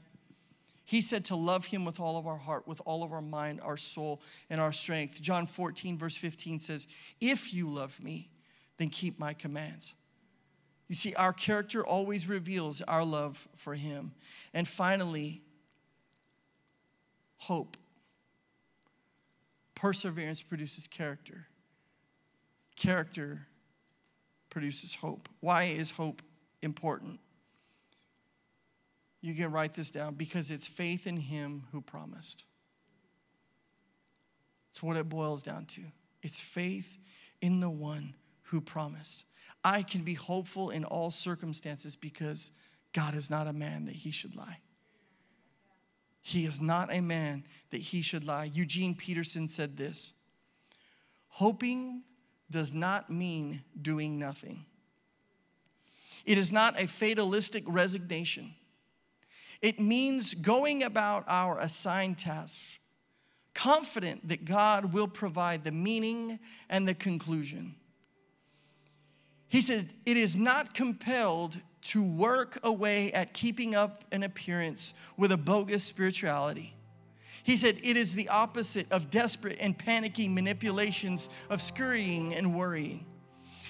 He 0.91 0.99
said 0.99 1.23
to 1.25 1.37
love 1.37 1.67
him 1.67 1.85
with 1.85 2.01
all 2.01 2.17
of 2.17 2.27
our 2.27 2.35
heart, 2.35 2.67
with 2.67 2.81
all 2.83 3.01
of 3.01 3.13
our 3.13 3.21
mind, 3.21 3.61
our 3.63 3.77
soul, 3.77 4.21
and 4.49 4.59
our 4.59 4.73
strength. 4.73 5.21
John 5.21 5.45
14, 5.45 5.97
verse 5.97 6.17
15 6.17 6.59
says, 6.59 6.85
If 7.21 7.53
you 7.53 7.69
love 7.69 8.03
me, 8.03 8.27
then 8.75 8.89
keep 8.89 9.17
my 9.17 9.31
commands. 9.33 9.93
You 10.89 10.95
see, 10.95 11.15
our 11.15 11.31
character 11.31 11.81
always 11.81 12.27
reveals 12.27 12.81
our 12.81 13.05
love 13.05 13.47
for 13.55 13.73
him. 13.73 14.11
And 14.53 14.67
finally, 14.67 15.41
hope. 17.37 17.77
Perseverance 19.75 20.41
produces 20.41 20.87
character. 20.87 21.47
Character 22.75 23.47
produces 24.49 24.95
hope. 24.95 25.29
Why 25.39 25.63
is 25.63 25.91
hope 25.91 26.21
important? 26.61 27.21
You 29.21 29.35
can 29.35 29.51
write 29.51 29.73
this 29.73 29.91
down 29.91 30.15
because 30.15 30.49
it's 30.49 30.67
faith 30.67 31.05
in 31.05 31.17
Him 31.17 31.63
who 31.71 31.81
promised. 31.81 32.43
It's 34.71 34.81
what 34.81 34.97
it 34.97 35.09
boils 35.09 35.43
down 35.43 35.65
to. 35.65 35.81
It's 36.23 36.39
faith 36.39 36.97
in 37.41 37.59
the 37.59 37.69
one 37.69 38.15
who 38.43 38.61
promised. 38.61 39.25
I 39.63 39.83
can 39.83 40.03
be 40.03 40.13
hopeful 40.13 40.71
in 40.71 40.85
all 40.85 41.11
circumstances 41.11 41.95
because 41.95 42.51
God 42.93 43.15
is 43.15 43.29
not 43.29 43.47
a 43.47 43.53
man 43.53 43.85
that 43.85 43.95
he 43.95 44.11
should 44.11 44.35
lie. 44.35 44.57
He 46.21 46.45
is 46.45 46.61
not 46.61 46.93
a 46.93 47.01
man 47.01 47.43
that 47.71 47.81
he 47.81 48.01
should 48.01 48.25
lie. 48.25 48.49
Eugene 48.53 48.95
Peterson 48.95 49.47
said 49.47 49.77
this 49.77 50.13
Hoping 51.29 52.03
does 52.49 52.73
not 52.73 53.09
mean 53.09 53.61
doing 53.81 54.19
nothing, 54.19 54.65
it 56.25 56.37
is 56.37 56.51
not 56.51 56.79
a 56.81 56.87
fatalistic 56.87 57.63
resignation. 57.67 58.53
It 59.61 59.79
means 59.79 60.33
going 60.33 60.83
about 60.83 61.23
our 61.27 61.59
assigned 61.59 62.17
tasks, 62.17 62.79
confident 63.53 64.27
that 64.27 64.45
God 64.45 64.93
will 64.93 65.07
provide 65.07 65.63
the 65.63 65.71
meaning 65.71 66.39
and 66.69 66.87
the 66.87 66.95
conclusion. 66.95 67.75
He 69.49 69.61
said, 69.61 69.87
It 70.05 70.17
is 70.17 70.35
not 70.35 70.73
compelled 70.73 71.57
to 71.81 72.03
work 72.03 72.57
away 72.63 73.11
at 73.11 73.33
keeping 73.33 73.75
up 73.75 74.03
an 74.11 74.23
appearance 74.23 74.93
with 75.17 75.31
a 75.31 75.37
bogus 75.37 75.83
spirituality. 75.83 76.73
He 77.43 77.57
said, 77.57 77.77
It 77.83 77.97
is 77.97 78.15
the 78.15 78.29
opposite 78.29 78.91
of 78.91 79.09
desperate 79.09 79.57
and 79.59 79.77
panicky 79.77 80.27
manipulations 80.27 81.29
of 81.49 81.61
scurrying 81.61 82.33
and 82.33 82.57
worrying. 82.57 83.05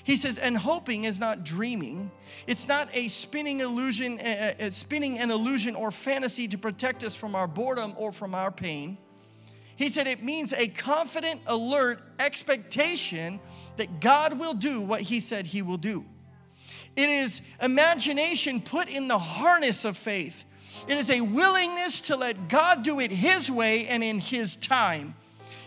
He 0.04 0.18
says, 0.18 0.38
and 0.38 0.58
hoping 0.58 1.04
is 1.04 1.20
not 1.20 1.43
dreaming. 1.43 2.10
It's 2.47 2.68
not 2.68 2.89
a 2.95 3.08
spinning 3.08 3.60
illusion, 3.60 4.20
uh, 4.20 4.70
spinning 4.72 5.20
an 5.20 5.30
illusion 5.30 5.76
or 5.76 5.91
fantasy 5.91 6.47
to 6.47 6.58
protect 6.58 7.04
us 7.04 7.16
from 7.16 7.36
our 7.36 7.47
boredom 7.47 7.93
or 7.97 8.12
from 8.12 8.34
our 8.34 8.52
pain. 8.52 8.97
He 9.76 9.89
said 9.89 10.08
it 10.08 10.24
means 10.24 10.54
a 10.54 10.68
confident, 10.68 11.41
alert 11.47 11.99
expectation 12.20 13.39
that 13.78 13.99
God 13.99 14.39
will 14.39 14.54
do 14.54 14.82
what 14.82 15.02
He 15.02 15.20
said 15.20 15.45
He 15.45 15.62
will 15.62 15.78
do. 15.78 16.04
It 16.95 17.10
is 17.10 17.56
imagination 17.62 18.62
put 18.62 18.93
in 18.93 19.08
the 19.08 19.18
harness 19.18 19.86
of 19.86 19.97
faith. 19.97 20.45
It 20.88 20.97
is 20.97 21.10
a 21.10 21.22
willingness 21.22 22.02
to 22.04 22.18
let 22.18 22.49
God 22.49 22.84
do 22.84 22.99
it 22.99 23.12
His 23.12 23.49
way 23.52 23.88
and 23.88 24.04
in 24.04 24.20
His 24.20 24.56
time. 24.56 25.14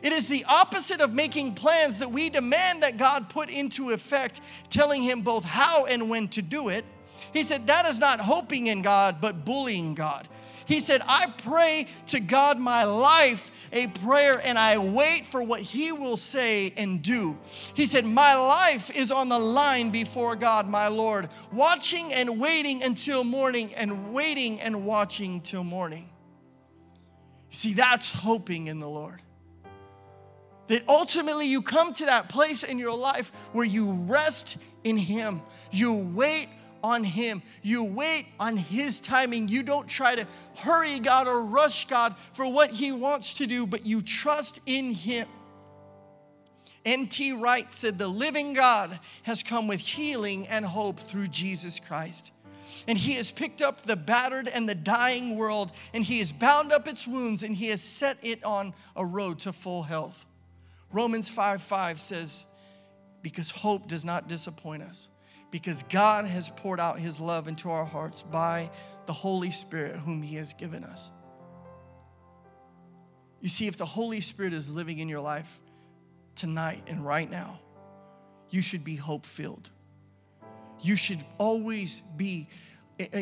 It 0.04 0.12
is 0.12 0.28
the 0.28 0.44
opposite 0.46 1.00
of 1.00 1.14
making 1.14 1.54
plans 1.54 1.98
that 1.98 2.10
we 2.10 2.28
demand 2.28 2.82
that 2.82 2.98
God 2.98 3.30
put 3.30 3.48
into 3.48 3.90
effect, 3.90 4.42
telling 4.68 5.02
Him 5.02 5.22
both 5.22 5.44
how 5.44 5.86
and 5.86 6.10
when 6.10 6.28
to 6.28 6.42
do 6.42 6.68
it. 6.68 6.84
He 7.32 7.42
said, 7.42 7.66
That 7.68 7.86
is 7.86 7.98
not 7.98 8.20
hoping 8.20 8.66
in 8.66 8.82
God, 8.82 9.16
but 9.22 9.46
bullying 9.46 9.94
God. 9.94 10.28
He 10.66 10.80
said, 10.80 11.00
I 11.08 11.32
pray 11.38 11.88
to 12.08 12.20
God 12.20 12.58
my 12.58 12.84
life 12.84 13.50
a 13.72 13.86
prayer 13.86 14.40
and 14.44 14.58
I 14.58 14.78
wait 14.78 15.24
for 15.24 15.42
what 15.42 15.60
He 15.60 15.90
will 15.90 16.18
say 16.18 16.74
and 16.76 17.02
do. 17.02 17.36
He 17.74 17.86
said, 17.86 18.04
My 18.04 18.34
life 18.34 18.94
is 18.94 19.10
on 19.10 19.30
the 19.30 19.38
line 19.38 19.88
before 19.88 20.36
God, 20.36 20.68
my 20.68 20.88
Lord, 20.88 21.28
watching 21.50 22.12
and 22.12 22.38
waiting 22.38 22.82
until 22.82 23.24
morning 23.24 23.74
and 23.74 24.12
waiting 24.12 24.60
and 24.60 24.84
watching 24.84 25.40
till 25.40 25.64
morning. 25.64 26.08
See, 27.50 27.72
that's 27.72 28.12
hoping 28.12 28.66
in 28.66 28.80
the 28.80 28.88
Lord. 28.88 29.20
That 30.68 30.82
ultimately 30.88 31.46
you 31.46 31.62
come 31.62 31.92
to 31.94 32.06
that 32.06 32.28
place 32.28 32.62
in 32.62 32.78
your 32.78 32.96
life 32.96 33.48
where 33.52 33.66
you 33.66 33.92
rest 34.08 34.58
in 34.82 34.96
Him. 34.96 35.40
You 35.70 36.10
wait 36.14 36.48
on 36.82 37.04
Him. 37.04 37.42
You 37.62 37.84
wait 37.84 38.26
on 38.38 38.56
His 38.56 39.00
timing. 39.00 39.48
You 39.48 39.62
don't 39.62 39.88
try 39.88 40.14
to 40.14 40.26
hurry 40.56 41.00
God 41.00 41.26
or 41.26 41.42
rush 41.42 41.86
God 41.86 42.16
for 42.16 42.50
what 42.50 42.70
He 42.70 42.92
wants 42.92 43.34
to 43.34 43.46
do, 43.46 43.66
but 43.66 43.86
you 43.86 44.00
trust 44.00 44.60
in 44.66 44.92
Him. 44.92 45.26
N.T. 46.84 47.32
Wright 47.32 47.72
said, 47.72 47.96
The 47.96 48.06
living 48.06 48.52
God 48.52 48.98
has 49.22 49.42
come 49.42 49.66
with 49.66 49.80
healing 49.80 50.46
and 50.48 50.64
hope 50.64 51.00
through 51.00 51.28
Jesus 51.28 51.80
Christ. 51.80 52.32
And 52.86 52.98
he 52.98 53.14
has 53.14 53.30
picked 53.30 53.62
up 53.62 53.80
the 53.82 53.96
battered 53.96 54.48
and 54.48 54.68
the 54.68 54.74
dying 54.74 55.38
world, 55.38 55.70
and 55.94 56.04
he 56.04 56.18
has 56.18 56.30
bound 56.30 56.72
up 56.72 56.86
its 56.86 57.08
wounds, 57.08 57.42
and 57.42 57.56
he 57.56 57.68
has 57.68 57.82
set 57.82 58.18
it 58.22 58.44
on 58.44 58.74
a 58.94 59.06
road 59.06 59.38
to 59.40 59.54
full 59.54 59.82
health. 59.82 60.26
Romans 60.94 61.28
5 61.28 61.60
5 61.60 61.98
says, 61.98 62.46
Because 63.20 63.50
hope 63.50 63.88
does 63.88 64.04
not 64.04 64.28
disappoint 64.28 64.84
us, 64.84 65.08
because 65.50 65.82
God 65.82 66.24
has 66.24 66.48
poured 66.48 66.78
out 66.78 67.00
his 67.00 67.20
love 67.20 67.48
into 67.48 67.68
our 67.68 67.84
hearts 67.84 68.22
by 68.22 68.70
the 69.06 69.12
Holy 69.12 69.50
Spirit, 69.50 69.96
whom 69.96 70.22
he 70.22 70.36
has 70.36 70.52
given 70.52 70.84
us. 70.84 71.10
You 73.40 73.48
see, 73.48 73.66
if 73.66 73.76
the 73.76 73.84
Holy 73.84 74.20
Spirit 74.20 74.52
is 74.52 74.70
living 74.70 74.98
in 74.98 75.08
your 75.08 75.20
life 75.20 75.60
tonight 76.36 76.84
and 76.86 77.04
right 77.04 77.28
now, 77.28 77.58
you 78.48 78.62
should 78.62 78.84
be 78.84 78.94
hope 78.94 79.26
filled. 79.26 79.70
You 80.80 80.94
should 80.94 81.20
always 81.38 82.00
be 82.16 82.48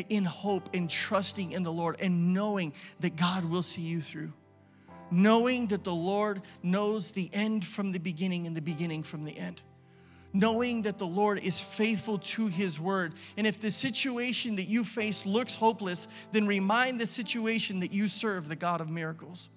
in 0.09 0.25
hope 0.25 0.69
and 0.75 0.87
trusting 0.87 1.53
in 1.53 1.63
the 1.63 1.73
Lord 1.73 1.99
and 1.99 2.35
knowing 2.35 2.73
that 2.99 3.15
God 3.15 3.45
will 3.45 3.63
see 3.63 3.81
you 3.81 3.99
through 3.99 4.31
knowing 5.13 5.67
that 5.67 5.83
the 5.83 5.93
Lord 5.93 6.41
knows 6.61 7.11
the 7.11 7.29
end 7.33 7.65
from 7.65 7.91
the 7.91 7.99
beginning 7.99 8.47
and 8.47 8.55
the 8.55 8.61
beginning 8.61 9.03
from 9.03 9.23
the 9.23 9.37
end. 9.37 9.61
Knowing 10.33 10.81
that 10.81 10.97
the 10.97 11.05
Lord 11.05 11.39
is 11.39 11.61
faithful 11.61 12.17
to 12.17 12.47
His 12.47 12.79
word. 12.79 13.13
And 13.37 13.45
if 13.45 13.61
the 13.61 13.69
situation 13.69 14.55
that 14.55 14.67
you 14.67 14.83
face 14.83 15.25
looks 15.27 15.53
hopeless, 15.53 16.07
then 16.31 16.47
remind 16.47 16.99
the 16.99 17.05
situation 17.05 17.81
that 17.81 17.93
you 17.93 18.07
serve 18.07 18.47
the 18.47 18.55
God 18.55 18.81
of 18.81 18.89
miracles. 18.89 19.49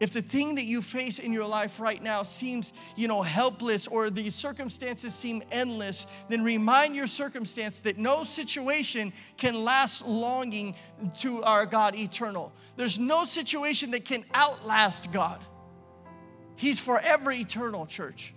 If 0.00 0.12
the 0.12 0.22
thing 0.22 0.54
that 0.54 0.64
you 0.64 0.80
face 0.80 1.18
in 1.18 1.32
your 1.32 1.46
life 1.46 1.80
right 1.80 2.00
now 2.00 2.22
seems, 2.22 2.72
you 2.96 3.08
know, 3.08 3.22
helpless 3.22 3.88
or 3.88 4.10
the 4.10 4.30
circumstances 4.30 5.12
seem 5.12 5.42
endless, 5.50 6.24
then 6.28 6.44
remind 6.44 6.94
your 6.94 7.08
circumstance 7.08 7.80
that 7.80 7.98
no 7.98 8.22
situation 8.22 9.12
can 9.36 9.64
last 9.64 10.06
longing 10.06 10.76
to 11.18 11.42
our 11.42 11.66
God 11.66 11.96
eternal. 11.96 12.52
There's 12.76 12.98
no 12.98 13.24
situation 13.24 13.90
that 13.90 14.04
can 14.04 14.24
outlast 14.34 15.12
God. 15.12 15.40
He's 16.54 16.78
forever 16.78 17.32
eternal, 17.32 17.84
church. 17.84 18.34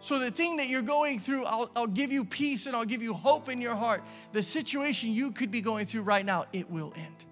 So, 0.00 0.20
the 0.20 0.30
thing 0.30 0.58
that 0.58 0.68
you're 0.68 0.80
going 0.82 1.18
through, 1.18 1.44
I'll, 1.44 1.68
I'll, 1.74 1.88
give 1.88 2.12
you 2.12 2.24
peace 2.24 2.66
and 2.66 2.76
I'll 2.76 2.84
give 2.84 3.02
you 3.02 3.14
hope 3.14 3.48
in 3.48 3.60
your 3.60 3.74
heart. 3.74 4.04
The 4.30 4.44
situation 4.44 5.10
you 5.10 5.32
could 5.32 5.50
be 5.50 5.60
going 5.60 5.86
through 5.86 6.02
right 6.02 6.24
now, 6.24 6.44
it 6.52 6.70
will 6.70 6.92
end. 6.96 7.24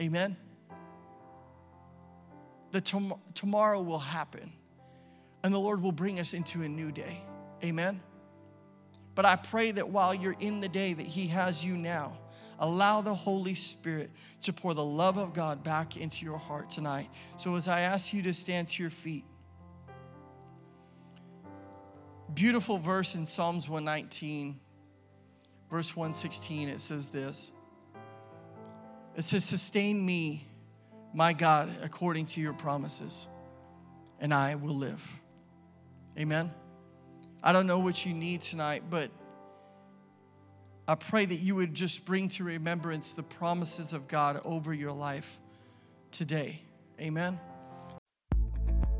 Amen 0.00 0.38
that 2.72 2.84
tom- 2.84 3.20
tomorrow 3.34 3.80
will 3.82 3.98
happen 3.98 4.52
and 5.42 5.52
the 5.52 5.58
Lord 5.58 5.82
will 5.82 5.92
bring 5.92 6.20
us 6.20 6.34
into 6.34 6.62
a 6.62 6.68
new 6.68 6.92
day. 6.92 7.22
Amen. 7.64 8.00
But 9.14 9.24
I 9.24 9.36
pray 9.36 9.70
that 9.72 9.88
while 9.88 10.14
you're 10.14 10.36
in 10.38 10.60
the 10.60 10.68
day 10.68 10.92
that 10.92 11.06
He 11.06 11.26
has 11.28 11.64
you 11.64 11.76
now, 11.76 12.12
allow 12.58 13.00
the 13.00 13.14
Holy 13.14 13.54
Spirit 13.54 14.10
to 14.42 14.52
pour 14.52 14.74
the 14.74 14.84
love 14.84 15.18
of 15.18 15.34
God 15.34 15.64
back 15.64 15.96
into 15.96 16.24
your 16.24 16.38
heart 16.38 16.70
tonight. 16.70 17.08
So 17.36 17.56
as 17.56 17.68
I 17.68 17.80
ask 17.80 18.12
you 18.12 18.22
to 18.22 18.34
stand 18.34 18.68
to 18.68 18.82
your 18.82 18.90
feet, 18.90 19.24
beautiful 22.32 22.78
verse 22.78 23.14
in 23.14 23.26
Psalms 23.26 23.68
119, 23.68 24.60
verse 25.70 25.96
116, 25.96 26.68
it 26.68 26.80
says 26.80 27.08
this. 27.08 27.52
It 29.16 29.22
says, 29.24 29.44
Sustain 29.44 30.04
me, 30.04 30.44
my 31.14 31.32
God, 31.32 31.70
according 31.82 32.26
to 32.26 32.40
your 32.40 32.52
promises, 32.52 33.26
and 34.20 34.32
I 34.32 34.54
will 34.54 34.74
live. 34.74 35.20
Amen. 36.18 36.50
I 37.42 37.52
don't 37.52 37.66
know 37.66 37.80
what 37.80 38.04
you 38.04 38.12
need 38.12 38.42
tonight, 38.42 38.82
but 38.90 39.10
I 40.86 40.94
pray 40.94 41.24
that 41.24 41.36
you 41.36 41.54
would 41.54 41.74
just 41.74 42.04
bring 42.04 42.28
to 42.30 42.44
remembrance 42.44 43.12
the 43.12 43.22
promises 43.22 43.92
of 43.92 44.08
God 44.08 44.40
over 44.44 44.74
your 44.74 44.92
life 44.92 45.38
today. 46.10 46.60
Amen. 47.00 47.38